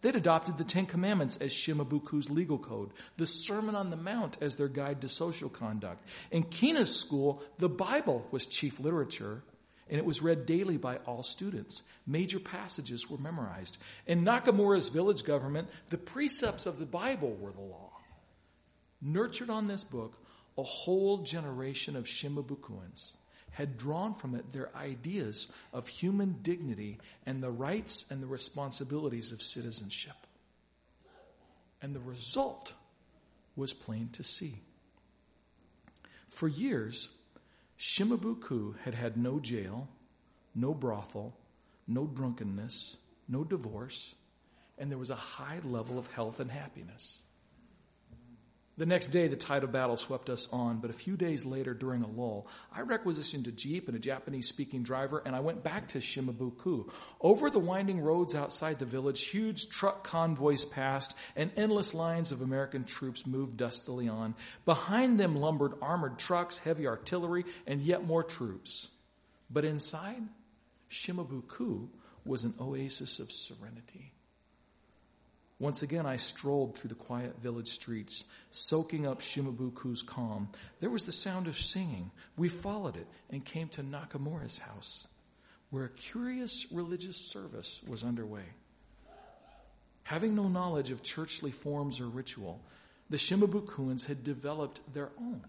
They'd 0.00 0.16
adopted 0.16 0.58
the 0.58 0.64
Ten 0.64 0.86
Commandments 0.86 1.38
as 1.38 1.52
Shimabuku's 1.52 2.30
legal 2.30 2.58
code, 2.58 2.90
the 3.16 3.26
Sermon 3.26 3.74
on 3.74 3.90
the 3.90 3.96
Mount 3.96 4.36
as 4.40 4.54
their 4.54 4.68
guide 4.68 5.00
to 5.00 5.08
social 5.08 5.48
conduct. 5.48 6.06
In 6.30 6.42
Kina's 6.42 6.94
school, 6.94 7.42
the 7.58 7.70
Bible 7.70 8.26
was 8.30 8.46
chief 8.46 8.78
literature, 8.78 9.42
and 9.88 9.98
it 9.98 10.04
was 10.04 10.22
read 10.22 10.46
daily 10.46 10.76
by 10.76 10.98
all 10.98 11.22
students. 11.22 11.82
Major 12.06 12.38
passages 12.38 13.08
were 13.10 13.18
memorized. 13.18 13.78
In 14.06 14.24
Nakamura's 14.24 14.88
village 14.90 15.24
government, 15.24 15.68
the 15.88 15.98
precepts 15.98 16.66
of 16.66 16.78
the 16.78 16.86
Bible 16.86 17.34
were 17.40 17.52
the 17.52 17.60
law. 17.60 17.90
Nurtured 19.00 19.50
on 19.50 19.68
this 19.68 19.84
book, 19.84 20.18
a 20.56 20.62
whole 20.62 21.18
generation 21.18 21.96
of 21.96 22.04
Shimabukuans 22.04 23.12
had 23.50 23.78
drawn 23.78 24.14
from 24.14 24.34
it 24.34 24.52
their 24.52 24.74
ideas 24.76 25.48
of 25.72 25.86
human 25.86 26.38
dignity 26.42 26.98
and 27.24 27.42
the 27.42 27.50
rights 27.50 28.04
and 28.10 28.22
the 28.22 28.26
responsibilities 28.26 29.32
of 29.32 29.42
citizenship. 29.42 30.16
And 31.80 31.94
the 31.94 32.00
result 32.00 32.74
was 33.56 33.72
plain 33.72 34.08
to 34.14 34.24
see. 34.24 34.60
For 36.28 36.48
years, 36.48 37.08
Shimabuku 37.78 38.76
had 38.78 38.94
had 38.94 39.16
no 39.16 39.38
jail, 39.38 39.88
no 40.54 40.74
brothel, 40.74 41.36
no 41.86 42.06
drunkenness, 42.06 42.96
no 43.28 43.44
divorce, 43.44 44.14
and 44.78 44.90
there 44.90 44.98
was 44.98 45.10
a 45.10 45.16
high 45.16 45.60
level 45.64 45.98
of 45.98 46.08
health 46.08 46.40
and 46.40 46.50
happiness. 46.50 47.20
The 48.76 48.86
next 48.86 49.08
day, 49.08 49.28
the 49.28 49.36
tide 49.36 49.62
of 49.62 49.70
battle 49.70 49.96
swept 49.96 50.28
us 50.28 50.48
on, 50.50 50.78
but 50.78 50.90
a 50.90 50.94
few 50.94 51.16
days 51.16 51.46
later, 51.46 51.74
during 51.74 52.02
a 52.02 52.08
lull, 52.08 52.48
I 52.72 52.80
requisitioned 52.80 53.46
a 53.46 53.52
jeep 53.52 53.86
and 53.86 53.96
a 53.96 54.00
Japanese 54.00 54.48
speaking 54.48 54.82
driver, 54.82 55.22
and 55.24 55.36
I 55.36 55.40
went 55.40 55.62
back 55.62 55.88
to 55.88 55.98
Shimabuku. 55.98 56.90
Over 57.20 57.50
the 57.50 57.60
winding 57.60 58.00
roads 58.00 58.34
outside 58.34 58.80
the 58.80 58.84
village, 58.84 59.26
huge 59.26 59.68
truck 59.68 60.02
convoys 60.02 60.64
passed, 60.64 61.14
and 61.36 61.52
endless 61.56 61.94
lines 61.94 62.32
of 62.32 62.42
American 62.42 62.82
troops 62.82 63.28
moved 63.28 63.56
dustily 63.56 64.08
on. 64.08 64.34
Behind 64.64 65.20
them 65.20 65.36
lumbered 65.36 65.74
armored 65.80 66.18
trucks, 66.18 66.58
heavy 66.58 66.88
artillery, 66.88 67.44
and 67.68 67.80
yet 67.80 68.04
more 68.04 68.24
troops. 68.24 68.88
But 69.48 69.64
inside, 69.64 70.22
Shimabuku 70.90 71.90
was 72.24 72.42
an 72.42 72.54
oasis 72.60 73.20
of 73.20 73.30
serenity. 73.30 74.13
Once 75.60 75.82
again, 75.82 76.04
I 76.04 76.16
strolled 76.16 76.76
through 76.76 76.88
the 76.88 76.94
quiet 76.94 77.40
village 77.40 77.68
streets, 77.68 78.24
soaking 78.50 79.06
up 79.06 79.20
Shimabuku's 79.20 80.02
calm. 80.02 80.48
There 80.80 80.90
was 80.90 81.04
the 81.04 81.12
sound 81.12 81.46
of 81.46 81.58
singing. 81.58 82.10
We 82.36 82.48
followed 82.48 82.96
it 82.96 83.06
and 83.30 83.44
came 83.44 83.68
to 83.68 83.82
Nakamura's 83.82 84.58
house, 84.58 85.06
where 85.70 85.84
a 85.84 85.90
curious 85.90 86.66
religious 86.72 87.16
service 87.16 87.80
was 87.86 88.02
underway. 88.02 88.44
Having 90.02 90.34
no 90.34 90.48
knowledge 90.48 90.90
of 90.90 91.02
churchly 91.02 91.52
forms 91.52 92.00
or 92.00 92.08
ritual, 92.08 92.60
the 93.08 93.16
Shimabukuans 93.16 94.06
had 94.06 94.24
developed 94.24 94.80
their 94.92 95.10
own. 95.18 95.44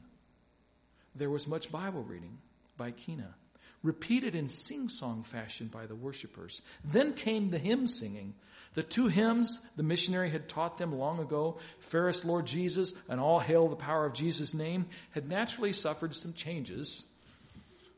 There 1.16 1.30
was 1.30 1.48
much 1.48 1.72
Bible 1.72 2.04
reading 2.04 2.38
by 2.78 2.92
Kina, 2.92 3.34
repeated 3.82 4.36
in 4.36 4.50
sing 4.50 4.88
song 4.88 5.24
fashion 5.24 5.68
by 5.68 5.88
the 5.88 5.96
worshippers. 5.96 6.62
Then 6.84 7.14
came 7.14 7.50
the 7.50 7.58
hymn 7.58 7.88
singing 7.88 8.36
the 8.76 8.84
two 8.84 9.08
hymns 9.08 9.60
the 9.76 9.84
missionary 9.84 10.30
had 10.30 10.48
taught 10.48 10.78
them 10.78 10.94
long 10.94 11.20
ago, 11.20 11.58
Fairest 11.80 12.26
Lord 12.26 12.46
Jesus 12.46 12.94
and 13.10 13.20
All 13.20 13.40
Hail 13.40 13.68
the 13.68 13.76
Power 13.76 14.06
of 14.06 14.14
Jesus' 14.14 14.54
Name, 14.54 14.86
had 15.12 15.28
naturally 15.28 15.74
suffered 15.74 16.14
some 16.14 16.34
changes, 16.34 17.06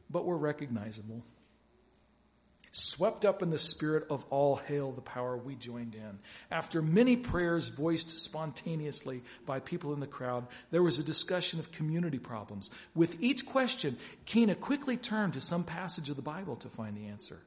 but 0.09 0.25
were 0.25 0.37
recognizable. 0.37 1.23
Swept 2.71 3.25
up 3.25 3.41
in 3.41 3.49
the 3.49 3.57
spirit 3.57 4.05
of 4.11 4.23
all 4.29 4.55
hail 4.55 4.91
the 4.91 5.01
power, 5.01 5.35
we 5.35 5.55
joined 5.55 5.95
in. 5.95 6.19
After 6.51 6.79
many 6.79 7.15
prayers 7.15 7.69
voiced 7.69 8.11
spontaneously 8.11 9.23
by 9.47 9.59
people 9.59 9.93
in 9.93 9.99
the 9.99 10.05
crowd, 10.05 10.45
there 10.69 10.83
was 10.83 10.99
a 10.99 11.03
discussion 11.03 11.59
of 11.59 11.71
community 11.71 12.19
problems. 12.19 12.69
With 12.93 13.17
each 13.19 13.47
question, 13.47 13.97
Kina 14.25 14.53
quickly 14.53 14.95
turned 14.95 15.33
to 15.33 15.41
some 15.41 15.63
passage 15.63 16.11
of 16.11 16.17
the 16.17 16.21
Bible 16.21 16.55
to 16.57 16.69
find 16.69 16.95
the 16.95 17.07
answer. 17.07 17.39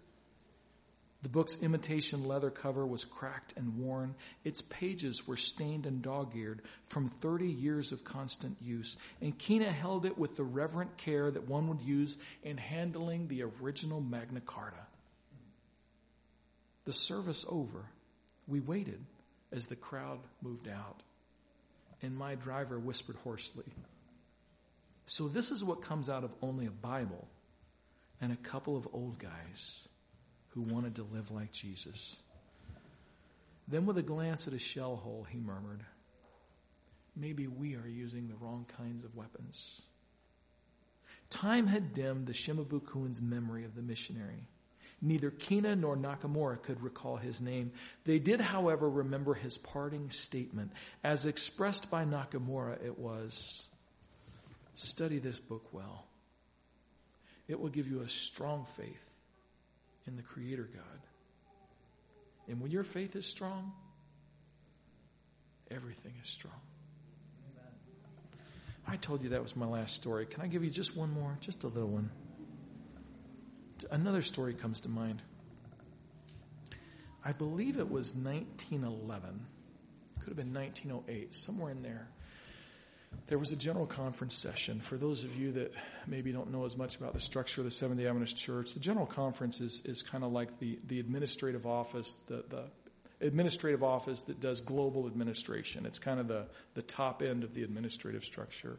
The 1.22 1.28
book's 1.28 1.58
imitation 1.60 2.24
leather 2.24 2.50
cover 2.50 2.86
was 2.86 3.04
cracked 3.04 3.52
and 3.56 3.76
worn. 3.76 4.14
Its 4.42 4.62
pages 4.62 5.26
were 5.26 5.36
stained 5.36 5.84
and 5.84 6.00
dog 6.00 6.34
eared 6.34 6.62
from 6.88 7.08
30 7.08 7.46
years 7.46 7.92
of 7.92 8.04
constant 8.04 8.56
use. 8.62 8.96
And 9.20 9.38
Kina 9.38 9.70
held 9.70 10.06
it 10.06 10.16
with 10.16 10.36
the 10.36 10.44
reverent 10.44 10.96
care 10.96 11.30
that 11.30 11.46
one 11.46 11.68
would 11.68 11.82
use 11.82 12.16
in 12.42 12.56
handling 12.56 13.28
the 13.28 13.42
original 13.42 14.00
Magna 14.00 14.40
Carta. 14.40 14.86
The 16.86 16.92
service 16.94 17.44
over, 17.46 17.84
we 18.48 18.60
waited 18.60 19.04
as 19.52 19.66
the 19.66 19.76
crowd 19.76 20.20
moved 20.40 20.68
out. 20.68 21.02
And 22.02 22.16
my 22.16 22.34
driver 22.34 22.78
whispered 22.78 23.16
hoarsely, 23.24 23.66
So, 25.04 25.28
this 25.28 25.50
is 25.50 25.62
what 25.62 25.82
comes 25.82 26.08
out 26.08 26.24
of 26.24 26.32
only 26.40 26.64
a 26.64 26.70
Bible 26.70 27.28
and 28.22 28.32
a 28.32 28.36
couple 28.36 28.78
of 28.78 28.88
old 28.94 29.18
guys 29.18 29.86
who 30.50 30.62
wanted 30.62 30.96
to 30.96 31.06
live 31.12 31.30
like 31.30 31.52
Jesus. 31.52 32.16
Then, 33.68 33.86
with 33.86 33.98
a 33.98 34.02
glance 34.02 34.46
at 34.46 34.52
a 34.52 34.58
shell 34.58 34.96
hole, 34.96 35.26
he 35.28 35.38
murmured, 35.38 35.84
Maybe 37.16 37.46
we 37.46 37.74
are 37.74 37.88
using 37.88 38.28
the 38.28 38.36
wrong 38.36 38.66
kinds 38.76 39.04
of 39.04 39.14
weapons. 39.14 39.82
Time 41.28 41.66
had 41.66 41.92
dimmed 41.94 42.26
the 42.26 42.32
Shimabukuan's 42.32 43.20
memory 43.20 43.64
of 43.64 43.74
the 43.74 43.82
missionary. 43.82 44.48
Neither 45.02 45.30
Kina 45.30 45.76
nor 45.76 45.96
Nakamura 45.96 46.60
could 46.62 46.82
recall 46.82 47.16
his 47.16 47.40
name. 47.40 47.72
They 48.04 48.18
did, 48.18 48.40
however, 48.40 48.88
remember 48.88 49.34
his 49.34 49.56
parting 49.58 50.10
statement. 50.10 50.72
As 51.02 51.26
expressed 51.26 51.90
by 51.90 52.04
Nakamura, 52.04 52.84
it 52.84 52.98
was 52.98 53.66
Study 54.80 55.18
this 55.18 55.38
book 55.38 55.68
well. 55.72 56.06
It 57.48 57.60
will 57.60 57.68
give 57.68 57.86
you 57.86 58.00
a 58.00 58.08
strong 58.08 58.64
faith 58.64 59.09
in 60.10 60.16
the 60.16 60.22
Creator 60.22 60.68
God. 60.74 61.00
And 62.48 62.60
when 62.60 62.70
your 62.70 62.82
faith 62.82 63.14
is 63.14 63.24
strong, 63.24 63.72
everything 65.70 66.12
is 66.22 66.28
strong. 66.28 66.60
I 68.86 68.96
told 68.96 69.22
you 69.22 69.30
that 69.30 69.42
was 69.42 69.54
my 69.54 69.66
last 69.66 69.94
story. 69.94 70.26
Can 70.26 70.42
I 70.42 70.48
give 70.48 70.64
you 70.64 70.70
just 70.70 70.96
one 70.96 71.12
more? 71.12 71.38
Just 71.40 71.62
a 71.62 71.68
little 71.68 71.88
one. 71.88 72.10
Another 73.90 74.20
story 74.20 74.52
comes 74.52 74.80
to 74.80 74.88
mind. 74.88 75.22
I 77.24 77.32
believe 77.32 77.78
it 77.78 77.88
was 77.88 78.14
1911. 78.14 79.46
Could 80.18 80.28
have 80.28 80.36
been 80.36 80.52
1908, 80.52 81.34
somewhere 81.34 81.70
in 81.70 81.82
there 81.82 82.08
there 83.26 83.38
was 83.38 83.52
a 83.52 83.56
general 83.56 83.86
conference 83.86 84.34
session. 84.34 84.80
For 84.80 84.96
those 84.96 85.24
of 85.24 85.36
you 85.36 85.52
that 85.52 85.72
maybe 86.06 86.32
don't 86.32 86.50
know 86.50 86.64
as 86.64 86.76
much 86.76 86.96
about 86.96 87.14
the 87.14 87.20
structure 87.20 87.60
of 87.60 87.64
the 87.64 87.70
Seventh 87.70 88.00
day 88.00 88.06
Adventist 88.06 88.36
Church, 88.36 88.74
the 88.74 88.80
general 88.80 89.06
conference 89.06 89.60
is, 89.60 89.82
is 89.84 90.02
kind 90.02 90.24
of 90.24 90.32
like 90.32 90.58
the, 90.58 90.78
the 90.86 90.98
administrative 91.00 91.66
office, 91.66 92.18
the, 92.26 92.44
the 92.48 92.64
administrative 93.20 93.82
office 93.82 94.22
that 94.22 94.40
does 94.40 94.60
global 94.60 95.06
administration. 95.06 95.86
It's 95.86 95.98
kind 95.98 96.18
of 96.18 96.28
the, 96.28 96.46
the 96.74 96.82
top 96.82 97.22
end 97.22 97.44
of 97.44 97.54
the 97.54 97.62
administrative 97.62 98.24
structure. 98.24 98.78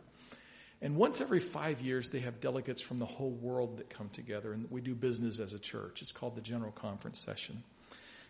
And 0.81 0.95
once 0.95 1.21
every 1.21 1.39
five 1.39 1.81
years, 1.81 2.09
they 2.09 2.21
have 2.21 2.39
delegates 2.39 2.81
from 2.81 2.97
the 2.97 3.05
whole 3.05 3.29
world 3.29 3.77
that 3.77 3.89
come 3.89 4.09
together, 4.09 4.51
and 4.51 4.69
we 4.71 4.81
do 4.81 4.95
business 4.95 5.39
as 5.39 5.53
a 5.53 5.59
church. 5.59 6.01
It's 6.01 6.11
called 6.11 6.35
the 6.35 6.41
General 6.41 6.71
Conference 6.71 7.19
Session. 7.19 7.63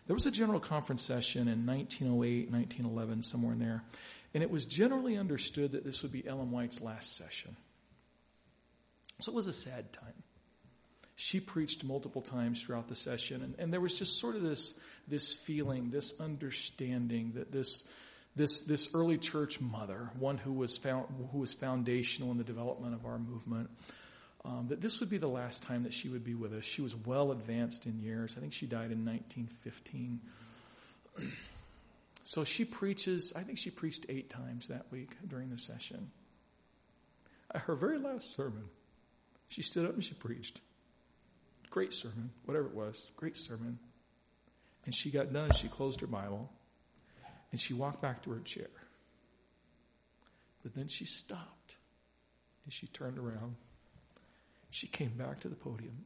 There 0.08 0.16
was 0.16 0.26
a 0.26 0.32
General 0.32 0.60
Conference 0.60 1.02
Session 1.02 1.48
in 1.48 1.66
1908, 1.66 2.52
1911, 2.52 3.24
somewhere 3.24 3.54
in 3.54 3.60
there. 3.60 3.84
And 4.34 4.44
it 4.44 4.50
was 4.50 4.66
generally 4.66 5.18
understood 5.18 5.74
that 5.74 5.84
this 5.84 6.04
would 6.04 6.12
be 6.12 6.26
Ellen 6.26 6.52
White's 6.52 6.82
last 6.82 7.16
session. 7.16 7.56
So 9.20 9.32
it 9.32 9.36
was 9.36 9.48
a 9.48 9.54
sad 9.54 9.92
time. 9.94 10.24
She 11.16 11.40
preached 11.40 11.84
multiple 11.84 12.22
times 12.22 12.64
throughout 12.64 12.88
the 12.88 12.96
session, 12.96 13.44
and, 13.44 13.56
and 13.60 13.72
there 13.72 13.82
was 13.82 13.98
just 13.98 14.20
sort 14.20 14.36
of 14.36 14.42
this, 14.42 14.74
this 15.08 15.34
feeling, 15.34 15.92
this 15.92 16.20
understanding 16.20 17.34
that 17.36 17.52
this, 17.52 17.84
this, 18.36 18.62
this 18.62 18.90
early 18.96 19.18
church 19.18 19.62
mother, 19.62 20.10
one 20.18 20.38
who 20.38 20.54
was, 20.54 20.78
found, 20.78 21.06
who 21.32 21.38
was 21.38 21.54
foundational 21.54 22.32
in 22.32 22.40
the 22.40 22.44
development 22.44 22.96
of 22.96 23.06
our 23.06 23.20
movement, 23.20 23.70
um, 24.44 24.68
that 24.70 24.82
this 24.82 25.00
would 25.00 25.10
be 25.10 25.20
the 25.20 25.28
last 25.28 25.62
time 25.62 25.84
that 25.84 25.94
she 25.94 26.10
would 26.10 26.24
be 26.24 26.34
with 26.34 26.54
us. 26.54 26.66
She 26.66 26.82
was 26.82 26.96
well 26.96 27.32
advanced 27.32 27.86
in 27.86 28.00
years. 28.00 28.34
I 28.36 28.40
think 28.40 28.54
she 28.54 28.66
died 28.66 28.92
in 28.92 29.06
1915. 29.06 30.22
So 32.24 32.44
she 32.44 32.66
preaches, 32.66 33.34
I 33.36 33.42
think 33.42 33.58
she 33.58 33.72
preached 33.72 34.06
eight 34.10 34.30
times 34.30 34.68
that 34.68 34.86
week 34.92 35.12
during 35.28 35.50
the 35.50 35.58
session. 35.58 36.12
Uh, 37.54 37.60
her 37.60 37.76
very 37.76 37.98
last 37.98 38.36
sermon, 38.36 38.66
she 39.48 39.62
stood 39.62 39.86
up 39.86 39.94
and 39.94 40.04
she 40.06 40.14
preached. 40.14 40.62
great 41.72 41.94
sermon, 41.94 42.30
whatever 42.46 42.68
it 42.68 42.76
was, 42.76 43.08
great 43.16 43.38
sermon. 43.38 43.80
And 44.86 44.94
she 44.94 45.10
got 45.10 45.34
done, 45.34 45.52
she 45.54 45.68
closed 45.68 46.02
her 46.02 46.08
Bible, 46.08 46.52
and 47.52 47.60
she 47.60 47.74
walked 47.74 48.02
back 48.02 48.24
to 48.24 48.32
her 48.32 48.40
chair. 48.40 48.70
But 50.64 50.76
then 50.76 50.88
she 50.88 51.06
stopped, 51.06 51.76
and 52.66 52.74
she 52.74 52.88
turned 52.88 53.18
around. 53.18 53.56
She 54.70 54.88
came 54.88 55.14
back 55.18 55.40
to 55.42 55.50
the 55.50 55.56
podium. 55.56 56.06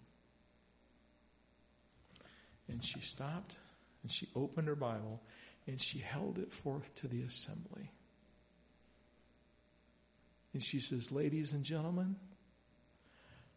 And 2.68 2.84
she 2.84 2.99
stopped, 2.99 3.57
and 4.01 4.11
she 4.11 4.28
opened 4.36 4.68
her 4.68 4.76
Bible, 4.76 5.22
and 5.68 5.82
she 5.82 5.99
held 5.99 6.38
it 6.38 6.53
forth 6.53 6.93
to 6.95 7.07
the 7.07 7.22
assembly. 7.24 7.91
And 10.53 10.63
she 10.63 10.80
says, 10.80 11.11
Ladies 11.11 11.53
and 11.53 11.63
gentlemen, 11.63 12.16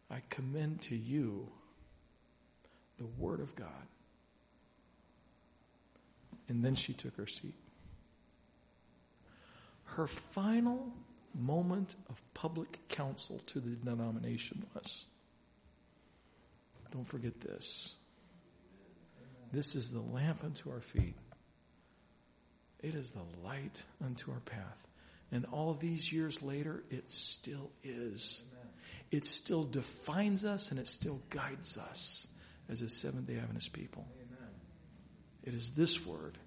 I 0.09 0.21
commend 0.29 0.81
to 0.83 0.95
you 0.95 1.47
the 2.97 3.05
Word 3.05 3.39
of 3.39 3.55
God. 3.55 3.67
And 6.47 6.65
then 6.65 6.75
she 6.75 6.93
took 6.93 7.15
her 7.15 7.27
seat. 7.27 7.53
Her 9.83 10.07
final 10.07 10.91
moment 11.35 11.95
of 12.09 12.21
public 12.33 12.79
counsel 12.89 13.39
to 13.45 13.59
the 13.59 13.75
denomination 13.75 14.65
was 14.73 15.05
don't 16.91 17.07
forget 17.07 17.39
this. 17.39 17.93
This 19.51 19.75
is 19.75 19.91
the 19.91 20.01
lamp 20.01 20.43
unto 20.43 20.71
our 20.71 20.81
feet, 20.81 21.15
it 22.81 22.95
is 22.95 23.11
the 23.11 23.25
light 23.43 23.83
unto 24.03 24.31
our 24.31 24.39
path. 24.39 24.87
And 25.31 25.45
all 25.51 25.69
of 25.69 25.79
these 25.79 26.11
years 26.11 26.41
later, 26.41 26.83
it 26.89 27.11
still 27.11 27.69
is. 27.83 28.43
It 29.11 29.25
still 29.25 29.63
defines 29.63 30.45
us 30.45 30.71
and 30.71 30.79
it 30.79 30.87
still 30.87 31.21
guides 31.29 31.77
us 31.77 32.27
as 32.69 32.81
a 32.81 32.89
Seventh 32.89 33.27
day 33.27 33.37
Adventist 33.37 33.73
people. 33.73 34.05
It 35.43 35.53
is 35.53 35.71
this 35.71 36.05
word. 36.05 36.37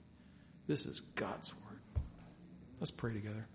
This 0.67 0.87
is 0.87 1.01
God's 1.01 1.53
word. 1.55 2.03
Let's 2.79 2.91
pray 2.91 3.13
together. 3.13 3.47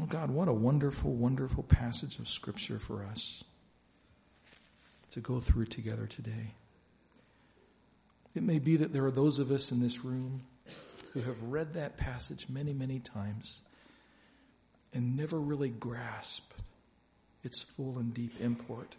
Oh 0.00 0.06
God, 0.06 0.30
what 0.30 0.48
a 0.48 0.52
wonderful, 0.52 1.12
wonderful 1.12 1.62
passage 1.62 2.18
of 2.18 2.28
Scripture 2.28 2.78
for 2.78 3.04
us 3.04 3.44
to 5.10 5.20
go 5.20 5.40
through 5.40 5.66
together 5.66 6.06
today. 6.06 6.54
It 8.34 8.42
may 8.42 8.58
be 8.58 8.76
that 8.78 8.92
there 8.92 9.04
are 9.04 9.10
those 9.10 9.38
of 9.38 9.50
us 9.50 9.72
in 9.72 9.80
this 9.80 10.04
room 10.04 10.42
who 11.12 11.20
have 11.20 11.42
read 11.42 11.74
that 11.74 11.98
passage 11.98 12.48
many, 12.48 12.72
many 12.72 12.98
times 12.98 13.62
and 14.94 15.16
never 15.16 15.38
really 15.38 15.68
grasped 15.68 16.54
its 17.42 17.60
full 17.60 17.98
and 17.98 18.14
deep 18.14 18.40
import 18.40 18.94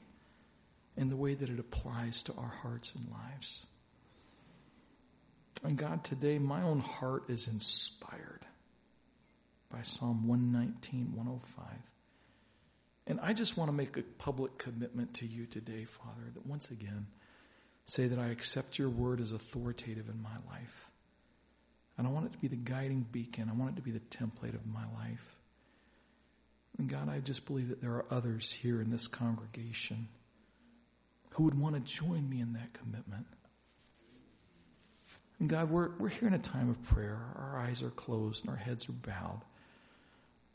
and 0.97 1.09
the 1.09 1.15
way 1.15 1.33
that 1.33 1.49
it 1.49 1.59
applies 1.59 2.23
to 2.23 2.33
our 2.33 2.53
hearts 2.61 2.93
and 2.93 3.07
lives. 3.09 3.65
And 5.63 5.77
God, 5.77 6.03
today 6.03 6.37
my 6.37 6.61
own 6.61 6.79
heart 6.79 7.29
is 7.29 7.47
inspired 7.47 8.45
by 9.71 9.81
Psalm 9.81 10.27
119, 10.27 11.13
105. 11.15 11.65
And 13.07 13.19
I 13.21 13.33
just 13.33 13.57
want 13.57 13.69
to 13.69 13.75
make 13.75 13.97
a 13.97 14.03
public 14.03 14.57
commitment 14.57 15.15
to 15.15 15.25
you 15.25 15.45
today, 15.45 15.85
Father, 15.85 16.29
that 16.33 16.45
once 16.45 16.69
again, 16.69 17.07
say 17.85 18.07
that 18.07 18.19
I 18.19 18.27
accept 18.27 18.79
your 18.79 18.89
word 18.89 19.19
as 19.19 19.31
authoritative 19.31 20.09
in 20.09 20.21
my 20.21 20.35
life. 20.51 20.89
And 21.97 22.07
I 22.07 22.09
want 22.09 22.25
it 22.25 22.33
to 22.33 22.39
be 22.39 22.47
the 22.47 22.55
guiding 22.55 23.05
beacon. 23.11 23.49
I 23.49 23.53
want 23.53 23.73
it 23.73 23.75
to 23.75 23.81
be 23.81 23.91
the 23.91 23.99
template 23.99 24.55
of 24.55 24.65
my 24.65 24.85
life. 24.99 25.35
And 26.77 26.89
God, 26.89 27.07
I 27.07 27.19
just 27.19 27.45
believe 27.45 27.69
that 27.69 27.81
there 27.81 27.91
are 27.91 28.05
others 28.09 28.51
here 28.51 28.81
in 28.81 28.89
this 28.89 29.07
congregation 29.07 30.07
who 31.31 31.43
would 31.43 31.59
want 31.59 31.75
to 31.75 31.81
join 31.81 32.27
me 32.29 32.41
in 32.41 32.53
that 32.53 32.73
commitment. 32.73 33.27
And 35.39 35.49
God, 35.49 35.69
we're, 35.69 35.89
we're 35.99 36.09
here 36.09 36.27
in 36.27 36.33
a 36.33 36.39
time 36.39 36.69
of 36.69 36.81
prayer. 36.83 37.19
Our 37.37 37.59
eyes 37.59 37.83
are 37.83 37.89
closed 37.89 38.45
and 38.45 38.51
our 38.51 38.59
heads 38.59 38.87
are 38.89 38.93
bowed. 38.93 39.41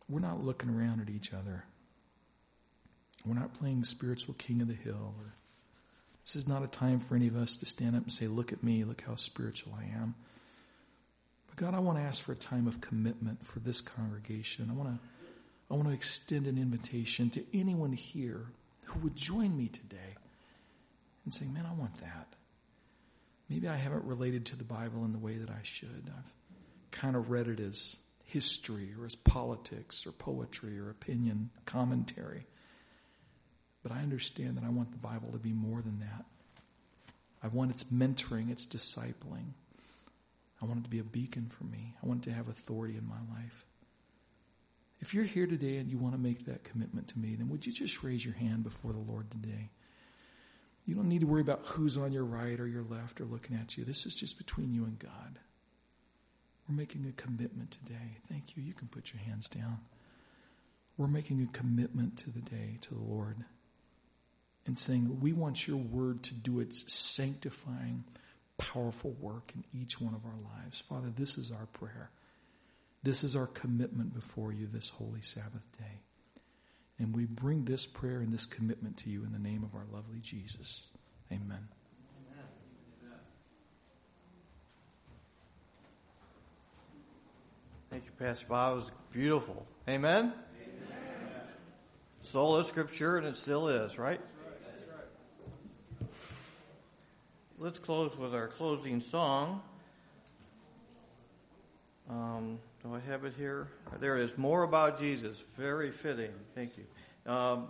We're 0.09 0.21
not 0.21 0.43
looking 0.43 0.71
around 0.71 1.01
at 1.01 1.11
each 1.11 1.33
other. 1.33 1.65
We're 3.25 3.35
not 3.35 3.55
playing 3.55 3.85
spiritual 3.85 4.35
king 4.35 4.63
of 4.63 4.69
the 4.69 4.75
hill. 4.75 5.15
Or, 5.19 5.35
this 6.29 6.37
is 6.37 6.47
not 6.47 6.63
a 6.63 6.69
time 6.69 7.01
for 7.01 7.17
any 7.17 7.27
of 7.27 7.37
us 7.37 7.57
to 7.57 7.65
stand 7.65 7.97
up 7.97 8.03
and 8.03 8.13
say, 8.13 8.27
Look 8.27 8.53
at 8.53 8.63
me, 8.63 8.85
look 8.85 9.01
how 9.01 9.15
spiritual 9.15 9.73
I 9.81 9.85
am. 9.99 10.15
But 11.47 11.57
God, 11.57 11.75
I 11.75 11.81
want 11.81 11.97
to 11.97 12.05
ask 12.05 12.23
for 12.23 12.33
a 12.33 12.37
time 12.37 12.67
of 12.67 12.83
commitment 12.83 13.47
for 13.47 13.61
this 13.61 13.81
congregation. 13.81 14.69
I 14.71 14.75
want 14.75 14.91
to, 14.91 14.99
I 15.71 15.75
want 15.75 15.89
to 15.89 15.95
extend 15.95 16.47
an 16.47 16.59
invitation 16.59 17.31
to 17.31 17.45
anyone 17.55 17.93
here 17.93 18.45
who 18.85 19.01
would 19.01 19.17
join 19.17 19.57
me 19.57 19.69
today 19.69 20.17
and 21.25 21.33
say, 21.33 21.47
Man, 21.47 21.65
I 21.65 21.73
want 21.73 21.99
that. 22.01 22.27
Maybe 23.49 23.67
I 23.67 23.77
haven't 23.77 24.05
related 24.05 24.45
to 24.47 24.57
the 24.57 24.65
Bible 24.65 25.07
in 25.07 25.13
the 25.13 25.19
way 25.19 25.39
that 25.39 25.49
I 25.49 25.63
should. 25.63 26.13
I've 26.15 26.91
kind 26.91 27.17
of 27.17 27.31
read 27.31 27.49
it 27.49 27.59
as 27.59 27.97
history 28.27 28.91
or 29.01 29.07
as 29.07 29.15
politics 29.15 30.07
or 30.07 30.13
poetry 30.13 30.79
or 30.79 30.91
opinion, 30.91 31.49
commentary. 31.65 32.45
But 33.89 33.97
I 33.97 34.03
understand 34.03 34.59
that 34.59 34.65
I 34.65 34.69
want 34.69 34.93
the 34.93 34.99
Bible 34.99 35.33
to 35.33 35.39
be 35.39 35.55
more 35.55 35.81
than 35.81 36.01
that. 36.01 36.27
I 37.43 37.49
want 37.49 37.71
its 37.71 37.85
mentoring, 37.85 38.51
its 38.51 38.67
discipling. 38.67 39.53
I 40.61 40.67
want 40.67 40.81
it 40.81 40.85
to 40.85 40.91
be 40.91 40.99
a 40.99 41.05
beacon 41.05 41.49
for 41.49 41.65
me. 41.65 41.95
I 42.03 42.07
want 42.07 42.27
it 42.27 42.31
to 42.31 42.37
have 42.37 42.49
authority 42.49 42.99
in 42.99 43.09
my 43.09 43.21
life. 43.35 43.65
If 45.01 45.15
you're 45.15 45.25
here 45.25 45.47
today 45.47 45.77
and 45.77 45.89
you 45.89 45.97
want 45.97 46.15
to 46.15 46.21
make 46.21 46.45
that 46.45 46.65
commitment 46.65 47.09
to 47.09 47.19
me, 47.19 47.37
then 47.37 47.49
would 47.49 47.65
you 47.65 47.73
just 47.73 48.03
raise 48.03 48.25
your 48.25 48.35
hand 48.35 48.65
before 48.65 48.93
the 48.93 48.99
Lord 48.99 49.31
today? 49.31 49.71
You 50.85 50.95
don't 50.95 51.09
need 51.09 51.21
to 51.21 51.27
worry 51.27 51.41
about 51.41 51.65
who's 51.65 51.97
on 51.97 52.13
your 52.13 52.25
right 52.25 52.59
or 52.61 52.67
your 52.67 52.83
left 52.83 53.21
or 53.21 53.25
looking 53.25 53.57
at 53.57 53.79
you. 53.79 53.85
This 53.85 54.05
is 54.05 54.15
just 54.15 54.37
between 54.37 54.75
you 54.75 54.85
and 54.85 54.99
God. 54.99 55.39
We're 56.69 56.77
making 56.77 57.07
a 57.07 57.13
commitment 57.13 57.71
today. 57.71 58.19
Thank 58.29 58.57
you. 58.57 58.63
You 58.63 58.75
can 58.75 58.89
put 58.89 59.15
your 59.15 59.23
hands 59.23 59.49
down. 59.49 59.79
We're 60.99 61.07
making 61.07 61.41
a 61.43 61.57
commitment 61.57 62.19
to 62.19 62.31
the 62.31 62.41
day, 62.41 62.79
to 62.83 62.95
the 62.95 63.01
Lord, 63.01 63.45
and 64.69 64.79
saying, 64.79 65.21
We 65.21 65.33
want 65.33 65.67
your 65.67 65.79
word 65.79 66.23
to 66.25 66.35
do 66.35 66.61
its 66.61 66.93
sanctifying, 66.93 68.05
powerful 68.59 69.17
work 69.19 69.51
in 69.55 69.65
each 69.81 69.99
one 69.99 70.15
of 70.15 70.25
our 70.27 70.61
lives. 70.61 70.81
Father, 70.89 71.09
this 71.17 71.39
is 71.39 71.51
our 71.51 71.67
prayer. 71.73 72.11
This 73.03 73.25
is 73.25 73.35
our 73.35 73.47
commitment 73.47 74.15
before 74.15 74.53
you 74.53 74.69
this 74.71 74.91
holy 74.91 75.23
Sabbath 75.23 75.67
day. 75.79 76.03
And 76.99 77.17
we 77.17 77.25
bring 77.25 77.65
this 77.65 77.87
prayer 77.87 78.19
and 78.19 78.31
this 78.31 78.45
commitment 78.45 78.99
to 78.99 79.11
you 79.11 79.25
in 79.25 79.33
the 79.33 79.39
name 79.39 79.65
of 79.65 79.75
our 79.75 79.87
lovely 79.91 80.19
Jesus. 80.21 80.85
Amen. 81.33 81.67
Thank 87.91 88.05
you, 88.05 88.11
Pastor 88.19 88.45
Bob. 88.47 88.73
It 88.73 88.77
was 88.77 88.91
beautiful. 89.13 89.67
Amen? 89.89 90.25
Amen. 90.25 90.33
Sola 92.21 92.63
Scriptura, 92.63 93.19
and 93.19 93.29
it 93.29 93.37
still 93.37 93.69
is, 93.69 93.99
right? 93.99 94.21
That's 94.21 94.29
right. 94.29 94.38
Let's 97.61 97.81
close 97.81 98.17
with 98.17 98.37
our 98.37 98.47
closing 98.47 99.01
song. 99.01 99.61
Um, 102.09 102.61
do 102.85 102.95
I 102.95 103.01
have 103.01 103.25
it 103.25 103.33
here? 103.37 103.67
There 103.99 104.17
it 104.17 104.23
is. 104.23 104.39
More 104.39 104.63
about 104.63 105.01
Jesus. 105.01 105.43
Very 105.57 105.91
fitting. 105.91 106.31
Thank 106.55 106.75
you. 106.79 106.85
Um, 107.31 107.67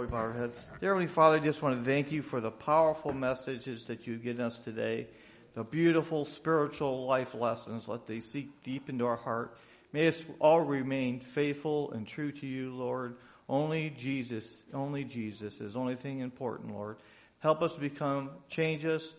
We 0.00 0.06
bow 0.06 0.16
our 0.16 0.32
heads? 0.32 0.54
Dear 0.80 0.94
Heavenly 0.94 1.08
Father, 1.08 1.36
I 1.36 1.40
just 1.40 1.60
want 1.60 1.78
to 1.78 1.84
thank 1.84 2.10
you 2.10 2.22
for 2.22 2.40
the 2.40 2.50
powerful 2.50 3.12
messages 3.12 3.84
that 3.84 4.06
you've 4.06 4.22
given 4.22 4.42
us 4.42 4.56
today, 4.56 5.08
the 5.52 5.62
beautiful 5.62 6.24
spiritual 6.24 7.04
life 7.04 7.34
lessons. 7.34 7.86
Let 7.86 8.06
they 8.06 8.20
seek 8.20 8.62
deep 8.62 8.88
into 8.88 9.04
our 9.04 9.16
heart. 9.16 9.58
May 9.92 10.08
us 10.08 10.24
all 10.38 10.62
remain 10.62 11.20
faithful 11.20 11.92
and 11.92 12.08
true 12.08 12.32
to 12.32 12.46
you, 12.46 12.72
Lord. 12.74 13.16
Only 13.46 13.90
Jesus, 13.90 14.62
only 14.72 15.04
Jesus 15.04 15.60
is 15.60 15.76
only 15.76 15.96
thing 15.96 16.20
important, 16.20 16.72
Lord. 16.72 16.96
Help 17.40 17.60
us 17.60 17.74
become, 17.74 18.30
change 18.48 18.86
us, 18.86 19.12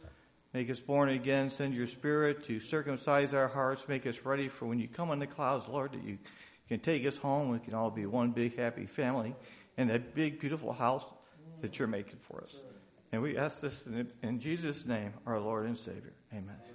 make 0.51 0.67
us 0.71 0.79
born 0.79 1.09
again, 1.09 1.51
send 1.51 1.75
your 1.75 1.85
spirit 1.85 2.43
to 2.47 2.59
circumcise 2.59 3.35
our 3.35 3.49
hearts, 3.49 3.87
make 3.87 4.07
us 4.07 4.25
ready 4.25 4.47
for 4.47 4.65
when 4.65 4.79
you 4.79 4.87
come 4.87 5.11
on 5.11 5.19
the 5.19 5.27
clouds, 5.27 5.67
Lord, 5.67 5.91
that 5.91 6.03
you 6.03 6.17
can 6.69 6.79
take 6.79 7.05
us 7.05 7.17
home. 7.17 7.49
We 7.49 7.59
can 7.59 7.75
all 7.75 7.91
be 7.91 8.07
one 8.07 8.31
big 8.31 8.57
happy 8.57 8.87
family 8.87 9.35
in 9.81 9.87
that 9.89 10.15
big 10.15 10.39
beautiful 10.39 10.71
house 10.71 11.03
that 11.61 11.77
you're 11.77 11.87
making 11.87 12.19
for 12.19 12.41
us. 12.43 12.55
And 13.11 13.21
we 13.21 13.37
ask 13.37 13.59
this 13.59 13.85
in, 13.85 14.09
in 14.23 14.39
Jesus' 14.39 14.85
name, 14.85 15.13
our 15.25 15.39
Lord 15.39 15.65
and 15.65 15.77
Savior. 15.77 16.13
Amen. 16.31 16.55
Amen. 16.63 16.70